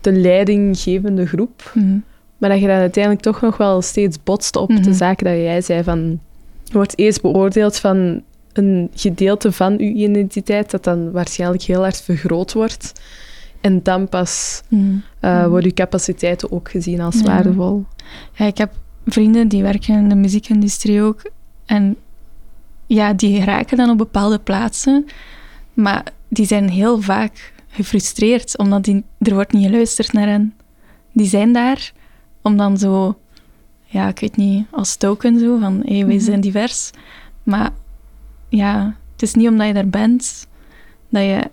de 0.00 0.12
leidinggevende 0.12 1.26
groep. 1.26 1.70
Mhm. 1.74 1.96
Maar 2.38 2.50
dat 2.50 2.60
je 2.60 2.66
dan 2.66 2.76
uiteindelijk 2.76 3.22
toch 3.24 3.40
nog 3.40 3.56
wel 3.56 3.82
steeds 3.82 4.18
botst 4.24 4.56
op 4.56 4.68
Mhm. 4.70 4.82
de 4.82 4.92
zaken 4.94 5.24
dat 5.26 5.34
jij 5.34 5.60
zei 5.60 5.82
van... 5.82 6.20
Je 6.64 6.72
wordt 6.72 6.98
eerst 6.98 7.20
beoordeeld 7.22 7.78
van 7.78 8.22
een 8.54 8.90
gedeelte 8.94 9.52
van 9.52 9.72
je 9.78 9.92
identiteit 9.92 10.70
dat 10.70 10.84
dan 10.84 11.10
waarschijnlijk 11.12 11.62
heel 11.62 11.80
hard 11.80 12.00
vergroot 12.02 12.52
wordt. 12.52 12.92
En 13.60 13.82
dan 13.82 14.08
pas 14.08 14.62
Mhm. 14.68 14.96
eh, 15.20 15.38
Mhm. 15.40 15.48
worden 15.48 15.68
je 15.68 15.74
capaciteiten 15.74 16.52
ook 16.52 16.70
gezien 16.70 17.00
als 17.00 17.18
Ja. 17.18 17.22
waardevol. 17.24 17.84
Ja, 18.34 18.44
ik 18.46 18.58
heb 18.58 18.72
vrienden 19.06 19.48
die 19.48 19.62
werken 19.62 19.94
in 19.94 20.08
de 20.08 20.14
muziekindustrie 20.14 21.02
ook. 21.02 21.30
En 21.66 21.96
ja, 22.86 23.12
die 23.12 23.44
raken 23.44 23.76
dan 23.76 23.90
op 23.90 23.98
bepaalde 23.98 24.38
plaatsen. 24.38 25.06
Maar 25.74 26.04
die 26.28 26.46
zijn 26.46 26.68
heel 26.68 27.00
vaak 27.00 27.52
gefrustreerd, 27.68 28.58
omdat 28.58 28.84
die, 28.84 29.04
er 29.18 29.34
wordt 29.34 29.52
niet 29.52 29.66
geluisterd 29.66 30.12
naar 30.12 30.26
hen. 30.28 30.54
Die 31.12 31.26
zijn 31.26 31.52
daar 31.52 31.92
om 32.42 32.56
dan 32.56 32.78
zo, 32.78 33.18
ja, 33.84 34.08
ik 34.08 34.18
weet 34.20 34.36
niet, 34.36 34.66
als 34.70 34.96
token 34.96 35.38
zo, 35.38 35.58
van 35.58 35.82
hé, 35.84 35.94
hey, 35.96 36.06
wij 36.06 36.14
Mhm. 36.14 36.24
zijn 36.24 36.40
divers. 36.40 36.90
Maar 37.42 37.70
ja, 38.56 38.96
het 39.12 39.22
is 39.22 39.34
niet 39.34 39.48
omdat 39.48 39.66
je 39.66 39.72
daar 39.72 39.88
bent, 39.88 40.46
dat 41.08 41.22
je 41.22 41.50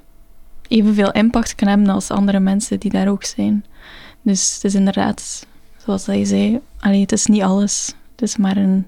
evenveel 0.68 1.12
impact 1.12 1.56
kan 1.56 1.68
hebben 1.68 1.90
als 1.90 2.10
andere 2.10 2.40
mensen 2.40 2.80
die 2.80 2.92
daar 2.92 3.08
ook 3.08 3.24
zijn. 3.24 3.66
Dus 4.22 4.54
het 4.54 4.64
is 4.64 4.76
inderdaad, 4.76 5.46
zoals 5.78 6.06
dat 6.06 6.18
je 6.18 6.26
zei, 6.26 6.60
allee, 6.80 7.02
het 7.02 7.12
is 7.12 7.26
niet 7.26 7.42
alles. 7.42 7.96
Het 8.12 8.22
is 8.22 8.38
maar 8.38 8.58
een, 8.58 8.88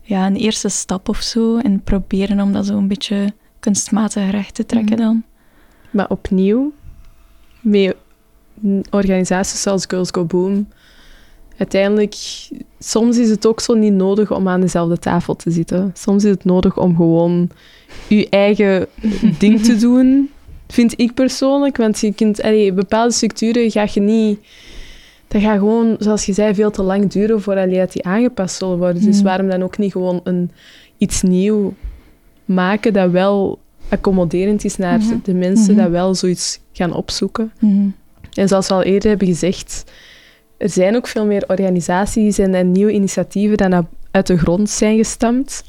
ja, 0.00 0.26
een 0.26 0.36
eerste 0.36 0.68
stap 0.68 1.08
of 1.08 1.20
zo. 1.22 1.58
En 1.58 1.82
proberen 1.82 2.40
om 2.40 2.52
dat 2.52 2.66
zo 2.66 2.76
een 2.76 2.88
beetje 2.88 3.32
kunstmatig 3.60 4.30
recht 4.30 4.54
te 4.54 4.66
trekken 4.66 4.96
Mhm. 4.96 5.02
dan. 5.04 5.22
Maar 5.90 6.08
opnieuw, 6.08 6.72
met 7.60 7.96
organisaties 8.90 9.62
zoals 9.62 9.84
Girls 9.88 10.08
Go 10.12 10.24
Boom, 10.24 10.68
uiteindelijk, 11.58 12.14
soms 12.78 13.18
is 13.18 13.30
het 13.30 13.46
ook 13.46 13.60
zo 13.60 13.74
niet 13.74 13.92
nodig 13.92 14.32
om 14.32 14.48
aan 14.48 14.60
dezelfde 14.60 14.98
tafel 14.98 15.36
te 15.36 15.50
zitten. 15.50 15.90
Soms 15.94 16.24
is 16.24 16.30
het 16.30 16.44
nodig 16.44 16.76
om 16.78 16.96
gewoon 16.96 17.50
je 18.08 18.28
eigen 18.28 18.86
ding 19.38 19.60
te 19.62 19.76
doen, 19.76 20.30
vind 20.68 20.94
ik 21.00 21.14
persoonlijk. 21.14 21.76
Want 21.76 22.00
je 22.00 22.12
kunt, 22.14 22.42
allee, 22.42 22.72
bepaalde 22.72 23.12
structuren 23.12 23.70
ga 23.70 23.86
je 23.92 24.00
niet... 24.00 24.38
Dat 25.28 25.42
gaat 25.42 25.58
gewoon, 25.58 25.96
zoals 25.98 26.26
je 26.26 26.32
zei, 26.32 26.54
veel 26.54 26.70
te 26.70 26.82
lang 26.82 27.10
duren 27.10 27.40
voordat 27.42 27.92
die, 27.92 28.04
aangepast 28.04 28.56
zullen 28.56 28.78
worden. 28.78 29.02
Dus 29.02 29.16
Mhm. 29.16 29.24
waarom 29.24 29.48
dan 29.48 29.62
ook 29.62 29.78
niet 29.78 29.92
gewoon 29.92 30.20
een, 30.24 30.50
iets 30.98 31.22
nieuw 31.22 31.74
maken 32.44 32.92
dat 32.92 33.10
wel 33.10 33.58
accommoderend 33.88 34.64
is 34.64 34.76
naar 34.76 34.98
Mhm. 34.98 35.16
de 35.22 35.34
mensen 35.34 35.74
Mhm. 35.74 35.82
dat 35.82 35.90
wel 35.90 36.14
zoiets 36.14 36.60
gaan 36.72 36.92
opzoeken. 36.94 37.52
Mhm. 37.60 37.88
En 38.32 38.48
zoals 38.48 38.68
we 38.68 38.74
al 38.74 38.82
eerder 38.82 39.08
hebben 39.08 39.28
gezegd, 39.28 39.84
er 40.58 40.68
zijn 40.68 40.96
ook 40.96 41.06
veel 41.06 41.26
meer 41.26 41.44
organisaties 41.46 42.38
en, 42.38 42.54
en 42.54 42.72
nieuwe 42.72 42.92
initiatieven 42.92 43.56
die 43.56 43.80
uit 44.10 44.26
de 44.26 44.38
grond 44.38 44.70
zijn 44.70 44.96
gestampt. 44.96 45.64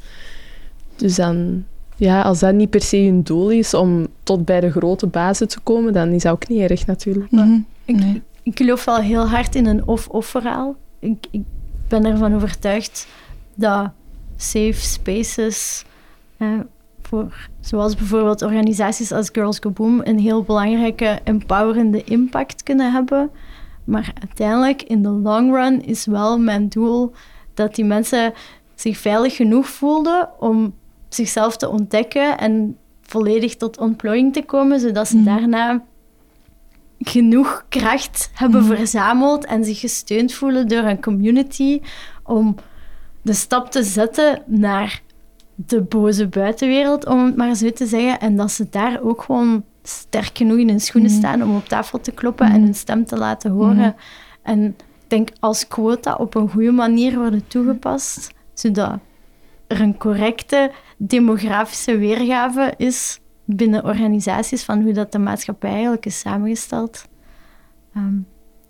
Dus 0.95 1.15
dan, 1.15 1.65
ja, 1.95 2.21
als 2.21 2.39
dat 2.39 2.53
niet 2.53 2.69
per 2.69 2.81
se 2.81 2.97
hun 2.97 3.23
doel 3.23 3.49
is 3.49 3.73
om 3.73 4.07
tot 4.23 4.45
bij 4.45 4.59
de 4.59 4.71
grote 4.71 5.07
bazen 5.07 5.47
te 5.47 5.59
komen, 5.59 5.93
dan 5.93 6.09
is 6.09 6.23
dat 6.23 6.31
ook 6.31 6.47
niet 6.47 6.69
erg 6.69 6.85
natuurlijk. 6.85 7.31
Mhm. 7.31 7.59
Ik, 7.85 7.95
Nee. 7.95 8.21
ik 8.43 8.57
geloof 8.57 8.85
wel 8.85 8.97
heel 8.97 9.27
hard 9.27 9.55
in 9.55 9.65
een 9.65 9.87
of-of 9.87 10.25
verhaal. 10.25 10.75
Ik, 10.99 11.27
ik 11.31 11.41
ben 11.87 12.05
ervan 12.05 12.35
overtuigd 12.35 13.07
dat 13.55 13.89
safe 14.35 14.73
spaces, 14.73 15.85
eh, 16.37 16.47
voor, 17.01 17.49
zoals 17.59 17.95
bijvoorbeeld 17.95 18.41
organisaties 18.41 19.11
als 19.11 19.29
Girls 19.31 19.57
Go 19.59 19.69
Boom, 19.69 20.01
een 20.03 20.19
heel 20.19 20.43
belangrijke 20.43 21.19
empowerende 21.23 22.03
impact 22.03 22.63
kunnen 22.63 22.91
hebben. 22.91 23.29
Maar 23.89 24.13
uiteindelijk, 24.19 24.81
in 24.83 25.01
de 25.03 25.09
long 25.09 25.53
run, 25.53 25.85
is 25.85 26.05
wel 26.05 26.39
mijn 26.39 26.69
doel 26.69 27.11
dat 27.53 27.75
die 27.75 27.85
mensen 27.85 28.33
zich 28.75 28.97
veilig 28.97 29.35
genoeg 29.35 29.67
voelden 29.67 30.29
om 30.39 30.73
zichzelf 31.09 31.57
te 31.57 31.69
ontdekken 31.69 32.37
en 32.37 32.77
volledig 33.01 33.55
tot 33.55 33.77
ontplooiing 33.77 34.33
te 34.33 34.43
komen, 34.45 34.79
zodat 34.79 35.07
ze 35.07 35.15
Mhm. 35.15 35.25
daarna 35.25 35.83
genoeg 36.99 37.65
kracht 37.69 38.31
hebben 38.33 38.63
Mhm. 38.65 38.75
verzameld 38.75 39.45
en 39.45 39.63
zich 39.63 39.79
gesteund 39.79 40.33
voelen 40.33 40.67
door 40.67 40.83
een 40.83 41.01
community 41.01 41.81
om 42.23 42.55
de 43.21 43.33
stap 43.33 43.71
te 43.71 43.83
zetten 43.83 44.41
naar 44.45 45.01
de 45.55 45.81
boze 45.81 46.27
buitenwereld, 46.27 47.05
om 47.05 47.25
het 47.25 47.35
maar 47.35 47.55
zo 47.55 47.69
te 47.71 47.85
zeggen. 47.85 48.19
En 48.19 48.35
dat 48.35 48.51
ze 48.51 48.67
daar 48.69 49.01
ook 49.01 49.21
gewoon 49.21 49.63
sterk 49.89 50.37
genoeg 50.37 50.57
in 50.57 50.69
hun 50.69 50.79
schoenen 50.79 51.11
Mhm. 51.11 51.19
staan 51.19 51.43
om 51.43 51.55
op 51.55 51.65
tafel 51.67 51.99
te 52.01 52.11
kloppen 52.11 52.45
Mhm. 52.45 52.55
en 52.55 52.61
hun 52.63 52.75
stem 52.75 53.05
te 53.05 53.17
laten 53.17 53.51
horen. 53.51 53.75
Mhm. 53.75 53.91
En 54.43 54.63
ik 54.65 54.75
denk 55.07 55.29
als 55.39 55.67
quota 55.67 56.13
op 56.15 56.35
een 56.35 56.49
goede 56.49 56.71
manier 56.71 57.17
worden 57.17 57.47
toegepast, 57.47 58.31
zodat 58.53 58.99
er 59.67 59.81
een 59.81 59.97
correcte 59.97 60.71
demografische 60.97 61.97
weergave 61.97 62.73
is 62.77 63.19
binnen 63.45 63.83
organisaties 63.83 64.63
van 64.63 64.81
hoe 64.81 64.91
dat 64.93 65.11
de 65.11 65.19
maatschappij 65.19 65.71
eigenlijk 65.71 66.05
is 66.05 66.19
samengesteld. 66.19 67.07
Ehm, 67.95 68.13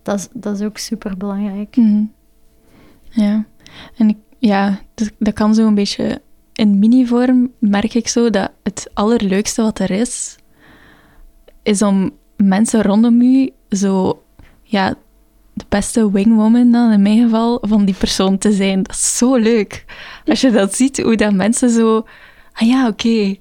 dat, 0.04 0.20
is, 0.20 0.28
dat 0.34 0.56
is 0.60 0.66
ook 0.66 0.78
super 0.78 1.18
belangrijk. 1.18 1.76
Mhm. 1.76 2.04
Ja, 3.10 3.46
en 3.98 4.10
ik, 4.10 4.18
ja, 4.38 4.80
dat, 4.94 5.12
dat 5.20 5.34
kan 5.34 5.54
zo 5.56 5.68
een 5.68 5.76
beetje 5.76 6.22
in 6.54 6.80
mini-vorm, 6.80 7.52
merk 7.60 7.94
ik 7.94 8.08
zo, 8.08 8.30
dat 8.30 8.52
het 8.64 8.90
allerleukste 8.94 9.62
wat 9.62 9.80
er 9.80 9.92
is, 9.92 10.36
is 11.70 11.82
om 11.82 12.12
mensen 12.38 12.82
rondom 12.82 13.22
u 13.22 13.50
zo, 13.70 14.22
ja, 14.64 14.96
de 15.54 15.66
beste 15.70 16.12
wingwoman 16.12 16.72
dan 16.72 16.92
in 16.92 17.02
mijn 17.02 17.24
geval, 17.24 17.58
van 17.62 17.86
die 17.86 17.96
persoon 17.96 18.38
te 18.38 18.52
zijn. 18.52 18.84
Dat 18.84 18.96
is 18.96 19.18
zo 19.18 19.36
leuk. 19.36 19.86
Als 20.26 20.42
je 20.42 20.52
dat 20.52 20.76
ziet, 20.76 21.02
hoe 21.02 21.16
dat 21.16 21.34
mensen 21.34 21.70
zo, 21.70 22.06
ah 22.54 22.68
ja, 22.68 22.88
oké, 22.88 23.36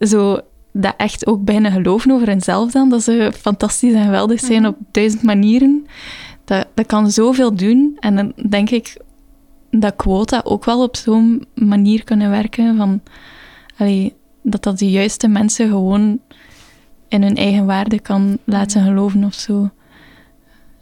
zo 0.00 0.40
dat 0.72 0.94
echt 0.96 1.26
ook 1.26 1.44
bijna 1.44 1.70
geloven 1.70 2.10
over 2.10 2.28
henzelf 2.28 2.70
dan, 2.70 2.88
dat 2.88 3.02
ze 3.02 3.32
fantastisch 3.40 3.92
en 3.92 4.04
geweldig 4.04 4.40
zijn 4.40 4.60
Mhm. 4.62 4.70
op 4.70 4.76
duizend 4.90 5.22
manieren. 5.22 5.86
Dat, 6.44 6.66
dat 6.74 6.86
kan 6.86 7.10
zoveel 7.10 7.54
doen. 7.54 7.96
En 8.00 8.16
dan 8.16 8.32
denk 8.48 8.70
ik 8.70 8.96
dat 9.70 9.96
quota 9.96 10.40
ook 10.44 10.64
wel 10.64 10.82
op 10.82 10.96
zo'n 10.96 11.46
manier 11.54 12.04
kunnen 12.04 12.30
werken. 12.30 12.76
Van, 12.76 13.00
allee, 13.76 14.14
dat 14.42 14.62
dat 14.62 14.78
de 14.78 14.90
juiste 14.90 15.28
mensen 15.28 15.68
gewoon 15.68 16.20
in 17.12 17.22
hun 17.22 17.36
eigen 17.36 17.66
waarde 17.66 18.00
kan 18.00 18.38
laten 18.44 18.84
geloven 18.84 19.24
of 19.24 19.34
zo. 19.34 19.70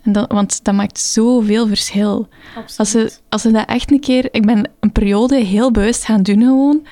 En 0.03 0.13
dat, 0.13 0.33
want 0.33 0.65
dat 0.65 0.75
maakt 0.75 0.99
zoveel 0.99 1.67
verschil. 1.67 2.29
Als 2.77 2.91
ze, 2.91 3.13
als 3.29 3.43
ze 3.43 3.51
dat 3.51 3.69
echt 3.69 3.91
een 3.91 4.01
keer... 4.01 4.29
Ik 4.31 4.47
ben 4.47 4.71
een 4.81 4.93
periode 4.93 5.37
heel 5.37 5.71
bewust 5.71 6.05
gaan 6.05 6.23
doen 6.23 6.41
gewoon. 6.41 6.87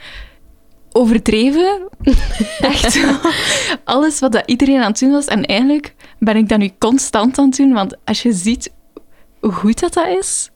Overdreven. 0.92 1.88
echt. 2.60 3.00
Alles 3.84 4.18
wat 4.18 4.32
dat 4.32 4.42
iedereen 4.46 4.80
aan 4.80 4.90
het 4.90 4.98
doen 4.98 5.10
was. 5.10 5.24
En 5.24 5.44
eigenlijk 5.44 5.94
ben 6.18 6.36
ik 6.36 6.48
dat 6.48 6.58
nu 6.58 6.70
constant 6.78 7.38
aan 7.38 7.46
het 7.48 7.56
doen. 7.56 7.72
Want 7.72 7.96
als 8.04 8.22
je 8.22 8.32
ziet 8.32 8.72
hoe 9.40 9.52
goed 9.52 9.80
dat, 9.80 9.92
dat 9.92 10.06
is... 10.06 10.50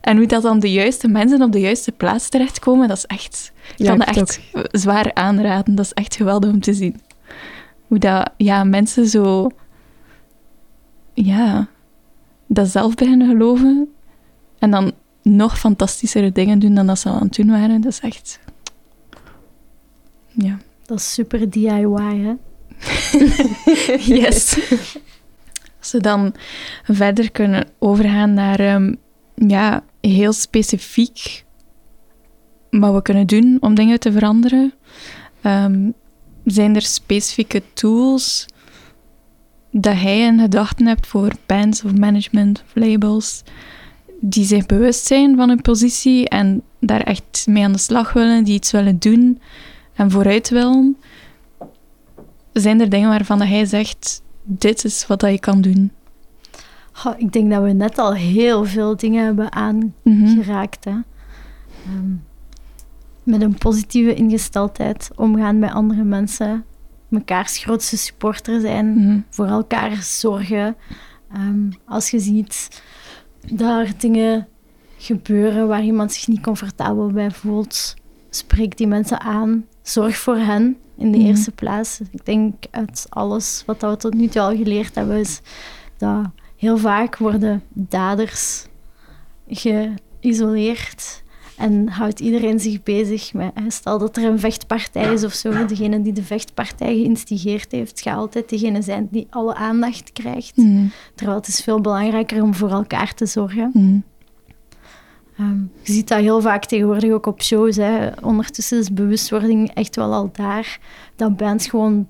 En 0.00 0.16
hoe 0.16 0.26
dat 0.26 0.42
dan 0.42 0.58
de 0.58 0.72
juiste 0.72 1.08
mensen 1.08 1.42
op 1.42 1.52
de 1.52 1.60
juiste 1.60 1.92
plaats 1.92 2.28
terechtkomen, 2.28 2.88
dat 2.88 2.96
is 2.96 3.04
echt... 3.04 3.52
Ik 3.76 3.86
Ja, 3.86 3.96
kan 3.96 4.00
ik 4.00 4.14
dat 4.14 4.16
echt 4.16 4.40
zwaar 4.70 5.14
aanraden. 5.14 5.74
Dat 5.74 5.84
is 5.84 5.92
echt 5.92 6.16
geweldig 6.16 6.50
om 6.50 6.60
te 6.60 6.74
zien. 6.74 7.00
Hoe 7.88 7.98
dat 7.98 8.30
ja, 8.36 8.64
mensen 8.64 9.06
zo... 9.06 9.50
Ja, 11.14 11.68
dat 12.46 12.68
zelf 12.68 12.94
beginnen 12.94 13.28
geloven. 13.28 13.88
En 14.58 14.70
dan 14.70 14.92
nog 15.22 15.58
fantastischere 15.58 16.32
dingen 16.32 16.58
doen 16.58 16.74
dan 16.74 16.86
dat 16.86 16.98
ze 16.98 17.08
al 17.08 17.14
aan 17.14 17.26
het 17.26 17.34
doen 17.34 17.50
waren. 17.50 17.80
Dat 17.80 17.92
is 17.92 18.00
echt... 18.00 18.40
Ja. 20.32 20.58
Dat 20.86 20.98
is 20.98 21.12
super 21.12 21.50
DIY, 21.50 21.96
hè? 21.96 22.34
Yes. 24.20 24.58
Als 25.78 25.92
we 25.92 26.00
dan 26.00 26.34
verder 26.82 27.30
kunnen 27.30 27.66
overgaan 27.78 28.34
naar 28.34 28.60
ehm, 28.60 28.94
ja, 29.34 29.84
heel 30.00 30.32
specifiek 30.32 31.44
wat 32.70 32.94
we 32.94 33.02
kunnen 33.02 33.26
doen 33.26 33.56
om 33.60 33.74
dingen 33.74 34.00
te 34.00 34.12
veranderen. 34.12 34.74
Ehm, 35.42 35.90
zijn 36.50 36.74
er 36.74 36.82
specifieke 36.82 37.62
tools 37.72 38.46
dat 39.70 40.00
jij 40.00 40.20
in 40.26 40.40
gedachten 40.40 40.86
hebt 40.86 41.06
voor 41.06 41.32
bands 41.46 41.84
of 41.84 41.94
management 41.94 42.62
of 42.66 42.70
labels 42.74 43.42
die 44.20 44.44
zich 44.44 44.66
bewust 44.66 45.06
zijn 45.06 45.36
van 45.36 45.48
hun 45.48 45.62
positie 45.62 46.28
en 46.28 46.62
daar 46.80 47.00
echt 47.00 47.46
mee 47.48 47.64
aan 47.64 47.72
de 47.72 47.78
slag 47.78 48.12
willen, 48.12 48.44
die 48.44 48.54
iets 48.54 48.70
willen 48.70 48.98
doen 48.98 49.40
en 49.94 50.10
vooruit 50.10 50.48
willen? 50.48 50.96
Zijn 52.52 52.80
er 52.80 52.88
dingen 52.88 53.08
waarvan 53.08 53.40
hij 53.40 53.64
zegt, 53.64 54.22
dit 54.42 54.84
is 54.84 55.06
wat 55.06 55.20
dat 55.20 55.30
je 55.30 55.38
kan 55.40 55.60
doen? 55.60 55.92
Ik 57.16 57.32
denk 57.32 57.50
dat 57.50 57.62
we 57.62 57.72
net 57.72 57.98
al 57.98 58.14
heel 58.14 58.64
veel 58.64 58.96
dingen 58.96 59.24
hebben 59.24 59.46
Mhm. 60.02 60.24
aangeraakt. 60.24 60.84
Hè? 60.84 60.90
Ehm, 60.90 62.12
met 63.28 63.42
een 63.42 63.58
positieve 63.58 64.14
ingesteldheid, 64.14 65.10
omgaan 65.16 65.58
met 65.58 65.72
andere 65.72 66.04
mensen, 66.04 66.64
mekaars 67.08 67.58
grootste 67.58 67.96
supporter 67.96 68.60
zijn, 68.60 68.86
Mhm. 68.94 69.18
voor 69.30 69.46
elkaar 69.46 69.96
zorgen. 70.02 70.76
Ehm, 71.32 71.70
als 71.84 72.10
je 72.10 72.18
ziet 72.18 72.82
dat 73.52 73.86
er 73.86 73.92
dingen 73.98 74.48
gebeuren 74.98 75.68
waar 75.68 75.82
iemand 75.84 76.12
zich 76.12 76.26
niet 76.28 76.40
comfortabel 76.40 77.06
bij 77.06 77.30
voelt, 77.30 77.94
spreek 78.30 78.76
die 78.76 78.86
mensen 78.86 79.20
aan. 79.20 79.64
Zorg 79.82 80.16
voor 80.16 80.36
hen 80.36 80.76
in 80.96 81.12
de 81.12 81.18
Mhm. 81.18 81.26
eerste 81.26 81.50
plaats. 81.50 82.00
Ik 82.10 82.24
denk 82.24 82.54
uit 82.70 83.06
alles 83.08 83.62
wat 83.66 83.80
we 83.80 83.96
tot 83.96 84.14
nu 84.14 84.26
toe 84.26 84.40
al 84.42 84.56
geleerd 84.56 84.94
hebben, 84.94 85.16
is 85.16 85.40
dat 85.96 86.26
heel 86.56 86.76
vaak 86.78 87.16
worden 87.16 87.62
daders 87.72 88.66
geïsoleerd 89.48 91.22
en 91.58 91.88
houdt 91.88 92.20
iedereen 92.20 92.60
zich 92.60 92.82
bezig 92.82 93.32
met... 93.34 93.50
hè, 93.54 93.70
Stel 93.70 93.98
dat 93.98 94.16
er 94.16 94.24
een 94.24 94.38
vechtpartij 94.38 95.12
is 95.12 95.24
of 95.24 95.32
zo, 95.32 95.66
degene 95.66 96.02
die 96.02 96.12
de 96.12 96.22
vechtpartij 96.22 96.94
geïnstigeerd 96.94 97.72
heeft, 97.72 98.00
gaat 98.00 98.16
altijd 98.16 98.48
degene 98.48 98.82
zijn 98.82 99.08
die 99.10 99.26
alle 99.30 99.54
aandacht 99.54 100.12
krijgt. 100.12 100.56
Mhm. 100.56 100.86
Terwijl 101.14 101.38
het 101.38 101.48
is 101.48 101.60
veel 101.60 101.80
belangrijker 101.80 102.42
om 102.42 102.54
voor 102.54 102.70
elkaar 102.70 103.14
te 103.14 103.26
zorgen. 103.26 103.70
Mhm. 103.74 103.98
Ehm, 105.38 105.60
je 105.82 105.92
ziet 105.92 106.08
dat 106.08 106.18
heel 106.20 106.40
vaak 106.40 106.64
tegenwoordig 106.64 107.10
ook 107.12 107.26
op 107.26 107.42
shows. 107.42 107.76
Hè. 107.76 108.08
Ondertussen 108.22 108.78
is 108.78 108.92
bewustwording 108.92 109.70
echt 109.74 109.96
wel 109.96 110.12
al 110.12 110.30
daar. 110.32 110.78
Dat 111.16 111.36
bands 111.36 111.66
gewoon 111.66 112.08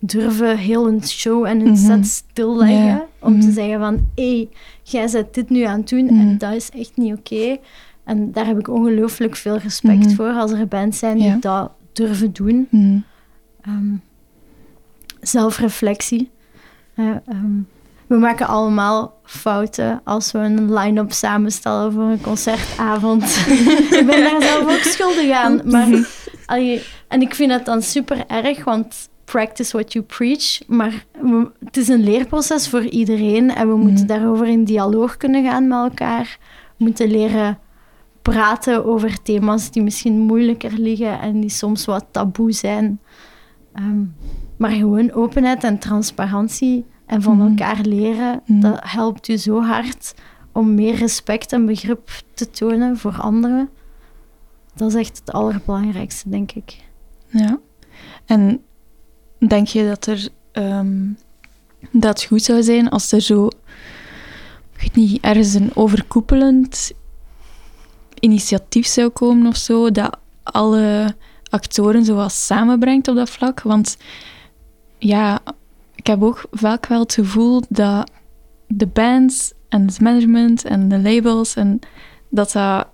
durven 0.00 0.58
heel 0.58 0.88
een 0.88 1.04
show 1.06 1.44
en 1.44 1.60
een 1.60 1.66
Mhm. 1.72 1.76
set 1.76 2.06
stilleggen. 2.06 2.84
Ja. 2.84 3.06
Om 3.20 3.40
te 3.40 3.46
Mhm. 3.46 3.54
zeggen 3.54 3.78
van, 3.78 3.94
hé, 4.14 4.30
hey, 4.36 4.48
jij 4.82 5.08
zet 5.08 5.34
dit 5.34 5.50
nu 5.50 5.62
aan 5.62 5.78
het 5.78 5.88
doen 5.88 6.04
Mhm. 6.04 6.14
en 6.20 6.38
dat 6.38 6.52
is 6.54 6.70
echt 6.70 6.92
niet 6.96 7.18
oké. 7.18 7.56
En 8.10 8.32
daar 8.32 8.46
heb 8.46 8.58
ik 8.58 8.68
ongelooflijk 8.68 9.36
veel 9.36 9.56
respect 9.56 9.98
Mhm. 10.06 10.14
voor 10.14 10.30
als 10.32 10.50
er 10.52 10.68
bands 10.68 10.98
zijn 10.98 11.16
die 11.16 11.26
Ja. 11.26 11.36
dat 11.40 11.70
durven 11.92 12.32
doen. 12.32 12.66
Mhm. 12.70 12.98
Ehm, 13.62 13.94
zelfreflectie. 15.20 16.30
Eh, 16.94 17.04
ehm, 17.26 17.50
we 18.06 18.16
maken 18.16 18.46
allemaal 18.46 19.14
fouten 19.24 20.00
als 20.04 20.32
we 20.32 20.38
een 20.38 20.74
line-up 20.74 21.12
samenstellen 21.12 21.92
voor 21.92 22.02
een 22.02 22.20
concertavond. 22.20 23.22
ik 23.98 24.02
ben 24.06 24.20
daar 24.22 24.42
zelf 24.42 24.62
ook 24.62 24.82
schuldig 24.82 25.30
aan. 25.30 25.60
Maar, 25.64 25.88
allee, 26.46 26.82
en 27.08 27.20
ik 27.22 27.34
vind 27.34 27.52
het 27.52 27.64
dan 27.64 27.82
super 27.82 28.24
erg, 28.26 28.64
want 28.64 29.08
practice 29.24 29.72
what 29.76 29.92
you 29.92 30.04
preach. 30.04 30.58
Maar 30.68 31.04
we- 31.20 31.50
het 31.64 31.76
is 31.76 31.88
een 31.88 32.02
leerproces 32.04 32.68
voor 32.68 32.82
iedereen 32.84 33.54
en 33.54 33.68
we 33.68 33.76
moeten 33.76 34.06
daarover 34.06 34.46
in 34.46 34.64
dialoog 34.64 35.16
kunnen 35.16 35.44
gaan 35.44 35.68
met 35.68 35.78
elkaar. 35.78 36.38
We 36.76 36.84
moeten 36.84 37.10
leren 37.10 37.58
praten 38.22 38.84
over 38.84 39.22
thema's 39.22 39.70
die 39.70 39.82
misschien 39.82 40.18
moeilijker 40.18 40.72
liggen 40.72 41.20
en 41.20 41.40
die 41.40 41.50
soms 41.50 41.84
wat 41.84 42.06
taboe 42.10 42.52
zijn. 42.52 43.00
Ehm, 43.74 44.02
maar 44.56 44.70
gewoon 44.70 45.12
openheid 45.12 45.64
en 45.64 45.78
transparantie 45.78 46.84
en 47.06 47.22
van 47.22 47.36
Mhm. 47.36 47.48
elkaar 47.48 47.80
leren, 47.84 48.40
Mhm. 48.46 48.60
dat 48.60 48.78
helpt 48.82 49.28
u 49.28 49.36
zo 49.36 49.62
hard 49.62 50.14
om 50.52 50.74
meer 50.74 50.94
respect 50.94 51.52
en 51.52 51.66
begrip 51.66 52.10
te 52.34 52.50
tonen 52.50 52.96
voor 52.98 53.18
anderen. 53.20 53.68
Dat 54.74 54.88
is 54.88 54.94
echt 54.94 55.18
het 55.18 55.32
allerbelangrijkste, 55.32 56.28
denk 56.28 56.52
ik. 56.52 56.76
Ja. 57.26 57.58
En 58.26 58.62
denk 59.48 59.66
je 59.66 59.86
dat 59.88 60.06
er 60.06 60.28
ehm, 60.52 60.98
dat 61.90 62.22
goed 62.24 62.42
zou 62.42 62.62
zijn 62.62 62.88
als 62.88 63.12
er 63.12 63.20
zo, 63.20 63.46
ik 64.74 64.80
weet 64.80 64.94
niet, 64.94 65.20
ergens 65.24 65.54
een 65.54 65.70
overkoepelend 65.76 66.92
initiatief 68.20 68.86
zou 68.86 69.08
komen 69.08 69.46
of 69.46 69.56
zo, 69.56 69.90
dat 69.90 70.18
alle 70.42 71.14
actoren 71.50 72.04
zo 72.04 72.14
wat 72.14 72.32
samenbrengt 72.32 73.08
op 73.08 73.14
dat 73.14 73.30
vlak? 73.30 73.62
Want 73.62 73.96
ja, 74.98 75.40
ik 75.94 76.06
heb 76.06 76.22
ook 76.22 76.42
vaak 76.50 76.86
wel 76.86 77.00
het 77.00 77.14
gevoel 77.14 77.62
dat 77.68 78.10
de 78.66 78.86
bands 78.86 79.52
en 79.68 79.86
het 79.86 80.00
management 80.00 80.64
en 80.64 80.88
de 80.88 80.98
labels 80.98 81.54
en 81.54 81.78
dat 82.28 82.52
dat 82.52 82.86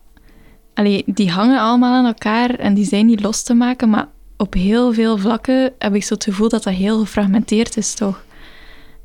Allee, 0.77 1.03
die 1.07 1.31
hangen 1.31 1.61
allemaal 1.61 1.95
aan 1.95 2.07
elkaar 2.07 2.51
en 2.51 2.74
die 2.74 2.85
zijn 2.85 3.07
niet 3.07 3.22
los 3.22 3.43
te 3.43 3.55
maken, 3.55 3.91
maar 3.91 4.09
op 4.37 4.55
heel 4.55 4.93
veel 4.93 5.18
vlakken 5.18 5.72
heb 5.79 5.95
ik 5.95 6.05
zo 6.05 6.14
het 6.14 6.24
gevoel 6.24 6.49
dat 6.49 6.62
dat 6.62 6.74
heel 6.74 6.99
gefragmenteerd 6.99 7.77
is, 7.77 7.95
toch? 7.95 8.24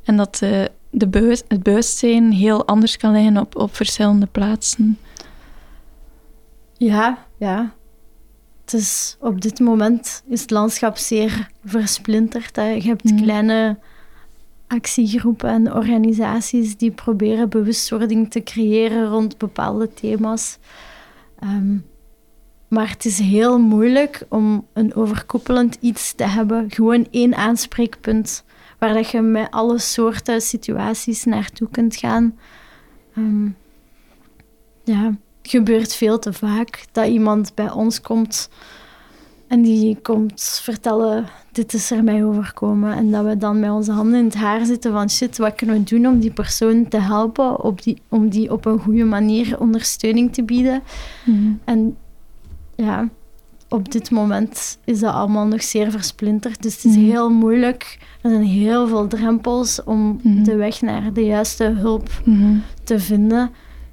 En 0.03 0.17
dat 0.17 0.39
eh, 0.41 0.63
de 0.89 1.07
bewust, 1.07 1.45
het 1.47 1.63
bewustzijn 1.63 2.31
heel 2.31 2.65
anders 2.65 2.97
kan 2.97 3.11
liggen 3.11 3.37
op, 3.37 3.55
op 3.55 3.75
verschillende 3.75 4.25
plaatsen. 4.25 4.97
Ja, 6.85 7.25
ja. 7.37 7.73
Het 8.61 8.73
is, 8.73 9.17
op 9.19 9.41
dit 9.41 9.59
moment 9.59 10.23
is 10.27 10.41
het 10.41 10.49
landschap 10.51 10.97
zeer 10.97 11.49
versplinterd. 11.65 12.55
Hè. 12.55 12.63
Je 12.69 12.81
hebt 12.81 13.03
Mhm. 13.03 13.21
kleine 13.21 13.79
actiegroepen 14.67 15.49
en 15.49 15.73
organisaties 15.73 16.77
die 16.77 16.91
proberen 16.91 17.49
bewustwording 17.49 18.31
te 18.31 18.43
creëren 18.43 19.07
rond 19.07 19.37
bepaalde 19.37 19.93
thema's. 19.93 20.57
Ehm, 21.39 21.77
maar 22.67 22.89
het 22.89 23.05
is 23.05 23.19
heel 23.19 23.59
moeilijk 23.59 24.25
om 24.29 24.67
een 24.73 24.95
overkoepelend 24.95 25.77
iets 25.79 26.13
te 26.13 26.23
hebben. 26.23 26.71
Gewoon 26.71 27.07
één 27.11 27.35
aanspreekpunt 27.35 28.43
waar 28.79 28.93
dat 28.93 29.09
je 29.09 29.21
met 29.21 29.51
alle 29.51 29.79
soorten 29.79 30.41
situaties 30.41 31.23
naartoe 31.23 31.67
kunt 31.71 31.95
gaan. 31.95 32.37
Ehm, 33.15 33.45
ja, 34.83 35.15
gebeurt 35.41 35.93
veel 35.95 36.19
te 36.19 36.33
vaak 36.33 36.85
dat 36.91 37.07
iemand 37.07 37.51
bij 37.55 37.71
ons 37.71 38.01
komt 38.01 38.49
en 39.47 39.61
die 39.61 39.97
komt 40.01 40.59
vertellen, 40.63 41.25
dit 41.51 41.73
is 41.73 41.91
er 41.91 42.03
mij 42.03 42.25
overkomen. 42.25 42.93
En 42.93 43.11
dat 43.11 43.25
we 43.25 43.37
dan 43.37 43.59
met 43.59 43.69
onze 43.71 43.91
handen 43.91 44.19
in 44.19 44.25
het 44.25 44.35
haar 44.35 44.65
zitten 44.65 44.91
van, 44.91 45.09
shit, 45.09 45.37
wat 45.37 45.55
kunnen 45.55 45.75
we 45.77 45.83
doen 45.83 46.07
om 46.07 46.19
die 46.19 46.31
persoon 46.31 46.87
te 46.87 46.99
helpen, 46.99 47.63
op 47.63 47.83
die, 47.83 48.01
om 48.09 48.29
die 48.29 48.51
op 48.51 48.65
een 48.65 48.79
goede 48.79 49.03
manier 49.03 49.59
ondersteuning 49.59 50.33
te 50.33 50.43
bieden. 50.43 50.83
En 51.63 51.97
ja, 52.75 53.09
op 53.69 53.91
dit 53.91 54.11
moment 54.11 54.77
is 54.85 54.99
dat 54.99 55.13
allemaal 55.13 55.45
nog 55.47 55.63
zeer 55.63 55.91
versplinterd. 55.91 56.61
Dus 56.61 56.75
het 56.75 56.83
is 56.85 56.95
Mhm. 56.97 57.05
heel 57.05 57.29
moeilijk. 57.29 57.97
Er 58.21 58.29
zijn 58.29 58.43
heel 58.43 58.87
veel 58.87 59.07
drempels 59.07 59.83
om 59.83 60.19
Mhm. 60.23 60.43
de 60.43 60.55
weg 60.55 60.81
naar 60.81 61.13
de 61.13 61.25
juiste 61.25 61.63
hulp 61.63 62.09
Mhm. 62.25 62.55
te 62.83 62.99
vinden. 62.99 63.49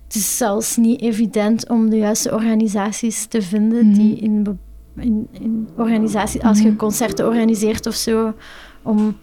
Het 0.08 0.16
is 0.16 0.36
zelfs 0.36 0.76
niet 0.76 1.00
evident 1.00 1.68
om 1.68 1.90
de 1.90 1.96
juiste 1.96 2.32
organisaties 2.32 3.26
te 3.26 3.42
vinden 3.42 3.86
Mhm. 3.86 3.94
die 3.98 4.16
in 4.16 4.58
in, 5.00 5.28
in 5.32 5.68
organisaties, 5.76 6.42
als 6.42 6.58
je 6.60 6.68
Mhm. 6.68 6.76
concerten 6.76 7.26
organiseert 7.26 7.86
of 7.86 7.94
zo, 7.94 8.34
om 8.82 9.16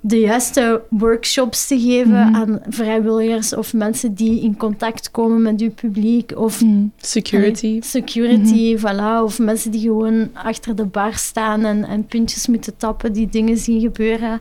de 0.00 0.18
juiste 0.18 0.82
workshops 0.90 1.66
te 1.66 1.80
geven 1.80 2.10
Mhm. 2.10 2.34
aan 2.34 2.60
vrijwilligers 2.68 3.54
of 3.54 3.72
mensen 3.74 4.14
die 4.14 4.40
in 4.42 4.56
contact 4.56 5.10
komen 5.10 5.42
met 5.42 5.60
je 5.60 5.70
publiek 5.70 6.32
of 6.36 6.62
Mm. 6.62 6.92
Security. 6.96 7.66
Allee, 7.66 7.84
security, 7.84 8.76
voilà. 8.78 9.22
Of 9.24 9.38
mensen 9.38 9.70
die 9.70 9.80
gewoon 9.80 10.28
achter 10.34 10.74
de 10.76 10.84
bar 10.84 11.14
staan 11.14 11.64
en, 11.64 11.84
en 11.84 12.06
puntjes 12.06 12.46
moeten 12.46 12.76
tappen, 12.76 13.12
die 13.12 13.28
dingen 13.28 13.56
zien 13.56 13.80
gebeuren. 13.80 14.40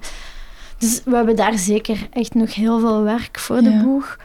Dus 0.77 1.01
we 1.05 1.15
hebben 1.15 1.35
daar 1.35 1.57
zeker 1.57 2.07
echt 2.11 2.33
nog 2.33 2.55
heel 2.55 2.79
veel 2.79 3.01
werk 3.03 3.39
voor 3.39 3.61
de 3.61 3.81
boeg. 3.83 4.17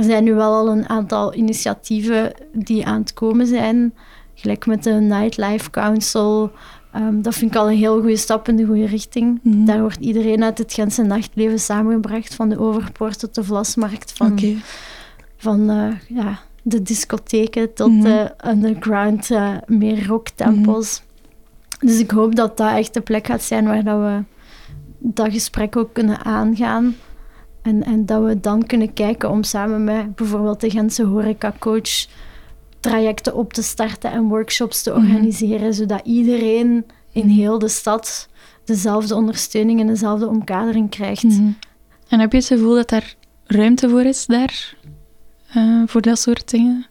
Er 0.00 0.06
zijn 0.06 0.24
nu 0.24 0.34
wel 0.34 0.52
al 0.54 0.68
een 0.68 0.88
aantal 0.88 1.34
initiatieven 1.34 2.32
die 2.52 2.86
aan 2.86 3.00
het 3.00 3.12
komen 3.12 3.46
zijn. 3.46 3.94
Gelijk 4.34 4.66
met 4.66 4.82
de 4.82 4.90
Nightlife 4.90 5.70
Council. 5.70 6.50
Ehm, 6.92 7.22
dat 7.22 7.34
vind 7.34 7.50
ik 7.50 7.56
al 7.56 7.70
een 7.70 7.76
heel 7.76 8.00
goede 8.00 8.16
stap 8.16 8.48
in 8.48 8.56
de 8.56 8.64
goede 8.64 8.86
richting. 8.86 9.40
Mhm. 9.42 9.64
Daar 9.64 9.80
wordt 9.80 9.98
iedereen 10.00 10.44
uit 10.44 10.58
het 10.58 10.72
Gentse 10.72 11.02
nachtleven 11.02 11.58
samengebracht. 11.58 12.34
Van 12.34 12.48
de 12.48 12.58
Overpoort 12.58 13.18
tot 13.18 13.34
de 13.34 13.44
Vlasmarkt. 13.44 14.12
Van 14.12 14.38
van 15.36 15.70
eh, 15.70 16.16
ja, 16.16 16.38
de 16.62 16.82
discotheken 16.82 17.74
tot 17.74 17.90
Mhm. 17.92 18.02
de 18.02 18.32
underground, 18.46 19.30
eh, 19.30 19.54
meer 19.66 20.06
rocktempels. 20.06 21.02
Dus 21.80 21.98
ik 21.98 22.10
hoop 22.10 22.34
dat 22.34 22.56
dat 22.56 22.76
echt 22.76 22.94
de 22.94 23.00
plek 23.00 23.26
gaat 23.26 23.42
zijn 23.42 23.64
waar 23.64 23.84
dat 23.84 23.98
we 23.98 24.22
dat 24.98 25.32
gesprek 25.32 25.76
ook 25.76 25.92
kunnen 25.92 26.24
aangaan. 26.24 26.94
En, 27.62 27.84
en 27.84 28.06
dat 28.06 28.22
we 28.24 28.40
dan 28.40 28.66
kunnen 28.66 28.92
kijken 28.92 29.30
om 29.30 29.42
samen 29.42 29.84
met 29.84 30.14
bijvoorbeeld 30.14 30.60
de 30.60 30.70
Gentse 30.70 31.04
horecacoach 31.04 32.06
trajecten 32.80 33.34
op 33.34 33.52
te 33.52 33.62
starten 33.62 34.10
en 34.10 34.28
workshops 34.28 34.82
te 34.82 34.90
Mhm. 34.90 35.00
organiseren, 35.00 35.74
zodat 35.74 36.00
iedereen 36.04 36.84
in 37.12 37.28
heel 37.28 37.58
de 37.58 37.68
stad 37.68 38.28
dezelfde 38.64 39.14
ondersteuning 39.14 39.80
en 39.80 39.86
dezelfde 39.86 40.28
omkadering 40.28 40.90
krijgt. 40.90 41.22
Mhm. 41.22 41.50
En 42.08 42.20
heb 42.20 42.32
je 42.32 42.38
het 42.38 42.46
gevoel 42.46 42.74
dat 42.74 42.88
daar 42.88 43.14
ruimte 43.44 43.88
voor 43.88 44.02
is 44.02 44.26
daar? 44.26 44.76
Eh, 45.52 45.82
voor 45.86 46.00
dat 46.00 46.18
soort 46.18 46.50
dingen? 46.50 46.86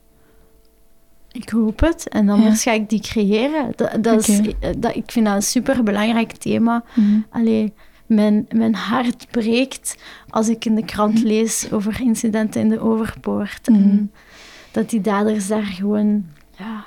Ik 1.32 1.50
hoop 1.50 1.80
het. 1.80 2.10
En 2.10 2.30
anders 2.30 2.64
ga 2.64 2.72
ik 2.72 2.90
die 2.90 3.02
creëren. 3.02 3.72
Dat, 3.76 4.04
dat 4.04 4.28
is, 4.28 4.42
dat, 4.78 4.96
ik 4.96 5.12
vind 5.12 5.26
dat 5.26 5.36
een 5.36 5.42
superbelangrijk 5.42 6.32
thema. 6.32 6.84
Mhm. 6.96 7.20
Allee, 7.30 7.74
mijn, 8.10 8.48
mijn 8.52 8.76
hart 8.76 9.28
breekt 9.32 9.98
als 10.30 10.50
ik 10.50 10.66
in 10.66 10.76
de 10.76 10.86
krant 10.86 11.24
lees 11.34 11.72
over 11.72 12.02
incidenten 12.02 12.62
in 12.62 12.70
de 12.70 12.80
Overpoort. 12.80 13.70
Mhm. 13.70 13.80
En 13.80 14.12
dat 14.72 14.90
die 14.90 15.02
daders 15.02 15.48
daar 15.48 15.64
gewoon 15.64 16.26
ja, 16.58 16.86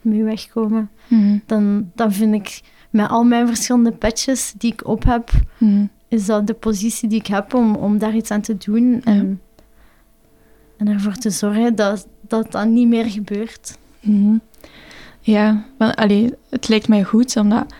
mee 0.00 0.24
wegkomen. 0.24 0.90
Mhm. 1.08 1.38
Dan, 1.46 1.90
dan 1.94 2.12
vind 2.12 2.34
ik, 2.34 2.60
met 2.90 3.08
al 3.08 3.24
mijn 3.24 3.46
verschillende 3.46 3.92
patches 3.92 4.54
die 4.58 4.72
ik 4.72 4.86
op 4.86 5.04
heb, 5.04 5.30
Mhm. 5.58 5.84
is 6.08 6.26
dat 6.26 6.46
de 6.46 6.54
positie 6.54 7.08
die 7.08 7.18
ik 7.18 7.26
heb 7.26 7.54
om, 7.54 7.74
om 7.74 7.98
daar 7.98 8.14
iets 8.14 8.30
aan 8.30 8.40
te 8.40 8.56
doen. 8.56 9.00
En, 9.04 9.40
en 10.76 10.88
ervoor 10.88 11.14
te 11.14 11.30
zorgen 11.30 11.74
dat, 11.74 12.06
dat 12.20 12.52
dat 12.52 12.66
niet 12.66 12.88
meer 12.88 13.10
gebeurt. 13.10 13.78
Mhm. 14.00 14.36
Ja, 15.20 15.64
want, 15.78 15.96
allee, 15.96 16.34
het 16.50 16.68
lijkt 16.68 16.88
mij 16.88 17.04
goed 17.04 17.36
om, 17.36 17.48
dat, 17.48 17.74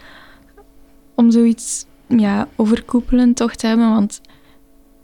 om 1.14 1.30
zoiets 1.30 1.86
ja, 2.16 2.48
overkoepelend 2.56 3.36
toch 3.36 3.54
te 3.54 3.66
hebben, 3.66 3.90
want 3.90 4.20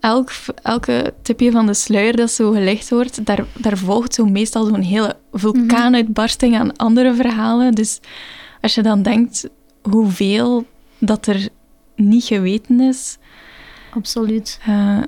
elk, 0.01 0.31
elke 0.63 1.15
tipje 1.23 1.51
van 1.51 1.67
de 1.67 1.75
sluier 1.75 2.17
dat 2.17 2.31
zo 2.31 2.51
gelegd 2.53 2.91
wordt, 2.91 3.25
daar, 3.27 3.45
daar 3.59 3.79
volgt 3.79 4.15
zo 4.15 4.25
meestal 4.27 4.65
zo'n 4.65 4.81
hele 4.81 5.17
vulkaanuitbarsting 5.33 6.57
aan 6.57 6.77
andere 6.77 7.15
verhalen. 7.15 7.73
Dus 7.73 8.01
als 8.61 8.75
je 8.75 8.83
dan 8.83 9.03
denkt 9.03 9.49
hoeveel 9.83 10.67
dat 10.99 11.27
er 11.27 11.49
niet 11.97 12.25
geweten 12.25 12.81
is, 12.81 13.19
Absoluut. 13.95 14.59
eh, 14.67 14.99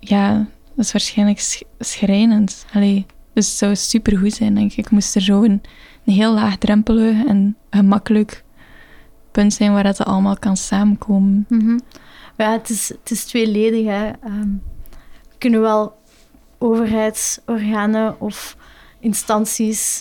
ja, 0.00 0.46
dat 0.74 0.84
is 0.84 0.92
waarschijnlijk 0.92 1.40
sch- 1.40 1.62
schrijnend. 1.78 2.66
Allee, 2.72 3.06
dus 3.32 3.46
het 3.48 3.56
zou 3.56 3.76
supergoed 3.76 4.32
zijn, 4.34 4.54
denk 4.54 4.72
ik. 4.72 4.90
Moest 4.90 5.14
er 5.14 5.20
zo 5.22 5.42
een, 5.42 5.62
een 6.04 6.12
heel 6.12 6.32
laagdrempelig 6.34 7.24
en 7.26 7.56
gemakkelijk 7.70 8.44
punt 9.38 9.52
zijn 9.54 9.72
waar 9.72 9.82
dat 9.82 10.04
allemaal 10.04 10.38
kan 10.38 10.56
samenkomen. 10.56 11.46
Mhm. 11.48 11.78
Ja, 12.36 12.52
het 12.52 12.70
is, 12.70 12.88
het 12.88 13.10
is 13.10 13.24
tweeledig. 13.24 13.84
Hè. 13.86 14.06
Ehm, 14.08 14.48
we 15.30 15.34
kunnen 15.38 15.60
wel 15.60 15.96
overheidsorganen 16.58 18.20
of 18.20 18.56
instanties 19.00 20.00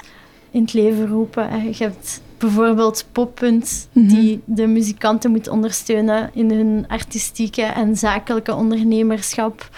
in 0.51 0.61
het 0.61 0.73
leven 0.73 1.07
roepen. 1.07 1.49
hè. 1.49 1.57
Je 1.57 1.83
hebt 1.83 2.21
bijvoorbeeld 2.38 3.05
Poppunt, 3.11 3.88
Mhm. 3.91 4.07
die 4.07 4.41
de 4.45 4.67
muzikanten 4.67 5.31
moet 5.31 5.47
ondersteunen 5.47 6.29
in 6.33 6.51
hun 6.51 6.85
artistieke 6.88 7.61
en 7.61 7.97
zakelijke 7.97 8.55
ondernemerschap. 8.55 9.69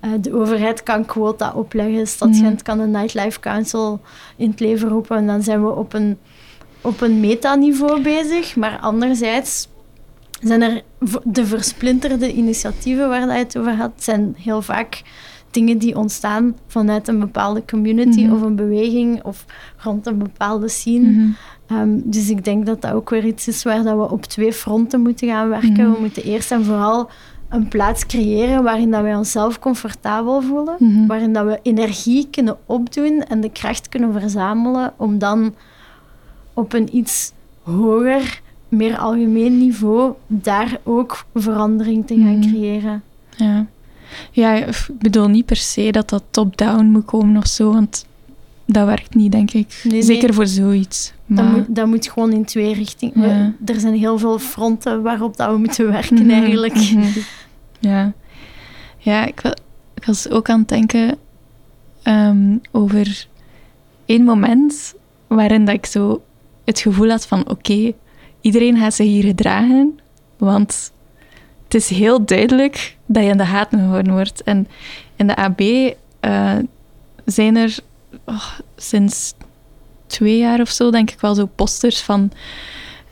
Eh, 0.00 0.10
de 0.20 0.34
overheid 0.34 0.82
kan 0.82 1.04
quota 1.04 1.52
opleggen. 1.52 2.06
Stad 2.06 2.28
Mhm. 2.28 2.38
Gent 2.38 2.62
kan 2.62 2.78
de 2.78 2.86
Nightlife 2.86 3.40
Council 3.40 4.00
in 4.36 4.50
het 4.50 4.60
leven 4.60 4.88
roepen. 4.88 5.16
En 5.16 5.26
dan 5.26 5.42
zijn 5.42 5.62
we 5.64 5.70
op 5.74 5.92
een, 5.92 6.18
op 6.86 7.00
een 7.00 7.20
metaniveau 7.20 8.02
bezig. 8.02 8.56
Maar 8.56 8.78
anderzijds 8.80 9.68
zijn 10.40 10.62
er 10.62 10.82
de 11.24 11.46
versplinterde 11.46 12.32
initiatieven 12.34 13.08
waar 13.08 13.20
dat 13.26 13.30
je 13.36 13.42
het 13.42 13.58
over 13.58 13.74
had, 13.74 13.90
zijn 13.96 14.34
heel 14.38 14.62
vaak 14.62 15.02
dingen 15.50 15.78
die 15.78 15.96
ontstaan 15.96 16.56
vanuit 16.66 17.08
een 17.08 17.18
bepaalde 17.18 17.62
community 17.66 18.22
Mhm. 18.24 18.32
of 18.34 18.42
een 18.42 18.56
beweging 18.56 19.22
of 19.24 19.44
rond 19.76 20.06
een 20.06 20.18
bepaalde 20.18 20.68
scene. 20.68 21.10
Mhm. 21.10 21.26
Ehm, 21.66 21.98
dus 22.04 22.30
ik 22.30 22.44
denk 22.44 22.66
dat 22.66 22.82
dat 22.82 22.92
ook 22.92 23.10
weer 23.10 23.24
iets 23.24 23.48
is 23.48 23.62
waar 23.62 23.82
dat 23.82 23.96
we 23.96 24.10
op 24.10 24.24
twee 24.24 24.52
fronten 24.52 25.00
moeten 25.00 25.28
gaan 25.28 25.48
werken. 25.48 25.72
Mhm. 25.72 25.90
We 25.92 25.96
moeten 26.00 26.22
eerst 26.22 26.50
en 26.52 26.64
vooral 26.64 27.10
een 27.48 27.68
plaats 27.68 28.06
creëren 28.06 28.62
waarin 28.62 28.90
dat 28.90 29.02
wij 29.02 29.16
onszelf 29.16 29.58
comfortabel 29.58 30.42
voelen, 30.42 31.06
waarin 31.06 31.32
dat 31.32 31.44
we 31.44 31.58
energie 31.62 32.28
kunnen 32.30 32.56
opdoen 32.66 33.24
en 33.28 33.40
de 33.40 33.50
kracht 33.50 33.88
kunnen 33.88 34.12
verzamelen 34.12 34.92
om 34.96 35.18
dan 35.18 35.54
op 36.56 36.72
een 36.72 36.96
iets 36.96 37.32
hoger, 37.62 38.40
meer 38.68 38.98
algemeen 38.98 39.58
niveau 39.58 40.12
daar 40.26 40.78
ook 40.84 41.24
verandering 41.34 42.06
te 42.06 42.14
gaan 42.16 42.38
Mhm. 42.38 42.48
creëren. 42.50 43.02
Ja. 43.36 43.66
ja, 44.30 44.52
ik 44.54 44.86
bedoel 44.98 45.28
niet 45.28 45.46
per 45.46 45.56
se 45.56 45.90
dat 45.92 46.08
dat 46.08 46.22
top-down 46.30 46.84
moet 46.84 47.04
komen 47.04 47.36
of 47.36 47.46
zo, 47.46 47.72
want 47.72 48.06
dat 48.66 48.86
werkt 48.86 49.14
niet, 49.14 49.32
denk 49.32 49.50
ik. 49.52 49.80
Nee, 49.84 49.92
nee. 49.92 50.02
Zeker 50.02 50.34
voor 50.34 50.46
zoiets. 50.46 51.12
Dat, 51.26 51.44
Maar, 51.44 51.54
moet, 51.54 51.74
dat 51.74 51.86
moet 51.86 52.08
gewoon 52.08 52.32
in 52.32 52.44
twee 52.44 52.74
richtingen. 52.74 53.28
Ja. 53.28 53.52
Er 53.74 53.80
zijn 53.80 53.94
heel 53.94 54.18
veel 54.18 54.38
fronten 54.38 55.02
waarop 55.02 55.36
dat 55.36 55.50
we 55.50 55.56
moeten 55.58 55.86
werken 55.92 56.22
Mhm, 56.22 56.30
eigenlijk. 56.30 56.74
mhm. 56.74 57.06
Ja, 57.80 58.12
ja 58.98 59.26
ik, 59.26 59.42
ik 59.94 60.04
was 60.04 60.28
ook 60.30 60.48
aan 60.50 60.58
het 60.58 60.68
denken 60.68 61.18
ehm, 62.02 62.56
over 62.72 63.26
één 64.04 64.24
moment 64.24 64.94
waarin 65.26 65.64
dat 65.64 65.74
ik 65.74 65.86
zo 65.86 66.22
het 66.66 66.80
gevoel 66.80 67.08
had 67.08 67.26
van 67.26 67.50
oké, 67.50 67.92
iedereen 68.40 68.78
gaat 68.78 68.94
zich 68.94 69.06
hier 69.06 69.24
gedragen, 69.24 70.00
want 70.36 70.92
het 71.64 71.74
is 71.74 71.88
heel 71.88 72.24
duidelijk 72.24 72.96
dat 73.06 73.22
je 73.22 73.28
in 73.28 73.36
de 73.36 73.44
gaten 73.44 73.78
gehouden 73.78 74.12
wordt. 74.12 74.42
En 74.42 74.68
in 75.16 75.26
de 75.26 75.36
AB 75.36 75.60
eh, 76.20 76.56
zijn 77.24 77.56
er 77.56 77.78
oh, 78.24 78.50
sinds 78.76 79.34
twee 80.06 80.38
jaar 80.38 80.60
of 80.60 80.70
zo, 80.70 80.90
denk 80.90 81.10
ik 81.10 81.20
wel, 81.20 81.34
zo 81.34 81.46
posters 81.46 82.00
van 82.00 82.32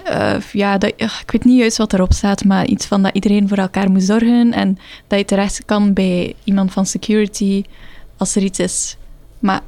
eh, 0.05 0.41
ja, 0.53 0.79
dat, 0.79 0.93
ugh, 0.97 1.21
ik 1.21 1.31
weet 1.31 1.45
niet 1.45 1.59
juist 1.59 1.77
wat 1.77 1.93
erop 1.93 2.13
staat, 2.13 2.45
maar 2.45 2.67
iets 2.67 2.87
van 2.87 3.03
dat 3.03 3.15
iedereen 3.15 3.49
voor 3.49 3.59
elkaar 3.59 3.91
moet 3.91 4.03
zorgen 4.03 4.53
en 4.53 4.79
dat 5.07 5.19
je 5.19 5.25
terecht 5.25 5.65
kan 5.65 5.93
bij 5.93 6.35
iemand 6.45 6.73
van 6.73 6.87
security 6.87 7.65
als 8.17 8.37
er 8.37 8.43
iets 8.43 8.59
is. 8.59 8.97
Maar 9.39 9.61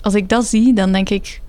als 0.00 0.14
ik 0.14 0.28
dat 0.28 0.44
zie, 0.44 0.72
dan 0.72 0.92
denk 0.92 1.10
ik, 1.10 1.40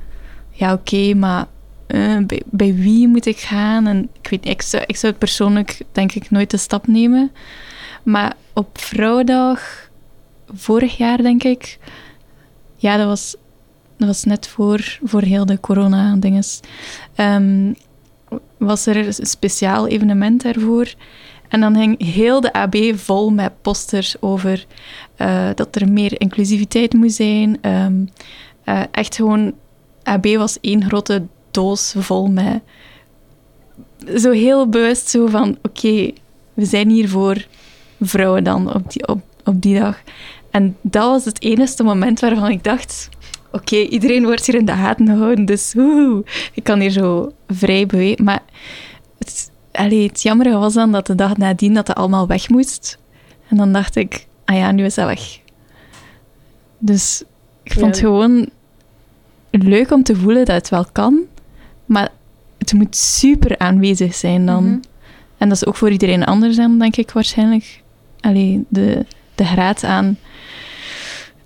ja 0.52 0.74
oké, 0.74 1.14
maar 1.14 1.46
eh, 1.88 2.18
bij, 2.46 2.76
wie 2.76 3.08
moet 3.08 3.26
ik 3.26 3.38
gaan? 3.38 3.88
En 3.88 4.10
ik 4.22 4.30
weet 4.30 4.46
ik 4.46 4.62
zou, 4.62 4.84
ik 4.88 4.96
zou 4.96 5.12
het 5.12 5.22
persoonlijk 5.22 5.82
denk 5.92 6.12
ik 6.12 6.32
nooit 6.32 6.52
de 6.52 6.58
stap 6.58 6.88
nemen. 6.88 7.32
Maar 8.04 8.36
op 8.54 8.78
Vrouwendag, 8.78 9.90
vorig 10.54 10.98
jaar 10.98 11.22
denk 11.22 11.44
ik, 11.44 11.78
ja, 12.76 12.98
dat 12.98 13.08
was, 13.08 13.36
dat 13.98 14.08
was 14.08 14.24
net 14.24 14.48
voor, 14.48 15.00
voor 15.04 15.22
heel 15.22 15.46
de 15.46 15.60
corona-dinges. 15.60 16.60
Ehm, 17.16 17.74
was 18.58 18.86
er 18.86 18.98
een 18.98 19.14
speciaal 19.14 19.88
evenement 19.88 20.44
daarvoor. 20.44 20.94
En 21.48 21.60
dan 21.60 21.76
hing 21.76 22.04
heel 22.04 22.42
de 22.42 22.54
AB 22.54 22.76
vol 22.96 23.30
met 23.30 23.62
posters 23.62 24.22
over 24.22 24.66
eh, 25.16 25.50
dat 25.56 25.76
er 25.76 25.92
meer 25.92 26.22
inclusiviteit 26.22 26.94
moet 26.94 27.14
zijn. 27.14 27.58
Ehm, 27.62 28.06
eh, 28.64 28.82
echt 28.92 29.16
gewoon, 29.16 29.54
AB 30.04 30.26
was 30.26 30.58
één 30.62 30.84
grote 30.84 31.24
doos 31.58 31.94
vol 31.98 32.28
met... 32.28 32.62
Zo 34.16 34.32
heel 34.32 34.70
bewust 34.70 35.10
zo 35.10 35.28
van, 35.28 35.58
oké, 35.62 36.12
we 36.54 36.66
zijn 36.66 36.90
hier 36.90 37.10
voor 37.10 37.46
vrouwen 38.02 38.44
dan 38.44 38.74
op 38.74 38.92
die, 38.92 39.08
op, 39.08 39.22
op 39.44 39.62
die 39.62 39.80
dag. 39.80 40.02
En 40.52 40.78
dat 40.82 41.04
was 41.04 41.26
het 41.26 41.42
enige 41.42 41.84
moment 41.84 42.20
waarvan 42.20 42.50
ik 42.50 42.64
dacht, 42.64 43.10
oké, 43.52 43.76
iedereen 43.76 44.24
wordt 44.24 44.46
hier 44.46 44.56
in 44.56 44.66
de 44.66 44.72
gaten 44.72 45.08
gehouden, 45.08 45.46
dus 45.46 45.74
woehoe, 45.74 46.24
ik 46.54 46.64
kan 46.64 46.80
hier 46.80 46.90
zo 46.90 47.32
vrij 47.48 47.86
bewegen. 47.86 48.24
Maar 48.24 48.44
het, 49.18 49.52
allee, 49.72 50.08
het 50.08 50.22
jammere 50.22 50.58
was 50.58 50.74
dan 50.74 50.92
dat 50.92 51.08
de 51.08 51.16
dag 51.16 51.38
nadien 51.38 51.74
dat 51.74 51.88
het 51.88 51.98
allemaal 51.98 52.28
weg 52.28 52.50
moest. 52.50 52.98
En 53.50 53.58
dan 53.58 53.74
dacht 53.74 53.96
ik, 53.96 54.28
ah 54.46 54.56
ja, 54.56 54.72
nu 54.72 54.86
is 54.86 54.96
dat 54.96 55.06
weg. 55.06 55.40
Dus 56.78 57.24
ik 57.64 57.74
vond 57.74 57.86
het 57.86 58.00
gewoon 58.00 58.50
leuk 59.52 59.92
om 59.92 60.04
te 60.04 60.16
voelen 60.16 60.46
dat 60.46 60.56
het 60.56 60.70
wel 60.70 60.86
kan, 60.92 61.26
maar 61.88 62.10
het 62.58 62.74
moet 62.74 62.96
super 62.96 63.58
aanwezig 63.58 64.16
zijn 64.16 64.46
dan. 64.46 64.64
Mhm. 64.64 64.80
En 65.38 65.50
dat 65.50 65.58
is 65.58 65.66
ook 65.66 65.76
voor 65.76 65.92
iedereen 65.92 66.24
anders 66.26 66.56
dan, 66.56 66.80
denk 66.80 66.96
ik 66.96 67.12
waarschijnlijk. 67.12 67.82
Allee, 68.20 68.64
de, 68.70 69.06
de 69.36 69.46
graad 69.46 69.84
aan 69.84 70.18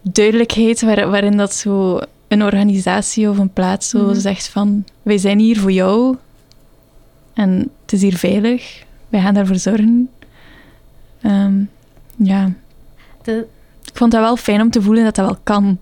duidelijkheid 0.02 0.82
waar, 0.82 1.10
waarin 1.10 1.38
dat 1.38 1.54
zo 1.56 2.00
een 2.28 2.44
organisatie 2.44 3.30
of 3.30 3.38
een 3.38 3.54
plaats 3.54 3.90
zo 3.90 4.00
Mhm. 4.06 4.20
zegt 4.20 4.48
van 4.48 4.86
wij 5.02 5.18
zijn 5.18 5.40
hier 5.40 5.60
voor 5.60 5.72
jou 5.72 6.18
en 7.34 7.70
het 7.82 7.94
is 7.94 8.02
hier 8.02 8.18
veilig, 8.18 8.84
wij 9.10 9.22
gaan 9.22 9.34
daarvoor 9.34 9.56
zorgen. 9.56 10.10
Ehm, 11.22 11.54
ja, 12.16 12.52
De, 13.24 13.46
ik 13.84 13.98
vond 13.98 14.12
dat 14.12 14.22
wel 14.22 14.36
fijn 14.36 14.62
om 14.62 14.70
te 14.70 14.82
voelen 14.82 15.04
dat 15.04 15.16
dat 15.16 15.26
wel 15.26 15.38
kan, 15.44 15.78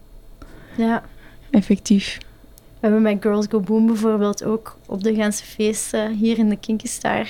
ja. 0.77 1.03
effectief. 1.51 2.17
We 2.79 2.87
hebben 2.87 3.01
met 3.01 3.17
Girls 3.21 3.45
Go 3.49 3.59
Boom 3.59 3.85
bijvoorbeeld 3.85 4.43
ook 4.43 4.77
op 4.87 5.03
de 5.03 5.13
Gentse 5.15 5.43
feesten 5.43 6.11
hier 6.13 6.37
in 6.37 6.49
de 6.49 6.55
Kinkenstar 6.57 7.27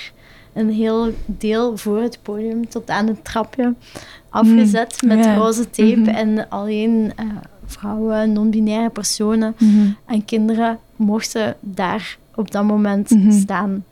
een 0.54 0.70
heel 0.72 1.14
deel 1.26 1.78
voor 1.78 2.02
het 2.02 2.20
podium 2.22 2.70
tot 2.70 2.89
aan 2.89 3.08
het 3.08 3.24
trapje 3.26 3.74
afgezet 4.30 5.02
met 5.06 5.26
ja. 5.26 5.36
roze 5.36 5.70
tape 5.70 5.95
Mhm. 6.00 6.10
en 6.10 6.50
alleen 6.50 7.12
eh, 7.16 7.26
vrouwen, 7.66 8.34
non-binaire 8.34 8.89
personen 8.89 9.56
Mhm. 9.60 9.88
en 10.06 10.26
kinderen 10.26 10.80
mochten 10.95 11.56
daar 11.60 12.18
op 12.36 12.52
dat 12.52 12.64
moment 12.64 13.10
Mhm. 13.10 13.32
staan. 13.32 13.84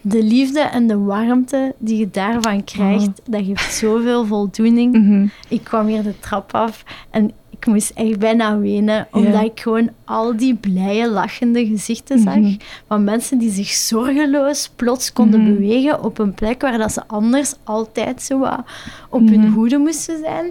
De 0.00 0.22
liefde 0.22 0.60
en 0.60 0.86
de 0.86 0.98
warmte 0.98 1.74
die 1.78 1.98
je 1.98 2.10
daarvan 2.10 2.64
krijgt, 2.64 3.10
dat 3.24 3.44
geeft 3.44 3.74
zoveel 3.74 4.26
voldoening. 4.26 5.30
Ik 5.48 5.64
kwam 5.64 5.86
hier 5.86 6.02
de 6.02 6.18
trap 6.20 6.54
af 6.54 6.84
en 7.10 7.32
ik 7.66 7.72
moest 7.72 7.90
echt 7.90 8.18
bijna 8.18 8.58
wenen, 8.58 9.06
omdat 9.12 9.42
ik 9.42 9.60
gewoon 9.60 9.90
al 10.04 10.36
die 10.36 10.54
blije, 10.54 11.08
lachende 11.10 11.66
gezichten 11.66 12.18
zag 12.18 12.34
Mhm. 12.36 12.54
van 12.88 13.04
mensen 13.04 13.38
die 13.38 13.50
zich 13.50 13.68
zorgeloos 13.68 14.70
plots 14.76 15.12
konden 15.12 15.40
Mhm. 15.42 15.52
bewegen 15.54 16.02
op 16.04 16.18
een 16.18 16.34
plek 16.34 16.60
waar 16.62 16.78
dat 16.78 16.92
ze 16.92 17.02
anders 17.06 17.54
altijd 17.64 18.22
zo 18.22 18.38
wat 18.38 18.60
op 19.08 19.20
hun 19.28 19.40
Mhm. 19.40 19.52
hoede 19.52 19.76
moesten 19.78 20.18
zijn. 20.18 20.46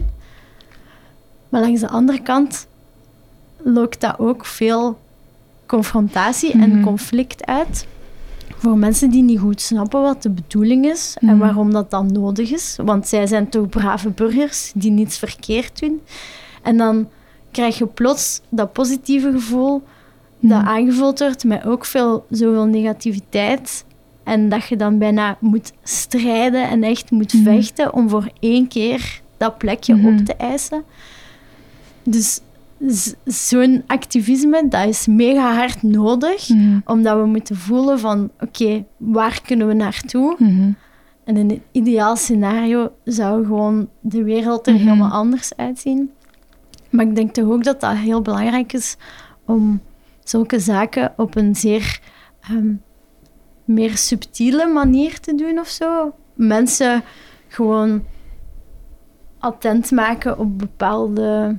Maar 1.49 1.61
langs 1.61 1.79
de 1.81 1.89
andere 1.89 2.19
kant 2.21 2.67
lokt 3.63 4.01
dat 4.01 4.19
ook 4.19 4.45
veel 4.45 4.97
confrontatie 5.65 6.51
en 6.51 6.81
conflict 6.81 7.45
uit. 7.45 7.87
Voor 8.57 8.77
mensen 8.77 9.09
die 9.09 9.23
niet 9.23 9.39
goed 9.39 9.61
snappen 9.61 10.01
wat 10.01 10.21
de 10.23 10.29
bedoeling 10.29 10.85
is 10.85 11.17
en 11.19 11.37
waarom 11.37 11.71
dat 11.73 11.91
dan 11.91 12.11
nodig 12.11 12.51
is. 12.51 12.77
Want 12.83 13.07
zij 13.07 13.27
zijn 13.27 13.49
toch 13.49 13.69
brave 13.69 14.09
burgers 14.09 14.71
die 14.75 14.91
niets 14.91 15.17
verkeerd 15.17 15.79
doen. 15.79 16.01
En 16.63 16.77
dan 16.77 17.07
krijg 17.51 17.77
je 17.77 17.85
plots 17.85 18.41
dat 18.49 18.73
positieve 18.73 19.31
gevoel 19.31 19.83
dat 20.39 20.59
Mhm. 20.61 20.67
aangevuld 20.69 21.19
wordt 21.19 21.43
met 21.43 21.65
ook 21.65 21.85
veel, 21.85 22.25
zoveel 22.29 22.65
negativiteit. 22.65 23.85
En 24.23 24.49
dat 24.49 24.67
je 24.67 24.75
dan 24.75 24.97
bijna 24.97 25.37
moet 25.39 25.71
strijden 25.83 26.69
en 26.69 26.83
echt 26.83 27.11
moet 27.11 27.33
Mhm. 27.33 27.43
vechten 27.43 27.93
om 27.93 28.09
voor 28.09 28.29
één 28.39 28.67
keer 28.67 29.21
dat 29.37 29.57
plekje 29.57 29.95
Mhm. 29.95 30.07
op 30.07 30.25
te 30.25 30.35
eisen. 30.35 30.83
Dus 32.03 32.41
zo'n 33.25 33.83
activisme, 33.87 34.67
dat 34.69 34.87
is 34.87 35.07
mega 35.07 35.53
hard 35.55 35.83
nodig. 35.83 36.49
Omdat 36.85 37.17
we 37.19 37.25
moeten 37.25 37.55
voelen 37.55 37.99
van, 37.99 38.29
oké, 38.39 38.85
waar 38.97 39.41
kunnen 39.45 39.67
we 39.67 39.73
naartoe? 39.73 40.35
En 41.23 41.37
in 41.37 41.49
het 41.49 41.59
ideaal 41.71 42.15
scenario 42.15 42.91
zou 43.03 43.45
gewoon 43.45 43.87
de 43.99 44.23
wereld 44.23 44.67
er 44.67 44.73
helemaal 44.73 45.11
anders 45.11 45.51
uitzien. 45.55 46.11
Maar 46.93 47.05
ik 47.05 47.15
denk 47.15 47.33
toch 47.33 47.49
ook 47.51 47.63
dat 47.63 47.81
dat 47.81 47.95
heel 47.95 48.21
belangrijk 48.21 48.73
is 48.73 48.97
om 49.45 49.81
zulke 50.23 50.59
zaken 50.59 51.13
op 51.17 51.35
een 51.35 51.55
zeer 51.55 51.99
ehm, 52.41 52.73
meer 53.65 53.97
subtiele 53.97 54.67
manier 54.67 55.19
te 55.19 55.35
doen 55.35 55.59
of 55.59 55.67
zo. 55.67 56.15
Mensen 56.33 57.03
gewoon 57.47 58.03
attent 59.39 59.91
maken 59.91 60.37
op 60.39 60.57
bepaalde 60.59 61.57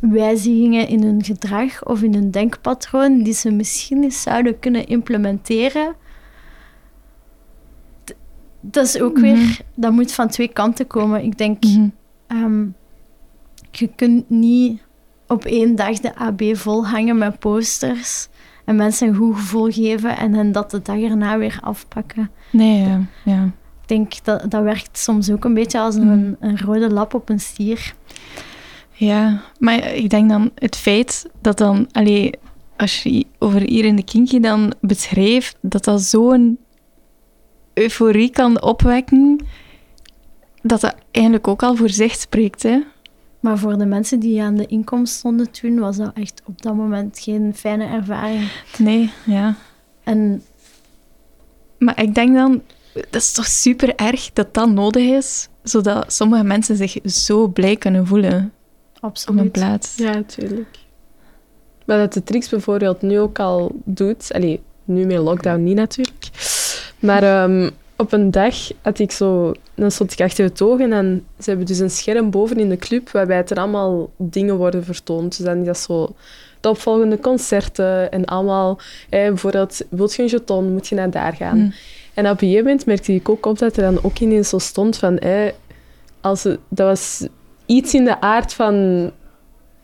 wijzigingen 0.00 0.88
in 0.88 1.02
hun 1.02 1.24
gedrag 1.24 1.84
of 1.84 2.02
in 2.02 2.14
hun 2.14 2.30
denkpatroon 2.30 3.22
die 3.22 3.32
ze 3.34 3.50
misschien 3.50 4.02
eens 4.02 4.22
zouden 4.22 4.58
kunnen 4.58 4.86
implementeren. 4.86 5.94
Dat 8.60 8.86
is 8.86 9.00
ook 9.00 9.12
Mhm. 9.12 9.22
weer, 9.22 9.60
dat 9.74 9.92
moet 9.92 10.12
van 10.12 10.28
twee 10.28 10.48
kanten 10.48 10.86
komen. 10.86 11.22
Ik 11.24 11.38
denk, 11.38 11.64
Mhm. 11.64 11.88
ehm, 12.26 12.66
je 13.78 13.90
kunt 13.96 14.30
niet 14.30 14.80
op 15.26 15.44
één 15.44 15.74
dag 15.74 15.98
de 15.98 16.14
AB 16.14 16.42
volhangen 16.52 17.18
met 17.18 17.38
posters 17.38 18.28
en 18.64 18.76
mensen 18.76 19.08
een 19.08 19.14
goed 19.14 19.36
gevoel 19.36 19.70
geven 19.70 20.16
en 20.16 20.34
hen 20.34 20.52
dat 20.52 20.70
de 20.70 20.82
dag 20.82 21.00
erna 21.00 21.38
weer 21.38 21.58
afpakken. 21.60 22.30
Nee, 22.50 22.80
ja. 22.80 23.00
ja. 23.24 23.44
Ik 23.82 23.88
denk 23.88 24.24
dat 24.24 24.50
dat 24.50 24.62
werkt 24.62 24.98
soms 24.98 25.30
ook 25.30 25.44
een 25.44 25.54
beetje 25.54 25.78
als 25.78 25.94
een, 25.94 26.36
een 26.40 26.58
rode 26.60 26.90
lap 26.90 27.14
op 27.14 27.28
een 27.28 27.40
stier. 27.40 27.94
Ja, 28.92 29.42
maar 29.58 29.94
ik 29.94 30.10
denk 30.10 30.28
dan 30.28 30.50
het 30.54 30.76
feit 30.76 31.30
dat 31.40 31.58
dan, 31.58 31.88
allee, 31.92 32.30
als 32.76 33.02
je 33.02 33.26
over 33.38 33.60
hier 33.60 33.84
in 33.84 33.96
de 33.96 34.04
kinky 34.04 34.40
dan 34.40 34.72
beschrijft, 34.80 35.56
dat 35.60 35.84
dat 35.84 36.02
zo'n 36.02 36.58
euforie 37.74 38.30
kan 38.30 38.62
opwekken, 38.62 39.44
dat 40.62 40.80
dat 40.80 40.94
eigenlijk 41.10 41.48
ook 41.48 41.62
al 41.62 41.76
voor 41.76 41.90
zich 41.90 42.14
spreekt, 42.14 42.62
hè. 42.62 42.80
Maar 43.46 43.58
voor 43.58 43.78
de 43.78 43.86
mensen 43.86 44.18
die 44.18 44.42
aan 44.42 44.56
de 44.56 44.66
inkomst 44.66 45.14
stonden 45.14 45.50
toen, 45.50 45.78
was 45.78 45.96
dat 45.96 46.10
echt 46.14 46.42
op 46.44 46.62
dat 46.62 46.74
moment 46.74 47.18
geen 47.18 47.52
fijne 47.54 47.84
ervaring. 47.86 48.50
Nee, 48.78 49.10
ja. 49.24 49.54
En 50.04 50.42
Maar 51.78 52.02
ik 52.02 52.14
denk 52.14 52.34
dan, 52.34 52.62
dat 52.92 53.22
is 53.22 53.32
toch 53.32 53.46
super 53.46 53.94
erg 53.94 54.32
dat 54.32 54.54
dat 54.54 54.68
nodig 54.70 55.02
is, 55.02 55.48
zodat 55.62 56.12
sommige 56.12 56.44
mensen 56.44 56.76
zich 56.76 56.98
zo 57.04 57.48
blij 57.48 57.76
kunnen 57.76 58.06
voelen 58.06 58.34
op 58.34 59.02
een 59.02 59.08
absoluut. 59.08 59.52
plaats. 59.52 59.96
Ja, 59.96 60.22
tuurlijk. 60.22 60.78
Maar 61.84 61.98
dat 61.98 62.12
de 62.12 62.24
Trix 62.24 62.48
bijvoorbeeld 62.48 63.02
nu 63.02 63.18
ook 63.18 63.38
al 63.38 63.80
doet, 63.84 64.32
allee, 64.32 64.62
nu 64.84 65.06
met 65.06 65.18
lockdown 65.18 65.62
niet 65.62 65.76
natuurlijk, 65.76 66.28
maar 66.98 67.22
ehm, 67.22 67.70
op 67.96 68.12
een 68.12 68.30
dag 68.30 68.54
had 68.82 68.98
ik 68.98 69.12
zo, 69.12 69.52
dan 69.74 69.90
stond 69.90 70.12
ik 70.12 70.20
achter 70.20 70.44
het 70.44 70.62
oog 70.62 70.80
en 70.80 70.90
dan, 70.90 71.22
ze 71.38 71.48
hebben 71.48 71.66
dus 71.66 71.78
een 71.78 71.90
scherm 71.90 72.30
boven 72.30 72.58
in 72.58 72.68
de 72.68 72.76
club 72.76 73.10
waarbij 73.10 73.44
er 73.44 73.56
allemaal 73.56 74.10
dingen 74.16 74.56
worden 74.56 74.84
vertoond. 74.84 75.36
Dus 75.36 75.46
dan 75.46 75.58
is 75.58 75.66
dat 75.66 75.78
zo 75.78 76.14
de 76.60 76.68
opvolgende 76.68 77.18
concerten 77.18 78.12
en 78.12 78.24
allemaal, 78.24 78.78
eh, 79.08 79.26
bijvoorbeeld, 79.26 79.84
wilt 79.88 80.14
je 80.14 80.22
een 80.22 80.28
jeton, 80.28 80.72
moet 80.72 80.88
je 80.88 80.94
naar 80.94 81.10
daar 81.10 81.32
gaan. 81.32 81.58
Mm. 81.58 81.72
En 82.14 82.24
op 82.24 82.30
een 82.30 82.38
gegeven 82.38 82.64
moment 82.64 82.86
merkte 82.86 83.12
ik 83.12 83.28
ook 83.28 83.46
op 83.46 83.58
dat 83.58 83.76
er 83.76 83.82
dan 83.82 83.98
ook 84.02 84.18
ineens 84.18 84.48
zo 84.48 84.58
stond 84.58 84.96
van... 84.96 85.18
Eh, 85.18 85.50
als 86.20 86.42
dat 86.42 86.58
was 86.86 87.26
iets 87.66 87.94
in 87.94 88.04
de 88.04 88.20
aard 88.20 88.52
van... 88.52 89.10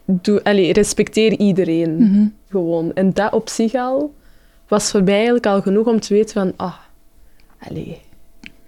Doe, 0.04 0.44
allee, 0.44 0.72
respecteer 0.72 1.32
iedereen. 1.38 1.96
Mhm. 1.96 2.26
Gewoon. 2.50 2.92
En 2.94 3.12
dat 3.12 3.32
op 3.32 3.48
zich 3.48 3.74
al 3.74 4.14
was 4.68 4.90
voor 4.90 5.02
mij 5.02 5.14
eigenlijk 5.14 5.46
al 5.46 5.62
genoeg 5.62 5.86
om 5.86 6.00
te 6.00 6.14
weten 6.14 6.32
van... 6.32 6.52
Ah, 6.56 6.74
allee. 7.68 8.00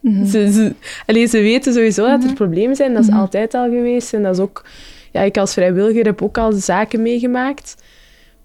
Mhm. 0.01 0.25
Ze, 0.27 0.53
ze, 0.53 0.73
allee, 1.07 1.27
ze 1.27 1.41
weten 1.41 1.73
sowieso 1.73 2.07
dat 2.07 2.21
er 2.21 2.27
Mhm. 2.27 2.35
problemen 2.35 2.77
zijn. 2.77 2.95
Dat 2.95 3.03
is 3.03 3.09
Mhm. 3.09 3.19
altijd 3.19 3.55
al 3.55 3.65
geweest. 3.71 4.15
En 4.15 4.23
dat 4.23 4.35
is 4.35 4.41
ook... 4.41 4.65
Ja, 5.13 5.21
ik 5.21 5.37
als 5.39 5.53
vrijwilliger 5.53 6.05
heb 6.05 6.23
ook 6.23 6.39
al 6.39 6.53
zaken 6.53 7.03
meegemaakt. 7.03 7.75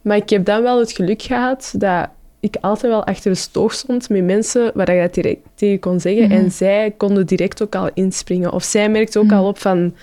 Maar 0.01 0.17
ik 0.17 0.29
heb 0.29 0.45
dan 0.45 0.61
wel 0.61 0.79
het 0.79 0.91
geluk 0.91 1.21
gehad 1.21 1.73
dat 1.77 2.07
ik 2.39 2.55
altijd 2.61 2.91
wel 2.91 3.05
achter 3.05 3.31
de 3.31 3.37
stoog 3.37 3.73
stond 3.73 4.09
met 4.09 4.23
mensen 4.23 4.71
waar 4.73 4.89
ik 4.89 5.01
dat 5.01 5.13
direct 5.13 5.39
tegen 5.55 5.79
kon 5.79 5.99
zeggen. 5.99 6.23
Mhm. 6.23 6.31
En 6.31 6.51
zij 6.51 6.93
konden 6.97 7.25
direct 7.25 7.63
ook 7.63 7.75
al 7.75 7.89
inspringen. 7.93 8.53
Of 8.53 8.63
zij 8.63 8.89
merkte 8.89 9.19
ook 9.19 9.31
al 9.31 9.47
op 9.47 9.57
van... 9.59 9.95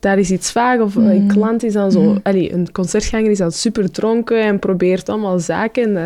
Daar 0.00 0.18
is 0.18 0.30
iets 0.30 0.52
vaag. 0.52 0.80
Of 0.80 0.94
een 0.94 1.26
klant 1.26 1.62
is 1.62 1.72
dan 1.72 1.90
zo... 1.92 2.16
Allee, 2.22 2.52
een 2.52 2.72
concertganger 2.72 3.30
is 3.30 3.38
dan 3.38 3.52
super 3.52 3.90
dronken 3.90 4.40
en 4.42 4.58
probeert 4.58 5.08
allemaal 5.08 5.38
zaken. 5.38 5.82
En, 5.84 5.96
eh, 5.96 6.04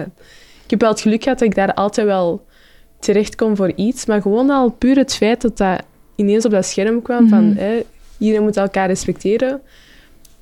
ik 0.65 0.71
heb 0.71 0.81
wel 0.81 0.91
het 0.91 1.01
geluk 1.01 1.23
gehad 1.23 1.39
dat 1.39 1.49
ik 1.49 1.55
daar 1.55 1.75
altijd 1.75 2.07
wel 2.07 2.45
terecht 3.01 3.35
kon 3.35 3.57
voor 3.57 3.73
iets. 3.75 4.07
Maar 4.07 4.23
gewoon 4.23 4.51
al 4.51 4.71
puur 4.71 4.97
het 4.97 5.15
feit 5.15 5.41
dat 5.41 5.57
dat 5.57 5.83
ineens 6.15 6.45
op 6.45 6.51
dat 6.51 6.65
scherm 6.65 7.03
kwam 7.03 7.29
van... 7.29 7.49
Mhm. 7.49 7.59
hè, 7.59 7.83
iedereen 8.19 8.43
moet 8.43 8.57
elkaar 8.57 8.87
respecteren 8.87 9.61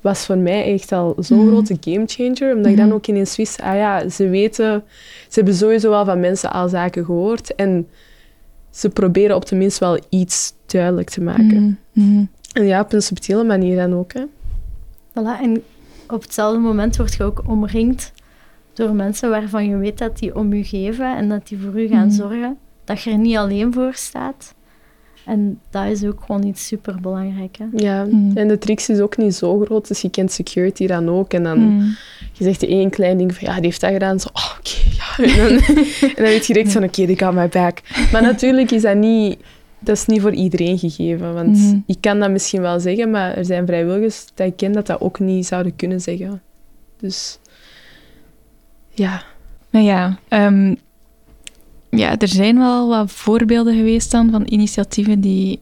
was 0.01 0.25
voor 0.25 0.37
mij 0.37 0.73
echt 0.73 0.91
al 0.91 1.15
zo'n 1.19 1.37
Mhm. 1.37 1.47
grote 1.47 1.77
gamechanger. 1.79 2.55
Omdat 2.55 2.71
ik 2.71 2.77
dan 2.77 2.85
Mhm. 2.85 2.95
ook 2.95 3.07
ineens 3.07 3.35
wist, 3.35 3.61
ah 3.61 3.75
ja, 3.75 4.09
ze 4.09 4.29
weten... 4.29 4.83
Ze 5.27 5.35
hebben 5.35 5.53
sowieso 5.53 5.89
wel 5.89 6.05
van 6.05 6.19
mensen 6.19 6.51
al 6.51 6.69
zaken 6.69 7.05
gehoord. 7.05 7.55
En 7.55 7.87
ze 8.71 8.89
proberen 8.89 9.35
op 9.35 9.45
tenminste 9.45 9.85
wel 9.85 9.99
iets 10.09 10.53
duidelijk 10.65 11.09
te 11.09 11.21
maken. 11.21 11.79
En 12.53 12.65
ja, 12.65 12.81
op 12.81 12.93
een 12.93 13.01
subtiele 13.01 13.43
manier 13.43 13.75
dan 13.75 13.93
ook. 13.95 14.13
Hè. 14.13 14.21
Voilà, 15.09 15.41
en 15.41 15.63
op 16.07 16.21
hetzelfde 16.21 16.59
moment 16.59 16.97
word 16.97 17.13
je 17.13 17.23
ook 17.23 17.41
omringd 17.47 18.11
door 18.79 18.93
mensen 18.95 19.29
waarvan 19.29 19.65
je 19.69 19.77
weet 19.77 19.97
dat 19.97 20.17
die 20.19 20.35
om 20.35 20.53
je 20.53 20.63
geven 20.63 21.15
en 21.17 21.29
dat 21.29 21.47
die 21.47 21.57
voor 21.59 21.81
u 21.81 21.87
gaan 21.87 22.05
Mhm. 22.07 22.15
zorgen. 22.15 22.57
Dat 22.83 23.01
je 23.01 23.11
er 23.11 23.17
niet 23.17 23.37
alleen 23.37 23.73
voor 23.73 23.93
staat. 23.93 24.53
En 25.25 25.59
dat 25.69 25.85
is 25.85 26.03
ook 26.03 26.21
gewoon 26.25 26.43
iets 26.43 26.67
superbelangrijk. 26.67 27.57
Hè? 27.57 27.65
Ja, 27.75 28.05
Mm. 28.11 28.31
en 28.37 28.47
de 28.47 28.57
tricks 28.57 28.89
is 28.89 28.99
ook 28.99 29.17
niet 29.17 29.35
zo 29.35 29.59
groot, 29.59 29.87
dus 29.87 30.01
je 30.01 30.09
kent 30.09 30.31
security 30.31 30.87
dan 30.87 31.09
ook. 31.09 31.33
En 31.33 31.43
dan, 31.43 31.59
Mm. 31.59 31.95
je 32.33 32.43
zegt 32.43 32.63
één 32.63 32.89
klein 32.89 33.17
ding 33.17 33.35
van, 33.35 33.47
ja, 33.47 33.53
die 33.55 33.63
heeft 33.63 33.81
dat 33.81 33.91
gedaan. 33.91 34.19
Zo, 34.19 34.27
oh, 34.33 34.51
oké, 34.57 34.69
ja. 34.97 35.23
En 35.33 35.37
dan, 35.37 35.57
en 35.57 36.15
dan 36.15 36.25
weet 36.25 36.45
je 36.45 36.53
direct 36.53 36.71
van, 36.71 36.83
oké, 36.83 37.05
die 37.05 37.17
got 37.19 37.33
my 37.33 37.47
back. 37.47 37.81
Maar 38.11 38.21
natuurlijk 38.21 38.71
is 38.71 38.81
dat 38.81 38.95
niet, 38.95 39.39
dat 39.79 39.95
is 39.95 40.05
niet 40.05 40.21
voor 40.21 40.33
iedereen 40.33 40.77
gegeven. 40.77 41.33
Want 41.33 41.57
Mhm. 41.57 41.77
ik 41.85 41.97
kan 42.01 42.19
dat 42.19 42.31
misschien 42.31 42.61
wel 42.61 42.79
zeggen, 42.79 43.09
maar 43.11 43.37
er 43.37 43.45
zijn 43.45 43.65
vrijwilligers 43.65 44.25
dat 44.33 44.47
ik 44.47 44.57
ken 44.57 44.71
dat 44.71 44.85
dat 44.87 45.01
ook 45.01 45.19
niet 45.19 45.45
zouden 45.45 45.75
kunnen 45.75 46.01
zeggen. 46.01 46.41
Dus, 46.99 47.39
ja. 48.99 49.23
Maar 49.71 49.81
ja, 49.81 50.19
ehm, 50.27 50.75
ja, 51.89 52.17
er 52.17 52.27
zijn 52.27 52.57
wel 52.57 52.87
wat 52.89 53.11
voorbeelden 53.11 53.75
geweest 53.75 54.11
dan 54.11 54.31
van 54.31 54.43
initiatieven 54.45 55.21
die 55.21 55.59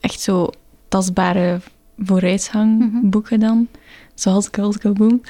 echt 0.00 0.20
zo 0.20 0.50
tastbare 0.88 1.60
vooruitgang 1.98 2.78
Mhm. 2.78 3.08
boeken 3.10 3.40
dan. 3.40 3.68
Zoals 4.14 4.48
Girls 4.52 4.76
Go 4.80 4.92
Boom. 4.92 5.20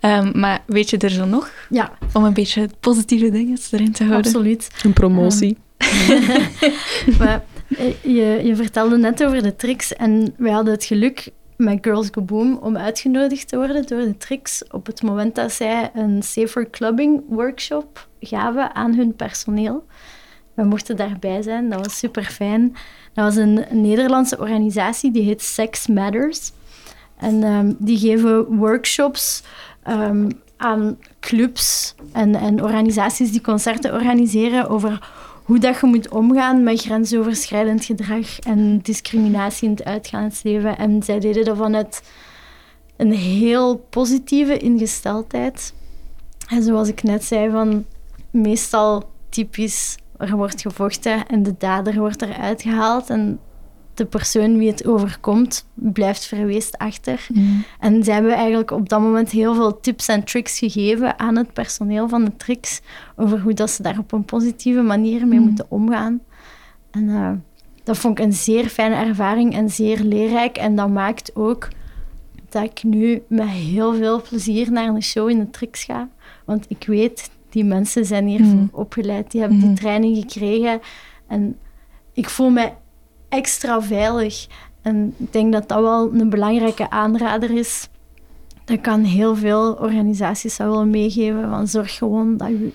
Ehm, 0.00 0.38
maar 0.38 0.62
weet 0.66 0.90
je 0.90 0.96
er 0.98 1.10
zo 1.10 1.24
nog? 1.24 1.50
Ja, 1.70 1.92
Om 2.12 2.24
een 2.24 2.32
beetje 2.34 2.68
positieve 2.80 3.30
dingen 3.30 3.58
erin 3.70 3.92
te 3.92 4.04
houden. 4.04 4.26
absoluut. 4.32 4.70
Een 4.84 4.92
promotie. 4.92 5.56
Maar 7.18 7.44
eh, 7.68 7.84
je, 8.02 8.40
je 8.44 8.56
vertelde 8.56 8.96
net 8.98 9.24
over 9.24 9.42
de 9.42 9.56
tricks 9.56 9.94
en 9.94 10.34
wij 10.36 10.52
hadden 10.52 10.72
het 10.74 10.84
geluk 10.84 11.28
met 11.56 11.78
Girls 11.80 12.08
Go 12.12 12.22
Boom 12.22 12.58
om 12.62 12.76
uitgenodigd 12.76 13.48
te 13.48 13.56
worden 13.56 13.86
door 13.86 14.00
de 14.00 14.16
tricks 14.16 14.64
op 14.70 14.86
het 14.86 15.02
moment 15.02 15.34
dat 15.34 15.52
zij 15.52 15.90
een 15.94 16.22
Safer 16.22 16.70
Clubbing 16.70 17.22
workshop 17.28 18.08
gaven 18.20 18.74
aan 18.74 18.94
hun 18.94 19.16
personeel. 19.16 19.86
We 20.54 20.64
mochten 20.64 20.96
daarbij 20.96 21.42
zijn, 21.42 21.70
dat 21.70 21.86
was 21.86 21.98
super 21.98 22.24
fijn. 22.24 22.76
Dat 23.12 23.24
was 23.24 23.36
een 23.36 23.64
Nederlandse 23.70 24.38
organisatie 24.38 25.10
die 25.10 25.22
heet 25.22 25.42
Sex 25.42 25.86
Matters. 25.86 26.52
En 27.16 27.42
ehm, 27.42 27.72
die 27.78 27.98
geven 27.98 28.56
workshops 28.56 29.42
ehm, 29.82 30.30
aan 30.56 30.98
clubs 31.20 31.94
en, 32.12 32.34
en 32.34 32.62
organisaties 32.62 33.30
die 33.30 33.40
concerten 33.40 33.92
organiseren 33.92 34.68
over 34.68 35.10
hoe 35.46 35.58
dat 35.58 35.80
je 35.80 35.86
moet 35.86 36.08
omgaan 36.08 36.62
met 36.62 36.80
grensoverschrijdend 36.80 37.84
gedrag 37.84 38.38
en 38.38 38.78
discriminatie 38.82 39.68
in 39.68 39.74
het 39.74 39.84
uitgaansleven. 39.84 40.78
En 40.78 41.02
zij 41.02 41.20
deden 41.20 41.44
dat 41.44 41.56
vanuit 41.56 42.02
een 42.96 43.12
heel 43.12 43.76
positieve 43.76 44.58
ingesteldheid. 44.58 45.74
En 46.48 46.62
zoals 46.62 46.88
ik 46.88 47.02
net 47.02 47.24
zei, 47.24 47.50
van 47.50 47.84
meestal 48.30 49.10
typisch, 49.28 49.96
er 50.16 50.36
wordt 50.36 50.60
gevochten 50.60 51.26
en 51.26 51.42
de 51.42 51.54
dader 51.58 51.98
wordt 51.98 52.22
eruit 52.22 52.62
gehaald 52.62 53.10
en 53.10 53.40
de 53.96 54.04
persoon 54.04 54.58
wie 54.58 54.70
het 54.70 54.86
overkomt 54.86 55.66
blijft 55.74 56.24
verweest 56.26 56.78
achter. 56.78 57.26
Mm. 57.32 57.64
En 57.80 58.04
zij 58.04 58.14
hebben 58.14 58.32
eigenlijk 58.34 58.70
op 58.70 58.88
dat 58.88 59.00
moment 59.00 59.30
heel 59.30 59.54
veel 59.54 59.80
tips 59.80 60.08
en 60.08 60.24
tricks 60.24 60.58
gegeven 60.58 61.18
aan 61.18 61.36
het 61.36 61.52
personeel 61.52 62.08
van 62.08 62.24
de 62.24 62.36
tricks 62.36 62.80
over 63.16 63.40
hoe 63.40 63.54
dat 63.54 63.70
ze 63.70 63.82
daar 63.82 63.98
op 63.98 64.12
een 64.12 64.24
positieve 64.24 64.80
manier 64.82 65.26
mee 65.26 65.38
Mm. 65.38 65.44
moeten 65.44 65.66
omgaan. 65.68 66.20
En 66.90 67.08
eh, 67.08 67.30
dat 67.84 67.98
vond 67.98 68.18
ik 68.18 68.24
een 68.24 68.32
zeer 68.32 68.68
fijne 68.68 68.94
ervaring 68.94 69.54
en 69.54 69.70
zeer 69.70 70.00
leerrijk. 70.00 70.56
En 70.56 70.76
dat 70.76 70.88
maakt 70.90 71.30
ook 71.36 71.68
dat 72.48 72.62
ik 72.64 72.82
nu 72.82 73.22
met 73.28 73.48
heel 73.48 73.94
veel 73.94 74.22
plezier 74.22 74.72
naar 74.72 74.88
een 74.88 75.02
show 75.02 75.28
in 75.28 75.38
de 75.38 75.50
tricks 75.50 75.84
ga. 75.84 76.08
Want 76.44 76.64
ik 76.68 76.84
weet, 76.86 77.30
die 77.50 77.64
mensen 77.64 78.04
zijn 78.04 78.26
hiervoor 78.26 78.54
Mm. 78.54 78.68
opgeleid, 78.72 79.30
die 79.30 79.40
hebben 79.40 79.60
die 79.60 79.72
training 79.72 80.16
gekregen. 80.16 80.80
En 81.26 81.58
ik 82.12 82.28
voel 82.28 82.50
me 82.50 82.70
extra 83.28 83.82
veilig. 83.82 84.46
En 84.82 85.14
ik 85.16 85.32
denk 85.32 85.52
dat 85.52 85.68
dat 85.68 85.80
wel 85.80 86.14
een 86.14 86.30
belangrijke 86.30 86.90
aanrader 86.90 87.50
is. 87.50 87.88
Dat 88.64 88.80
kan 88.80 89.02
heel 89.02 89.36
veel 89.36 89.72
organisaties 89.72 90.54
zou 90.54 90.70
willen 90.70 90.90
meegeven. 90.90 91.50
Van 91.50 91.68
zorg 91.68 91.96
gewoon 91.96 92.36
dat 92.36 92.48
je, 92.48 92.72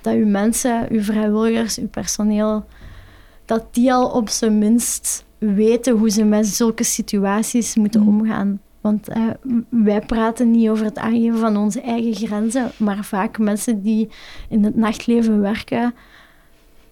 dat 0.00 0.14
uw 0.14 0.26
mensen, 0.26 0.86
uw 0.90 1.02
vrijwilligers, 1.02 1.78
uw 1.78 1.88
personeel, 1.88 2.64
dat 3.44 3.64
die 3.70 3.92
al 3.92 4.10
op 4.10 4.28
zijn 4.28 4.58
minst 4.58 5.24
weten 5.38 5.96
hoe 5.96 6.10
ze 6.10 6.24
met 6.24 6.46
zulke 6.46 6.84
situaties 6.84 7.74
moeten 7.76 8.00
Mm. 8.00 8.08
omgaan. 8.08 8.60
Want 8.80 9.08
eh, 9.08 9.22
wij 9.68 10.00
praten 10.00 10.50
niet 10.50 10.68
over 10.68 10.84
het 10.84 10.98
aangeven 10.98 11.38
van 11.38 11.56
onze 11.56 11.80
eigen 11.80 12.14
grenzen, 12.14 12.70
maar 12.76 13.04
vaak 13.04 13.38
mensen 13.38 13.82
die 13.82 14.08
in 14.48 14.64
het 14.64 14.76
nachtleven 14.76 15.40
werken, 15.40 15.94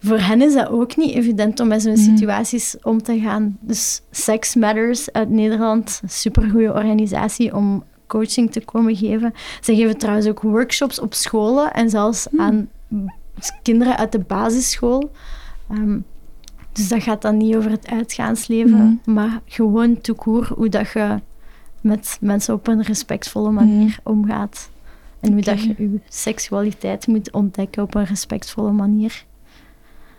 voor 0.05 0.18
hen 0.18 0.42
is 0.42 0.55
dat 0.55 0.68
ook 0.68 0.96
niet 0.96 1.14
evident 1.14 1.61
om 1.61 1.68
met 1.68 1.82
zo'n 1.82 1.92
Mhm. 1.92 2.00
situaties 2.16 2.76
om 2.82 3.02
te 3.02 3.18
gaan. 3.20 3.57
Dus 3.61 4.02
Sex 4.11 4.55
Matters 4.55 5.12
uit 5.12 5.30
Nederland, 5.30 6.00
een 6.02 6.11
supergoeie 6.11 6.72
organisatie 6.72 7.55
om 7.55 7.84
coaching 8.07 8.52
te 8.52 8.61
komen 8.64 8.96
geven. 8.96 9.32
Ze 9.61 9.74
geven 9.74 9.98
trouwens 9.98 10.26
ook 10.28 10.40
workshops 10.40 11.00
op 11.00 11.14
scholen 11.14 11.72
en 11.72 11.90
zelfs 11.90 12.26
aan 12.36 12.68
kinderen 13.62 13.96
uit 13.96 14.12
de 14.12 14.18
basisschool. 14.18 15.11
Ehm, 15.70 15.98
dus 16.72 16.88
dat 16.88 17.02
gaat 17.02 17.22
dan 17.22 17.36
niet 17.36 17.57
over 17.57 17.70
het 17.70 17.86
uitgaansleven, 17.90 19.00
maar 19.05 19.40
gewoon 19.46 20.00
toekoer 20.00 20.52
hoe 20.57 20.68
dat 20.68 20.90
je 20.92 21.20
met 21.80 22.18
mensen 22.20 22.55
op 22.55 22.66
een 22.66 22.82
respectvolle 22.82 23.50
manier 23.50 23.98
omgaat. 24.02 24.70
En 25.20 25.32
hoe 25.32 25.42
dat 25.42 25.62
je 25.62 25.74
je 25.78 26.00
seksualiteit 26.09 27.07
moet 27.07 27.32
ontdekken 27.32 27.82
op 27.82 27.94
een 27.94 28.05
respectvolle 28.05 28.72
manier. 28.72 29.24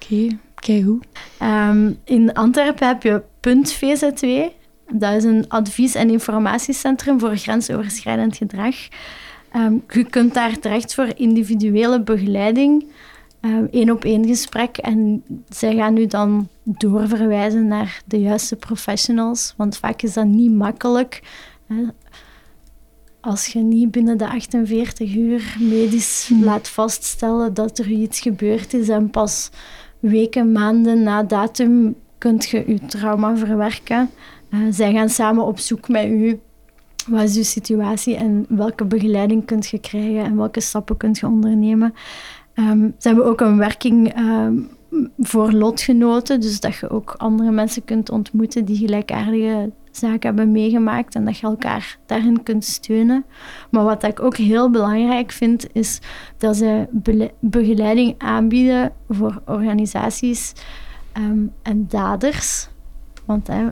Oké, 0.06 0.38
kijk 0.56 0.84
hoe. 0.84 1.00
Ehm, 1.38 1.92
in 2.04 2.34
Antwerpen 2.34 2.88
heb 2.88 3.04
je 3.04 3.22
Punt 3.40 3.72
VZW. 3.72 4.26
Dat 4.92 5.14
is 5.14 5.24
een 5.24 5.46
advies- 5.48 5.96
en 5.96 6.10
informatiecentrum 6.10 7.20
voor 7.20 7.38
grensoverschrijdend 7.38 8.38
gedrag. 8.38 8.76
Ehm, 9.52 9.74
je 9.90 10.04
kunt 10.04 10.34
daar 10.34 10.60
terecht 10.60 10.94
voor 10.94 11.08
individuele 11.16 12.02
begeleiding, 12.02 12.86
één 13.72 13.92
op 13.92 14.06
één 14.06 14.26
gesprek. 14.28 14.78
En 14.78 15.24
zij 15.50 15.76
gaan 15.76 15.98
u 15.98 16.06
dan 16.06 16.48
doorverwijzen 16.64 17.68
naar 17.68 18.02
de 18.06 18.20
juiste 18.22 18.56
professionals. 18.56 19.54
Want 19.58 19.78
vaak 19.78 20.02
is 20.02 20.14
dat 20.14 20.26
niet 20.26 20.52
makkelijk. 20.52 21.22
Hè. 21.68 21.84
Als 23.22 23.48
je 23.48 23.60
niet 23.60 23.92
binnen 23.92 24.18
de 24.18 24.28
48 24.28 25.16
uur 25.16 25.56
medisch 25.60 26.26
Hmm. 26.28 26.44
laat 26.44 26.68
vaststellen 26.70 27.54
dat 27.54 27.78
er 27.78 27.88
iets 27.90 28.20
gebeurd 28.20 28.74
is 28.74 28.90
en 28.90 29.10
pas 29.10 29.50
weken, 30.10 30.52
maanden 30.52 31.04
na 31.04 31.24
datum 31.24 31.96
kunt 32.18 32.46
je 32.46 32.64
je 32.68 32.86
trauma 32.86 33.38
verwerken. 33.38 34.10
Eh, 34.50 34.60
zij 34.70 34.94
gaan 34.94 35.10
samen 35.10 35.46
op 35.46 35.60
zoek 35.60 35.88
met 35.88 36.06
u. 36.06 36.40
Wat 37.08 37.24
is 37.24 37.38
uw 37.38 37.44
situatie 37.44 38.16
en 38.16 38.46
welke 38.50 38.86
begeleiding 38.86 39.46
kunt 39.46 39.68
je 39.68 39.80
krijgen 39.80 40.24
en 40.24 40.36
welke 40.36 40.60
stappen 40.60 40.98
kunt 40.98 41.18
je 41.18 41.28
ondernemen? 41.28 41.94
Ehm, 42.54 42.90
ze 42.98 43.08
hebben 43.08 43.26
ook 43.26 43.42
een 43.42 43.58
werking 43.58 44.14
ehm, 44.14 44.54
voor 45.18 45.52
lotgenoten, 45.52 46.42
dus 46.42 46.60
dat 46.60 46.76
je 46.76 46.90
ook 46.90 47.14
andere 47.18 47.52
mensen 47.52 47.84
kunt 47.84 48.10
ontmoeten 48.10 48.66
die 48.66 48.78
gelijkaardige 48.78 49.72
zaken 49.98 50.20
hebben 50.22 50.52
meegemaakt 50.52 51.16
en 51.16 51.26
dat 51.26 51.38
je 51.38 51.48
elkaar 51.48 51.98
daarin 52.06 52.44
kunt 52.44 52.66
steunen. 52.66 53.26
Maar 53.70 53.84
wat 53.84 54.04
ik 54.04 54.22
ook 54.22 54.38
heel 54.38 54.70
belangrijk 54.70 55.32
vind, 55.32 55.68
is 55.74 56.00
dat 56.38 56.58
ze 56.58 56.88
begeleiding 57.40 58.16
aanbieden 58.18 58.94
voor 59.10 59.42
organisaties 59.46 60.54
ehm, 61.12 61.46
en 61.62 61.86
daders. 61.88 62.68
Want 63.26 63.48
hè, 63.48 63.68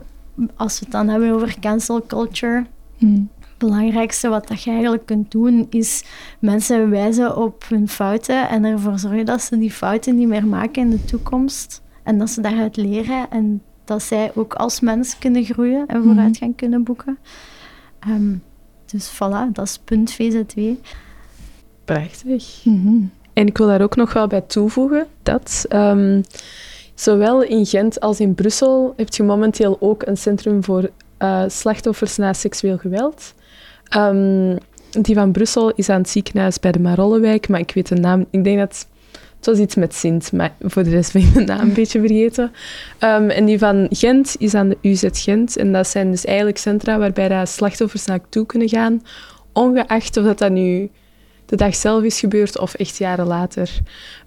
als 0.56 0.80
we 0.80 0.86
het 0.86 0.94
dan 0.94 1.08
hebben 1.08 1.32
over 1.32 1.60
cancel 1.60 2.06
culture, 2.06 2.66
Mm. 3.04 3.30
het 3.40 3.58
belangrijkste 3.58 4.30
wat 4.30 4.48
dat 4.48 4.64
je 4.64 4.72
eigenlijk 4.72 5.06
kunt 5.06 5.32
doen, 5.32 5.68
is 5.70 6.04
mensen 6.40 6.90
wijzen 6.90 7.38
op 7.38 7.64
hun 7.68 7.88
fouten 7.88 8.50
en 8.50 8.64
ervoor 8.64 9.00
zorgen 9.00 9.26
dat 9.26 9.42
ze 9.42 9.58
die 9.58 9.72
fouten 9.72 10.16
niet 10.16 10.28
meer 10.28 10.48
maken 10.48 10.82
in 10.82 10.90
de 10.90 11.06
toekomst. 11.06 11.82
En 12.04 12.18
dat 12.18 12.30
ze 12.30 12.42
daaruit 12.42 12.78
leren 12.78 13.30
en 13.30 13.62
dat 13.86 14.04
zij 14.04 14.32
ook 14.36 14.54
als 14.54 14.80
mens 14.80 15.18
kunnen 15.18 15.44
groeien 15.44 15.88
en 15.88 16.04
vooruitgang 16.04 16.56
kunnen 16.56 16.84
boeken. 16.84 17.18
Ehm, 18.00 18.36
dus 18.86 19.14
voilà, 19.14 19.52
dat 19.52 19.66
is 19.66 19.80
punt 19.84 20.12
VZW. 20.12 20.60
Prachtig. 21.86 22.66
Mhm. 22.66 23.04
En 23.34 23.48
ik 23.48 23.58
wil 23.58 23.68
daar 23.68 23.82
ook 23.82 23.96
nog 23.96 24.14
wel 24.14 24.28
bij 24.28 24.42
toevoegen 24.42 25.08
dat 25.24 25.66
ehm, 25.70 26.22
zowel 26.96 27.42
in 27.42 27.66
Gent 27.66 28.00
als 28.00 28.20
in 28.20 28.36
Brussel 28.36 28.94
heb 28.98 29.14
je 29.14 29.24
momenteel 29.24 29.78
ook 29.80 30.06
een 30.06 30.18
centrum 30.18 30.64
voor 30.64 30.90
eh, 31.18 31.44
slachtoffers 31.48 32.18
na 32.18 32.34
seksueel 32.34 32.78
geweld. 32.78 33.34
Ehm, 33.84 34.58
die 35.02 35.16
van 35.16 35.32
Brussel 35.32 35.72
is 35.72 35.90
aan 35.90 36.02
het 36.02 36.10
ziekenhuis 36.10 36.60
bij 36.60 36.72
de 36.72 36.80
Marollewijk, 36.80 37.50
maar 37.50 37.60
ik 37.60 37.72
weet 37.74 37.88
de 37.88 37.96
naam. 37.96 38.26
Ik 38.30 38.44
denk 38.44 38.58
dat 38.60 38.88
het 39.46 39.56
was 39.56 39.64
iets 39.64 39.76
met 39.76 39.96
Sint, 39.96 40.32
maar 40.32 40.54
voor 40.62 40.84
de 40.84 40.90
rest 40.90 41.14
ben 41.14 41.22
ik 41.22 41.34
de 41.34 41.44
naam 41.44 41.60
een 41.60 41.74
beetje 41.84 42.00
vergeten. 42.00 42.52
Ehm, 42.98 43.30
en 43.30 43.46
die 43.46 43.60
van 43.60 43.88
Gent 43.90 44.36
is 44.40 44.54
aan 44.54 44.70
de 44.70 44.78
UZ 44.82 45.04
Gent. 45.12 45.58
En 45.58 45.72
dat 45.72 45.88
zijn 45.88 46.12
dus 46.12 46.26
eigenlijk 46.26 46.58
centra 46.58 46.98
waarbij 46.98 47.28
dat 47.28 47.50
slachtoffers 47.50 48.06
naartoe 48.06 48.46
kunnen 48.46 48.70
gaan 48.70 49.02
ongeacht 49.54 50.18
of 50.18 50.24
dat, 50.24 50.38
dat 50.38 50.52
nu 50.52 50.90
de 51.46 51.56
dag 51.56 51.76
zelf 51.76 52.04
is 52.04 52.20
gebeurd 52.20 52.60
of 52.60 52.74
echt 52.74 52.98
jaren 52.98 53.28
later. 53.28 53.70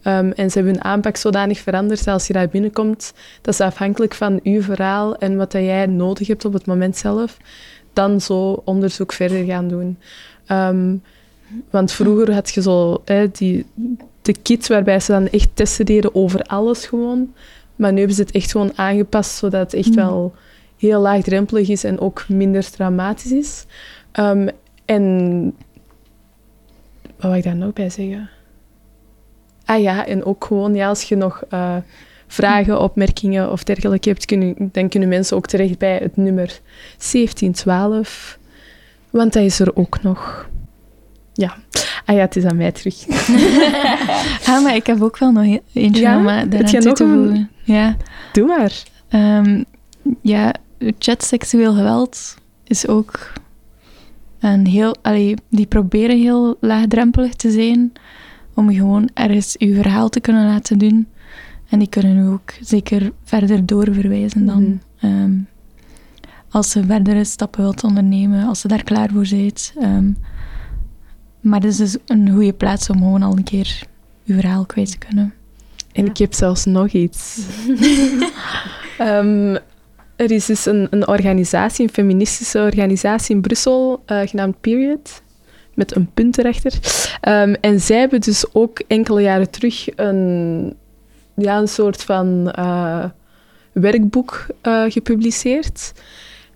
Ehm, 0.03 0.31
en 0.31 0.51
ze 0.51 0.59
hebben 0.59 0.73
hun 0.73 0.85
aanpak 0.85 1.17
zodanig 1.17 1.59
veranderd 1.59 2.05
dat 2.05 2.14
als 2.14 2.27
je 2.27 2.33
daar 2.33 2.49
binnenkomt, 2.49 3.12
dat 3.41 3.55
is 3.55 3.61
afhankelijk 3.61 4.14
van 4.14 4.41
uw 4.43 4.62
verhaal 4.62 5.17
en 5.17 5.37
wat 5.37 5.53
dat 5.53 5.62
jij 5.62 5.87
nodig 5.87 6.27
hebt 6.27 6.45
op 6.45 6.53
het 6.53 6.67
moment 6.67 6.97
zelf, 6.97 7.37
dan 7.93 8.21
zo 8.21 8.62
onderzoek 8.64 9.12
verder 9.12 9.45
gaan 9.45 9.69
doen. 9.69 9.99
Ehm, 10.47 10.97
want 11.71 11.93
vroeger 11.93 12.33
had 12.35 12.51
je 12.51 12.62
zo 12.62 13.03
hè, 13.05 13.31
die, 13.31 13.67
de 14.27 14.37
kit 14.43 14.66
waarbij 14.66 15.01
ze 15.01 15.12
dan 15.12 15.29
echt 15.29 15.49
testen 15.55 15.87
deden 15.87 16.14
over 16.14 16.43
alles 16.43 16.87
gewoon. 16.87 17.35
Maar 17.77 17.93
nu 17.93 17.99
hebben 17.99 18.16
ze 18.16 18.22
het 18.22 18.31
echt 18.31 18.51
gewoon 18.51 18.72
aangepast, 18.74 19.31
zodat 19.31 19.61
het 19.61 19.74
echt 19.74 19.95
wel 19.95 20.35
heel 20.77 21.01
laagdrempelig 21.01 21.68
is 21.68 21.85
en 21.85 22.01
ook 22.01 22.29
minder 22.29 22.70
traumatisch 22.70 23.33
is. 23.33 23.64
Ehm, 24.12 24.49
en 24.85 25.45
wat 27.16 27.31
wil 27.31 27.35
ik 27.35 27.43
daar 27.43 27.57
nog 27.57 27.72
bij 27.72 27.91
zeggen? 27.91 28.31
Ah 29.64 29.83
ja, 29.83 30.07
en 30.07 30.24
ook 30.24 30.45
gewoon, 30.45 30.74
ja, 30.74 30.89
als 30.89 31.03
je 31.03 31.16
nog 31.16 31.43
uh, 31.53 31.77
vragen, 32.27 32.81
opmerkingen 32.81 33.53
of 33.53 33.64
dergelijke 33.64 34.09
hebt, 34.09 34.24
kunnen, 34.24 34.55
dan 34.72 34.89
kunnen 34.89 35.09
mensen 35.09 35.37
ook 35.37 35.47
terecht 35.47 35.79
bij 35.79 35.97
het 35.97 36.16
nummer 36.16 36.61
1712. 37.12 38.39
Want 39.11 39.33
dat 39.33 39.43
is 39.43 39.61
er 39.61 39.77
ook 39.77 40.03
nog. 40.03 40.49
Ja. 41.37 41.57
Ah 42.05 42.14
ja, 42.14 42.20
het 42.20 42.37
is 42.37 42.45
aan 42.45 42.57
mij 42.57 42.72
terug. 42.72 43.07
ah, 44.49 44.62
maar 44.62 44.74
ik 44.74 44.87
heb 44.87 45.03
ook 45.03 45.18
wel 45.18 45.30
nog 45.30 45.59
eentje 45.72 46.03
ja? 46.03 46.18
om 46.18 46.51
toe 46.51 46.93
te 46.93 47.07
voegen. 47.07 47.51
Ja. 47.64 47.97
Doe 48.32 48.47
maar. 48.47 48.82
Um, 49.11 49.64
ja, 50.20 50.55
chatseksueel 50.99 51.74
geweld 51.74 52.37
is 52.64 52.89
ook 52.89 53.32
een 54.41 54.66
heel... 54.66 54.97
Allee, 55.03 55.34
die 55.49 55.66
proberen 55.66 56.18
heel 56.18 56.57
laagdrempelig 56.61 57.34
te 57.34 57.51
zijn 57.51 57.93
om 58.55 58.74
gewoon 58.74 59.09
ergens 59.14 59.55
je 59.59 59.74
verhaal 59.74 60.09
te 60.09 60.20
kunnen 60.20 60.47
laten 60.47 60.78
doen. 60.78 61.09
En 61.68 61.78
die 61.78 61.89
kunnen 61.89 62.16
u 62.16 62.28
ook 62.28 62.53
zeker 62.61 63.12
verder 63.24 63.66
doorverwijzen 63.66 64.47
dan. 64.47 64.62
Mm 64.62 64.80
-hmm. 64.97 65.22
um, 65.22 65.49
als 66.51 66.70
ze 66.70 66.84
verdere 66.84 67.24
stappen 67.24 67.62
wilt 67.62 67.84
ondernemen, 67.84 68.47
als 68.47 68.61
ze 68.61 68.68
daar 68.68 68.82
klaar 68.82 69.09
voor 69.12 69.26
bent. 69.30 69.72
Um, 69.82 70.16
maar 71.47 71.61
het 71.61 71.70
is 71.70 71.76
dus 71.76 71.97
een 72.07 72.30
goede 72.30 72.53
plaats 72.53 72.90
om 72.90 72.99
gewoon 72.99 73.22
al 73.22 73.36
een 73.36 73.44
keer 73.44 73.82
je 74.22 74.34
verhaal 74.34 74.66
kwijt 74.66 74.90
te 74.90 74.99
kunnen. 74.99 75.34
En 75.92 76.05
ja. 76.05 76.11
ik 76.11 76.16
heb 76.16 76.34
zelfs 76.34 76.64
nog 76.64 76.88
iets. 76.88 77.38
um, 79.01 79.53
er 80.16 80.30
is 80.30 80.47
dus 80.47 80.66
een, 80.66 80.86
een, 80.90 81.09
organisatie, 81.09 81.84
een 81.86 81.92
feministische 81.92 82.59
organisatie 82.59 83.34
in 83.34 83.40
Brussel, 83.40 84.03
uh, 84.07 84.20
genaamd 84.24 84.61
Period, 84.61 85.22
met 85.74 85.97
een 85.97 86.11
punt 86.14 86.38
erachter. 86.38 86.72
Um, 87.28 87.55
en 87.55 87.80
zij 87.80 87.99
hebben 87.99 88.20
dus 88.20 88.44
ook 88.53 88.82
enkele 88.86 89.22
jaren 89.22 89.51
terug 89.51 89.97
een, 89.97 90.74
ja, 91.36 91.59
een 91.59 91.68
soort 91.68 92.03
van 92.03 92.55
uh, 92.59 93.05
werkboek 93.72 94.47
uh, 94.62 94.84
gepubliceerd, 94.88 95.92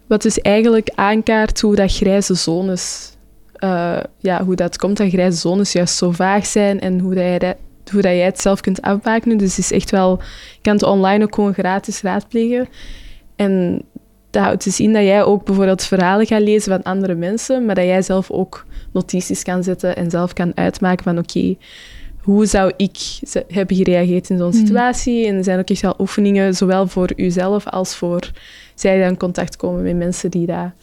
wat 0.06 0.22
dus 0.22 0.40
eigenlijk 0.40 0.90
aankaart 0.94 1.60
hoe 1.60 1.74
dat 1.74 1.94
grijze 1.94 2.34
zones, 2.34 3.16
ja, 4.18 4.44
hoe 4.44 4.54
dat 4.54 4.76
komt 4.76 4.96
dat 4.96 5.08
grijze 5.08 5.38
zones 5.38 5.72
juist 5.72 5.96
zo 5.96 6.10
vaag 6.10 6.46
zijn 6.46 6.80
en 6.80 6.98
hoe 6.98 7.14
dat 7.14 7.24
jij 7.24 7.38
dat 7.38 7.56
hoe 7.90 8.02
dat 8.02 8.12
jij 8.12 8.24
het 8.24 8.40
zelf 8.40 8.60
kunt 8.60 8.82
afbakenen. 8.82 9.36
Dus 9.36 9.56
het 9.56 9.58
is 9.58 9.72
echt 9.72 9.90
wel... 9.90 10.18
Je 10.52 10.60
kan 10.62 10.72
het 10.72 10.82
online 10.82 11.24
ook 11.24 11.34
gewoon 11.34 11.52
gratis 11.52 12.02
raadplegen. 12.02 12.68
En 13.36 13.82
dat 14.30 14.42
houdt 14.42 14.64
dus 14.64 14.80
in 14.80 14.92
dat 14.92 15.02
jij 15.02 15.24
ook 15.24 15.44
bijvoorbeeld 15.44 15.84
verhalen 15.84 16.26
gaat 16.26 16.40
lezen 16.40 16.72
van 16.72 16.92
andere 16.92 17.14
mensen, 17.14 17.64
maar 17.64 17.74
dat 17.74 17.84
jij 17.84 18.02
zelf 18.02 18.30
ook 18.30 18.66
notities 18.92 19.42
kan 19.42 19.62
zetten 19.62 19.96
en 19.96 20.10
zelf 20.10 20.32
kan 20.32 20.52
uitmaken 20.54 21.04
van 21.04 21.18
oké, 21.18 21.38
okay, 21.38 21.58
hoe 22.20 22.46
zou 22.46 22.72
ik 22.76 22.96
hebben 23.48 23.76
gereageerd 23.76 24.30
in 24.30 24.38
zo'n 24.38 24.52
situatie? 24.52 25.26
En 25.26 25.36
er 25.36 25.44
zijn 25.44 25.58
ook 25.58 25.68
echt 25.68 25.82
wel 25.82 25.94
oefeningen, 25.98 26.54
zowel 26.54 26.86
voor 26.86 27.12
uzelf 27.16 27.66
als 27.66 27.96
voor 27.96 28.30
zij 28.74 28.96
die 28.96 29.04
in 29.04 29.16
contact 29.16 29.56
komen 29.56 29.82
met 29.82 29.96
mensen 29.96 30.30
die 30.30 30.46
daar 30.46 30.74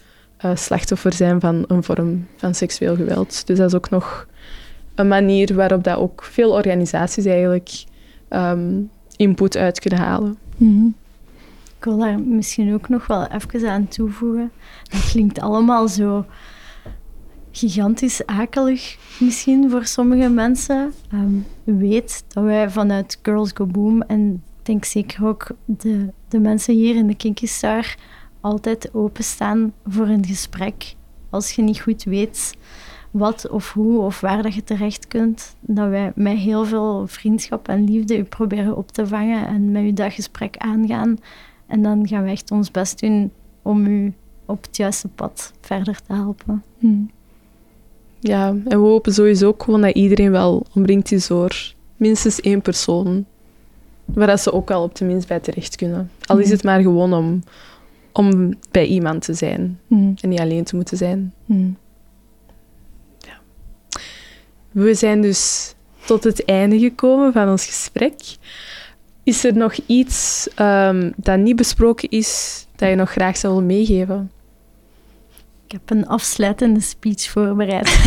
uh, 0.46 0.56
slachtoffer 0.56 1.14
zijn 1.14 1.40
van 1.40 1.66
een 1.68 1.84
vorm 1.84 2.28
van 2.36 2.54
seksueel 2.54 2.96
geweld. 2.96 3.48
Dus 3.48 3.58
dat 3.58 3.68
is 3.68 3.76
ook 3.76 3.90
nog 3.90 4.28
een 4.96 5.08
manier 5.08 5.56
waarop 5.56 5.84
dat 5.84 5.98
ook 5.98 6.24
veel 6.24 6.52
organisaties 6.52 7.26
eigenlijk 7.26 7.84
um, 8.30 8.90
input 9.16 9.58
uit 9.58 9.80
kunnen 9.80 10.00
halen. 10.00 10.38
Mm-hmm. 10.58 10.96
Ik 11.78 11.84
wil 11.84 11.98
daar 11.98 12.20
misschien 12.20 12.74
ook 12.74 12.90
nog 12.90 13.08
wel 13.08 13.28
even 13.28 13.70
aan 13.70 13.88
toevoegen. 13.88 14.52
Dat 14.92 15.10
klinkt 15.10 15.40
allemaal 15.40 15.88
zo 15.88 16.26
gigantisch 17.52 18.26
akelig 18.26 18.98
misschien 19.20 19.70
voor 19.70 19.86
sommige 19.86 20.30
mensen. 20.30 20.94
Um, 21.14 21.46
weet 21.64 22.24
dat 22.28 22.44
wij 22.44 22.70
vanuit 22.70 23.20
Girls 23.22 23.52
Go 23.54 23.66
Boom 23.66 24.02
en 24.02 24.44
denk 24.64 24.86
zeker 24.86 25.28
ook 25.28 25.48
de, 25.66 26.08
de 26.28 26.40
mensen 26.40 26.74
hier 26.74 26.96
in 26.96 27.08
de 27.08 27.16
Kinky 27.16 27.46
Star 27.46 27.96
altijd 28.48 28.89
openstaan 28.93 29.74
voor 29.88 30.08
een 30.08 30.26
gesprek. 30.26 30.95
Als 31.30 31.52
je 31.52 31.62
niet 31.62 31.80
goed 31.80 32.04
weet 32.04 32.54
wat 33.12 33.50
of 33.50 33.74
hoe 33.74 34.00
of 34.00 34.22
waar 34.22 34.43
dat 34.43 34.54
je 34.54 34.64
terecht 34.64 35.08
kunt, 35.08 35.56
dat 35.60 35.89
wij 35.89 36.12
met 36.16 36.38
heel 36.38 36.66
veel 36.66 37.08
vriendschap 37.08 37.68
en 37.68 37.84
liefde 37.84 38.18
u 38.18 38.24
proberen 38.24 38.78
op 38.78 38.91
te 38.91 39.08
vangen 39.08 39.48
en 39.48 39.72
met 39.72 39.84
u 39.84 39.93
dat 39.93 40.14
gesprek 40.14 40.58
aangaan. 40.58 41.18
En 41.68 41.82
dan 41.82 42.08
gaan 42.08 42.24
we 42.24 42.30
echt 42.30 42.52
ons 42.52 42.72
best 42.72 43.00
doen 43.00 43.32
om 43.62 43.86
u 43.86 44.14
op 44.45 44.64
het 44.64 44.78
juiste 44.78 45.08
pad 45.08 45.54
verder 45.62 46.02
te 46.08 46.14
helpen. 46.14 46.64
Hmm. 46.80 47.10
Ja, 48.20 48.48
en 48.48 48.82
we 48.82 48.88
hopen 48.88 49.14
sowieso 49.14 49.48
ook 49.48 49.64
gewoon 49.64 49.82
dat 49.82 49.95
iedereen 49.95 50.32
wel 50.32 50.66
omringt 50.74 51.12
is 51.12 51.28
door 51.28 51.74
minstens 51.98 52.41
één 52.41 52.62
persoon 52.62 53.26
waar 54.06 54.28
dat 54.28 54.41
ze 54.41 54.54
ook 54.54 54.70
wel 54.70 54.84
op 54.84 54.95
de 54.95 55.06
minst 55.06 55.28
bij 55.28 55.39
terecht 55.39 55.76
kunnen. 55.76 56.12
Al 56.26 56.38
is 56.38 56.43
Hmm. 56.43 56.54
het 56.54 56.64
maar 56.64 56.82
gewoon 56.82 57.14
om, 57.14 57.43
om 58.18 58.53
bij 58.72 58.86
iemand 58.86 59.22
te 59.22 59.34
zijn 59.34 59.80
Hmm. 59.88 60.13
en 60.22 60.30
niet 60.30 60.39
alleen 60.39 60.63
te 60.63 60.76
moeten 60.76 60.97
zijn. 60.97 61.34
Hmm. 61.45 61.78
We 64.72 64.93
zijn 64.93 65.22
dus 65.22 65.74
tot 66.05 66.24
het 66.24 66.45
einde 66.45 66.80
gekomen 66.80 67.34
van 67.34 67.49
ons 67.49 67.65
gesprek. 67.65 68.15
Is 69.24 69.43
er 69.43 69.57
nog 69.57 69.74
iets 69.86 70.47
um, 70.61 71.13
dat 71.15 71.38
niet 71.38 71.55
besproken 71.55 72.09
is, 72.09 72.65
dat 72.76 72.89
je 72.89 72.95
nog 72.95 73.11
graag 73.11 73.38
zou 73.38 73.53
willen 73.53 73.68
meegeven? 73.68 74.32
Ik 75.65 75.72
heb 75.72 75.89
een 75.89 76.07
afsluitende 76.07 76.80
speech 76.80 77.30
voorbereid. 77.30 77.97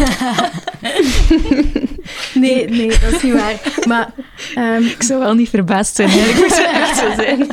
nee, 2.34 2.68
nee, 2.68 2.88
dat 2.88 3.12
is 3.12 3.22
niet 3.22 3.32
waar. 3.32 3.82
Maar, 3.86 4.12
um, 4.58 4.84
ik 4.84 5.02
zou 5.02 5.20
wel 5.20 5.34
niet 5.34 5.48
verbaasd 5.48 5.96
zijn, 5.96 6.08
ik 6.08 6.36
moet 6.36 6.66
echt 6.72 6.98
zo 6.98 7.12
zijn. 7.14 7.46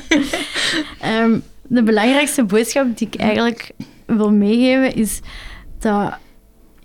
um, 1.23 1.43
de 1.67 1.83
belangrijkste 1.83 2.43
boodschap 2.43 2.97
die 2.97 3.07
ik 3.07 3.15
eigenlijk 3.15 3.71
wil 4.05 4.31
meegeven 4.31 4.95
is 4.95 5.19
dat 5.79 6.17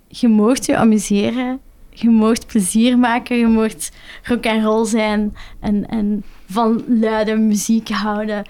je 0.09 0.28
moogt 0.28 0.66
je 0.66 0.76
amuseren, 0.76 1.61
je 1.91 2.11
moogt 2.11 2.47
plezier 2.47 2.99
maken, 2.99 3.37
je 3.37 3.47
moogt 3.47 3.93
rock 4.22 4.45
en 4.45 4.63
roll 4.63 4.87
zijn 4.87 5.37
en, 5.61 5.88
en 5.88 6.25
van 6.46 6.84
luide 6.88 7.37
muziek 7.37 7.88
houden. 7.88 8.42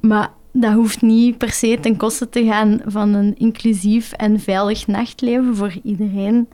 Maar 0.00 0.30
dat 0.52 0.72
hoeft 0.72 1.02
niet 1.02 1.38
per 1.38 1.50
se 1.50 1.78
ten 1.80 1.96
koste 1.96 2.28
te 2.28 2.44
gaan 2.44 2.80
van 2.84 3.14
een 3.14 3.36
inclusief 3.36 4.12
en 4.12 4.40
veilig 4.40 4.86
nachtleven 4.86 5.56
voor 5.56 5.72
iedereen. 5.82 6.48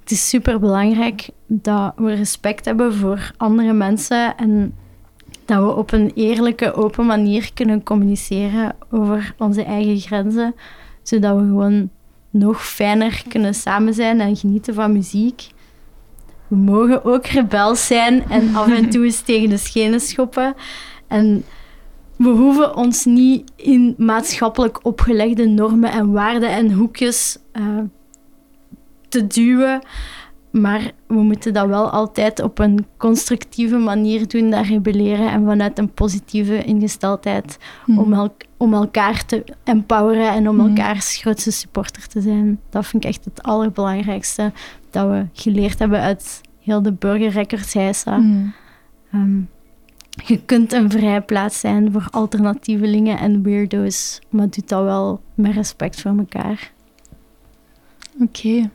Het 0.00 0.10
is 0.10 0.28
super 0.28 0.60
belangrijk 0.60 1.28
dat 1.46 1.92
we 1.96 2.14
respect 2.14 2.64
hebben 2.64 2.94
voor 2.94 3.30
andere 3.36 3.72
mensen 3.72 4.36
en 4.36 4.74
dat 5.46 5.62
we 5.62 5.74
op 5.74 5.92
een 5.92 6.12
eerlijke, 6.14 6.74
open 6.74 7.06
manier 7.06 7.50
kunnen 7.54 7.82
communiceren 7.82 8.76
over 8.90 9.34
onze 9.38 9.62
eigen 9.62 10.00
grenzen, 10.00 10.54
zodat 11.02 11.36
we 11.36 11.42
gewoon 11.42 11.90
nog 12.30 12.66
fijner 12.66 13.22
kunnen 13.28 13.54
samen 13.54 13.94
zijn 13.94 14.20
en 14.20 14.36
genieten 14.36 14.74
van 14.74 14.92
muziek. 14.92 15.46
We 16.48 16.56
mogen 16.56 17.04
ook 17.04 17.26
rebels 17.26 17.86
zijn 17.86 18.24
en 18.28 18.54
af 18.54 18.72
en 18.72 18.90
toe 18.90 19.04
eens 19.04 19.20
tegen 19.20 19.48
de 19.48 19.56
schenen 19.56 20.00
schoppen. 20.00 20.54
En 21.06 21.44
we 22.16 22.28
hoeven 22.28 22.76
ons 22.76 23.04
niet 23.04 23.52
in 23.56 23.94
maatschappelijk 23.98 24.78
opgelegde 24.82 25.46
normen 25.46 25.90
en 25.90 26.12
waarden 26.12 26.50
en 26.50 26.72
hoekjes 26.72 27.38
uh, 27.52 27.78
te 29.08 29.26
duwen. 29.26 29.80
Maar 30.60 30.92
we 31.06 31.22
moeten 31.22 31.52
dat 31.52 31.66
wel 31.66 31.90
altijd 31.90 32.42
op 32.42 32.58
een 32.58 32.86
constructieve 32.96 33.76
manier 33.76 34.28
doen, 34.28 34.50
dat 34.50 34.66
rebelleren 34.66 35.30
en 35.30 35.44
vanuit 35.44 35.78
een 35.78 35.92
positieve 35.92 36.64
ingesteldheid 36.64 37.58
mm. 37.86 37.98
om, 37.98 38.12
el 38.12 38.36
om, 38.56 38.74
elkaar 38.74 39.26
te 39.26 39.44
empoweren 39.64 40.30
en 40.30 40.48
om 40.48 40.56
mm. 40.56 40.66
elkaars 40.66 41.16
grootste 41.16 41.50
supporter 41.50 42.06
te 42.08 42.20
zijn. 42.20 42.60
Dat 42.70 42.86
vind 42.86 43.04
ik 43.04 43.10
echt 43.10 43.24
het 43.24 43.42
allerbelangrijkste 43.42 44.52
dat 44.90 45.08
we 45.08 45.26
geleerd 45.32 45.78
hebben 45.78 46.00
uit 46.00 46.40
heel 46.60 46.82
de 46.82 46.92
burgerrecords 46.92 47.74
heisa. 47.74 48.16
Mm. 48.16 48.54
Um, 49.14 49.48
je 50.24 50.40
kunt 50.44 50.72
een 50.72 50.90
vrije 50.90 51.20
plaats 51.20 51.60
zijn 51.60 51.92
voor 51.92 52.08
alternatievelingen 52.10 53.18
en 53.18 53.42
weirdo's, 53.42 54.20
maar 54.28 54.50
doe 54.50 54.64
dat 54.66 54.82
wel 54.82 55.20
met 55.34 55.54
respect 55.54 56.00
voor 56.00 56.18
elkaar. 56.18 56.72
Oké. 58.20 58.46
Okay. 58.46 58.70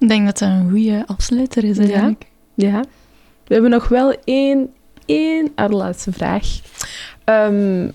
Ik 0.00 0.08
denk 0.08 0.24
dat 0.26 0.38
dat 0.38 0.48
een 0.48 0.70
goede 0.70 1.04
afsluiter 1.06 1.64
is 1.64 1.78
eigenlijk. 1.78 2.26
Ja. 2.54 2.84
We 3.46 3.54
hebben 3.54 3.70
nog 3.70 3.88
wel 3.88 4.16
één, 4.24 4.70
één 5.06 5.52
allerlaatste 5.54 6.12
vraag. 6.12 6.60
Ehm, 7.24 7.88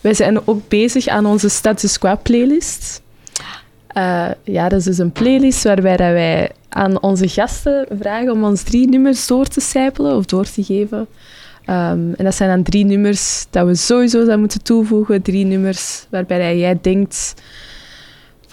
wij 0.00 0.14
zijn 0.14 0.46
ook 0.46 0.68
bezig 0.68 1.06
aan 1.06 1.26
onze 1.26 1.48
Status 1.48 1.98
Quo 1.98 2.16
playlist. 2.22 3.02
Eh, 3.86 4.30
ja, 4.44 4.68
dat 4.68 4.78
is 4.78 4.84
dus 4.84 4.98
een 4.98 5.12
playlist 5.12 5.64
waarbij 5.64 5.96
dat 5.96 6.12
wij 6.12 6.50
aan 6.68 7.02
onze 7.02 7.28
gasten 7.28 7.86
vragen 8.00 8.32
om 8.32 8.44
ons 8.44 8.62
drie 8.62 8.88
nummers 8.88 9.26
door 9.26 9.46
te 9.46 9.60
sijpelen 9.60 10.16
of 10.16 10.24
door 10.24 10.44
te 10.44 10.64
geven. 10.64 11.06
Ehm, 11.64 12.12
en 12.16 12.24
dat 12.24 12.34
zijn 12.34 12.48
dan 12.48 12.62
drie 12.62 12.84
nummers 12.84 13.46
dat 13.50 13.66
we 13.66 13.74
sowieso 13.74 14.16
zouden 14.16 14.40
moeten 14.40 14.62
toevoegen. 14.62 15.22
Drie 15.22 15.44
nummers 15.44 16.06
waarbij 16.10 16.58
jij 16.58 16.78
denkt 16.80 17.34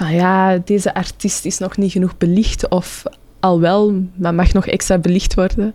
van 0.02 0.14
ja, 0.14 0.58
deze 0.58 0.94
artiest 0.94 1.46
is 1.46 1.58
nog 1.58 1.78
niet 1.78 1.92
genoeg 1.92 2.18
belicht 2.18 2.70
of 2.70 3.04
al 3.40 3.60
wel, 3.60 4.04
maar 4.16 4.34
mag 4.34 4.54
nog 4.54 4.68
extra 4.68 4.98
belicht 4.98 5.34
worden. 5.34 5.74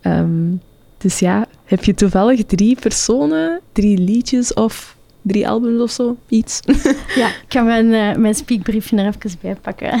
Ehm, 0.00 0.50
dus 0.98 1.18
ja, 1.18 1.46
heb 1.64 1.84
je 1.84 1.94
toevallig 1.94 2.44
drie 2.44 2.76
personen, 2.80 3.60
drie 3.72 3.98
liedjes 3.98 4.54
of 4.54 4.96
drie 5.22 5.48
albums 5.48 5.80
of 5.82 5.90
zo? 5.90 6.16
Iets. 6.28 6.60
Ja, 7.14 7.26
ik 7.28 7.44
ga 7.48 7.62
mijn, 7.62 7.86
uh, 7.86 8.16
mijn 8.16 8.34
speakbriefje 8.34 8.96
er 8.96 9.06
even 9.06 9.38
bij 9.40 9.54
pakken. 9.54 10.00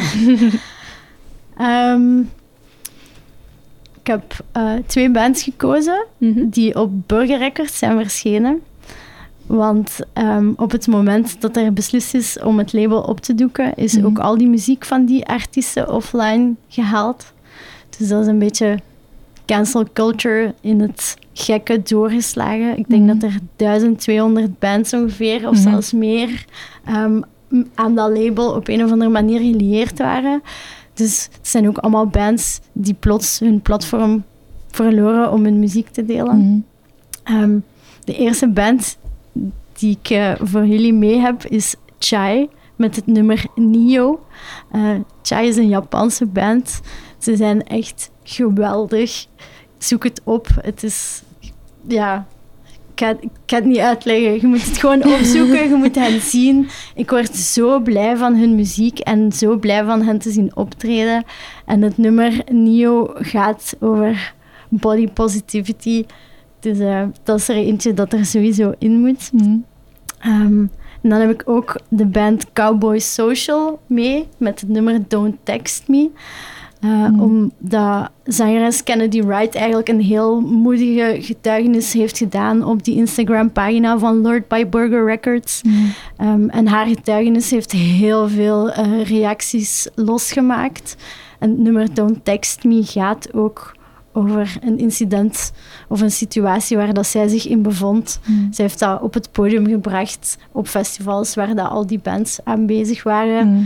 Ehm, 1.56 2.18
ik 4.00 4.06
heb 4.06 4.44
uh, 4.56 4.72
twee 4.86 5.10
bands 5.10 5.42
gekozen 5.42 6.06
Mhm. 6.18 6.48
die 6.48 6.78
op 6.80 6.90
Burger 7.08 7.38
Records 7.38 7.78
zijn 7.78 7.98
verschenen. 7.98 8.60
Want 9.56 9.98
ehm, 10.12 10.50
op 10.56 10.70
het 10.70 10.86
moment 10.86 11.40
dat 11.40 11.56
er 11.56 11.72
beslist 11.72 12.14
is 12.14 12.38
om 12.40 12.58
het 12.58 12.72
label 12.72 13.00
op 13.00 13.20
te 13.20 13.34
doeken, 13.34 13.74
is 13.74 13.96
Mhm. 13.96 14.06
ook 14.06 14.18
al 14.18 14.38
die 14.38 14.48
muziek 14.48 14.84
van 14.84 15.04
die 15.04 15.26
artiesten 15.26 15.92
offline 15.94 16.54
gehaald. 16.68 17.32
Dus 17.98 18.08
dat 18.08 18.20
is 18.20 18.26
een 18.26 18.38
beetje 18.38 18.78
cancel 19.46 19.84
culture 19.92 20.54
in 20.60 20.80
het 20.80 21.16
gekke 21.32 21.82
doorgeslagen. 21.82 22.78
Ik 22.78 22.88
denk 22.88 23.02
Mhm. 23.06 23.18
dat 23.18 23.30
er 23.30 23.38
1200 23.56 24.58
bands 24.58 24.92
ongeveer, 24.94 25.48
of 25.48 25.54
Mhm. 25.54 25.62
zelfs 25.70 25.92
meer, 25.92 26.44
ehm, 26.84 27.20
aan 27.74 27.94
dat 27.94 28.18
label 28.18 28.52
op 28.54 28.68
een 28.68 28.84
of 28.84 28.90
andere 28.90 29.10
manier 29.10 29.38
gelieerd 29.40 29.98
waren. 29.98 30.42
Dus 30.94 31.28
het 31.32 31.48
zijn 31.48 31.68
ook 31.68 31.78
allemaal 31.78 32.06
bands 32.06 32.60
die 32.72 32.94
plots 32.94 33.38
hun 33.38 33.60
platform 33.60 34.24
verloren 34.70 35.32
om 35.32 35.44
hun 35.44 35.58
muziek 35.58 35.88
te 35.88 36.04
delen. 36.04 36.66
Ehm, 37.24 37.58
de 38.04 38.16
eerste 38.16 38.48
band 38.48 38.96
die 39.82 39.98
ik 40.00 40.10
eh, 40.10 40.32
voor 40.40 40.66
jullie 40.66 40.92
mee 40.92 41.18
heb 41.18 41.44
is 41.44 41.74
Chai 41.98 42.48
met 42.76 42.96
het 42.96 43.06
nummer 43.06 43.44
Nio. 43.54 44.20
Eh, 44.72 44.90
Chai 45.22 45.48
is 45.48 45.56
een 45.56 45.68
Japanse 45.68 46.26
band. 46.26 46.80
Ze 47.18 47.36
zijn 47.36 47.66
echt 47.66 48.10
geweldig. 48.22 49.26
Zoek 49.78 50.04
het 50.04 50.20
op. 50.24 50.46
Het 50.60 50.82
is... 50.82 51.22
Ja... 51.86 52.26
Ik 52.94 52.98
ga, 52.98 53.10
ik 53.20 53.30
ga 53.46 53.56
het 53.56 53.64
niet 53.64 53.78
uitleggen. 53.78 54.40
Je 54.40 54.46
moet 54.46 54.64
het 54.64 54.78
gewoon 54.78 55.04
opzoeken. 55.14 55.68
Je 55.68 55.74
moet 55.74 55.94
hen 55.94 56.20
zien. 56.20 56.68
Ik 56.94 57.10
word 57.10 57.36
zo 57.36 57.80
blij 57.80 58.16
van 58.16 58.34
hun 58.36 58.54
muziek 58.54 58.98
en 58.98 59.32
zo 59.32 59.56
blij 59.56 59.84
van 59.84 60.02
hen 60.02 60.18
te 60.18 60.30
zien 60.30 60.56
optreden. 60.56 61.24
En 61.66 61.82
het 61.82 61.98
nummer 61.98 62.42
Nio 62.50 63.10
gaat 63.14 63.76
over 63.80 64.34
body 64.68 65.08
positivity. 65.08 66.04
Dus 66.60 66.78
eh, 66.78 67.02
dat 67.22 67.38
is 67.38 67.48
er 67.48 67.56
eentje 67.56 67.94
dat 67.94 68.12
er 68.12 68.26
sowieso 68.26 68.72
in 68.78 69.00
moet. 69.00 69.32
Mhm. 69.32 69.56
Ehm, 70.22 70.66
en 71.02 71.08
dan 71.10 71.20
heb 71.20 71.30
ik 71.30 71.42
ook 71.44 71.76
de 71.88 72.06
band 72.06 72.52
Cowboy 72.52 72.98
Social 72.98 73.80
mee 73.86 74.28
met 74.36 74.60
het 74.60 74.68
nummer 74.68 75.00
Don't 75.08 75.36
Text 75.42 75.88
Me. 75.88 76.10
Eh, 76.80 76.90
Mm. 77.08 77.20
Omdat 77.20 78.10
zangeres 78.24 78.82
Kennedy 78.82 79.22
Wright 79.22 79.54
eigenlijk 79.54 79.88
een 79.88 80.00
heel 80.00 80.40
moedige 80.40 81.16
getuigenis 81.20 81.92
heeft 81.92 82.18
gedaan 82.18 82.64
op 82.64 82.84
die 82.84 82.96
Instagram-pagina 82.96 83.98
van 83.98 84.20
Lord 84.20 84.48
by 84.48 84.66
Burger 84.66 85.04
Records. 85.06 85.62
Mhm. 85.62 85.74
Ehm, 86.16 86.48
en 86.48 86.66
haar 86.66 86.86
getuigenis 86.86 87.50
heeft 87.50 87.72
heel 87.72 88.28
veel 88.28 88.70
eh, 88.70 89.04
reacties 89.04 89.88
losgemaakt. 89.94 90.96
En 91.38 91.50
het 91.50 91.58
nummer 91.58 91.94
Don't 91.94 92.24
Text 92.24 92.64
Me 92.64 92.82
gaat 92.84 93.34
ook 93.34 93.74
over 94.12 94.56
een 94.60 94.78
incident 94.78 95.52
of 95.88 96.00
een 96.00 96.10
situatie 96.10 96.76
waar 96.76 96.94
dat 96.94 97.06
zij 97.06 97.28
zich 97.28 97.46
in 97.48 97.62
bevond. 97.62 98.20
Mhm. 98.26 98.52
Zij 98.52 98.64
heeft 98.64 98.78
dat 98.78 99.00
op 99.02 99.14
het 99.14 99.32
podium 99.32 99.66
gebracht 99.66 100.38
op 100.52 100.66
festivals 100.68 101.34
waar 101.34 101.54
dat 101.54 101.68
al 101.70 101.86
die 101.86 101.98
bands 102.02 102.38
aanwezig 102.44 103.02
waren. 103.02 103.52
Mhm. 103.52 103.62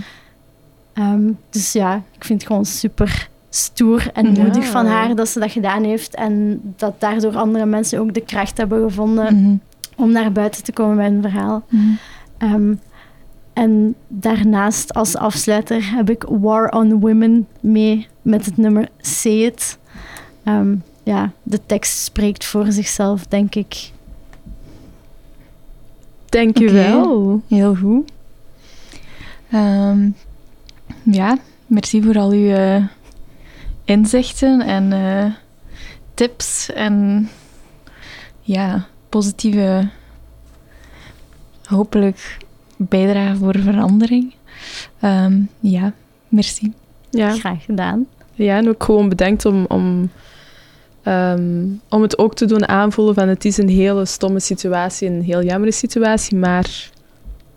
Ehm, 0.93 1.31
dus 1.51 1.73
ja, 1.73 1.94
ik 2.16 2.24
vind 2.24 2.40
het 2.40 2.48
gewoon 2.51 2.64
super 2.64 3.28
stoer 3.51 4.10
en 4.12 4.35
Ja. 4.35 4.43
moedig 4.43 4.64
van 4.66 4.86
haar 4.86 5.14
dat 5.14 5.28
ze 5.28 5.40
dat 5.40 5.51
gedaan 5.51 5.85
heeft. 5.85 6.14
En 6.14 6.60
dat 6.77 7.01
daardoor 7.01 7.36
andere 7.36 7.66
mensen 7.66 8.01
ook 8.01 8.14
de 8.14 8.20
kracht 8.24 8.56
hebben 8.56 8.82
gevonden 8.82 9.40
Mhm. 9.43 9.55
om 9.97 10.12
naar 10.12 10.32
buiten 10.32 10.62
te 10.62 10.73
komen 10.73 10.97
met 10.97 11.06
een 11.12 11.23
verhaal. 11.32 11.64
Ehm, 12.39 12.74
en 13.52 13.94
daarnaast 14.09 14.94
als 14.94 15.16
afsluiter 15.16 15.94
heb 15.97 16.10
ik 16.10 16.24
War 16.28 16.68
on 16.68 17.01
Women 17.01 17.47
mee 17.60 18.06
met 18.23 18.47
het 18.47 18.56
nummer 18.56 18.89
Say 19.01 19.32
It. 19.44 19.78
Ehm, 20.47 20.77
ja, 21.02 21.32
de 21.43 21.60
tekst 21.66 22.05
spreekt 22.05 22.44
voor 22.44 22.73
zichzelf, 22.73 23.27
denk 23.27 23.55
ik. 23.55 23.90
Dank 26.24 26.59
je 26.59 26.70
wel. 26.70 27.43
Heel 27.48 27.74
goed. 27.74 28.10
Ehm, 29.51 30.10
ja, 31.02 31.39
merci 31.66 32.02
voor 32.02 32.18
al 32.18 32.31
uw 32.31 32.51
eh, 32.51 32.85
inzichten 33.85 34.60
en 34.60 34.93
eh, 34.93 35.32
tips 36.14 36.73
en 36.73 37.28
ja, 38.40 38.86
positieve, 39.09 39.89
hopelijk 41.64 42.39
bijdrage 42.77 43.36
voor 43.36 43.59
verandering. 43.59 44.35
Ehm, 45.01 45.40
ja, 45.60 45.93
merci. 46.28 46.73
Ja. 47.10 47.31
Graag 47.31 47.64
gedaan. 47.64 48.06
Ja, 48.35 48.56
en 48.56 48.68
ook 48.68 48.85
gewoon 48.85 49.09
bedankt 49.09 49.44
om, 49.44 49.64
om, 49.68 50.10
Ehm, 51.06 51.64
om 51.88 52.02
het 52.02 52.18
ook 52.18 52.34
te 52.34 52.44
doen 52.44 52.68
aanvoelen 52.68 53.14
van 53.14 53.28
het 53.28 53.44
is 53.44 53.56
een 53.56 53.68
hele 53.68 54.04
stomme 54.04 54.40
situatie, 54.40 55.08
een 55.08 55.22
heel 55.22 55.42
jammere 55.42 55.72
situatie, 55.72 56.36
maar 56.36 56.90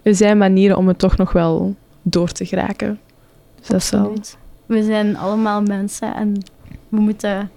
er 0.04 0.16
zijn 0.16 0.38
manieren 0.38 0.78
om 0.78 0.88
het 0.88 1.00
toch 1.00 1.18
nog 1.18 1.32
wel 1.32 1.76
door 2.02 2.32
te 2.32 2.46
geraken. 2.46 3.00
Dus 3.60 3.68
dat 3.68 3.82
is 3.82 3.90
wel... 3.90 4.14
We 4.66 4.84
zijn 4.84 5.18
allemaal 5.18 5.62
mensen 5.62 6.16
en 6.16 6.44
we 6.90 7.00
moeten 7.00 7.52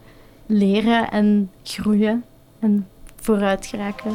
leren 0.46 1.10
en 1.10 1.50
groeien 1.62 2.24
en 2.60 2.86
vooruit 3.16 3.66
geraken. 3.66 4.10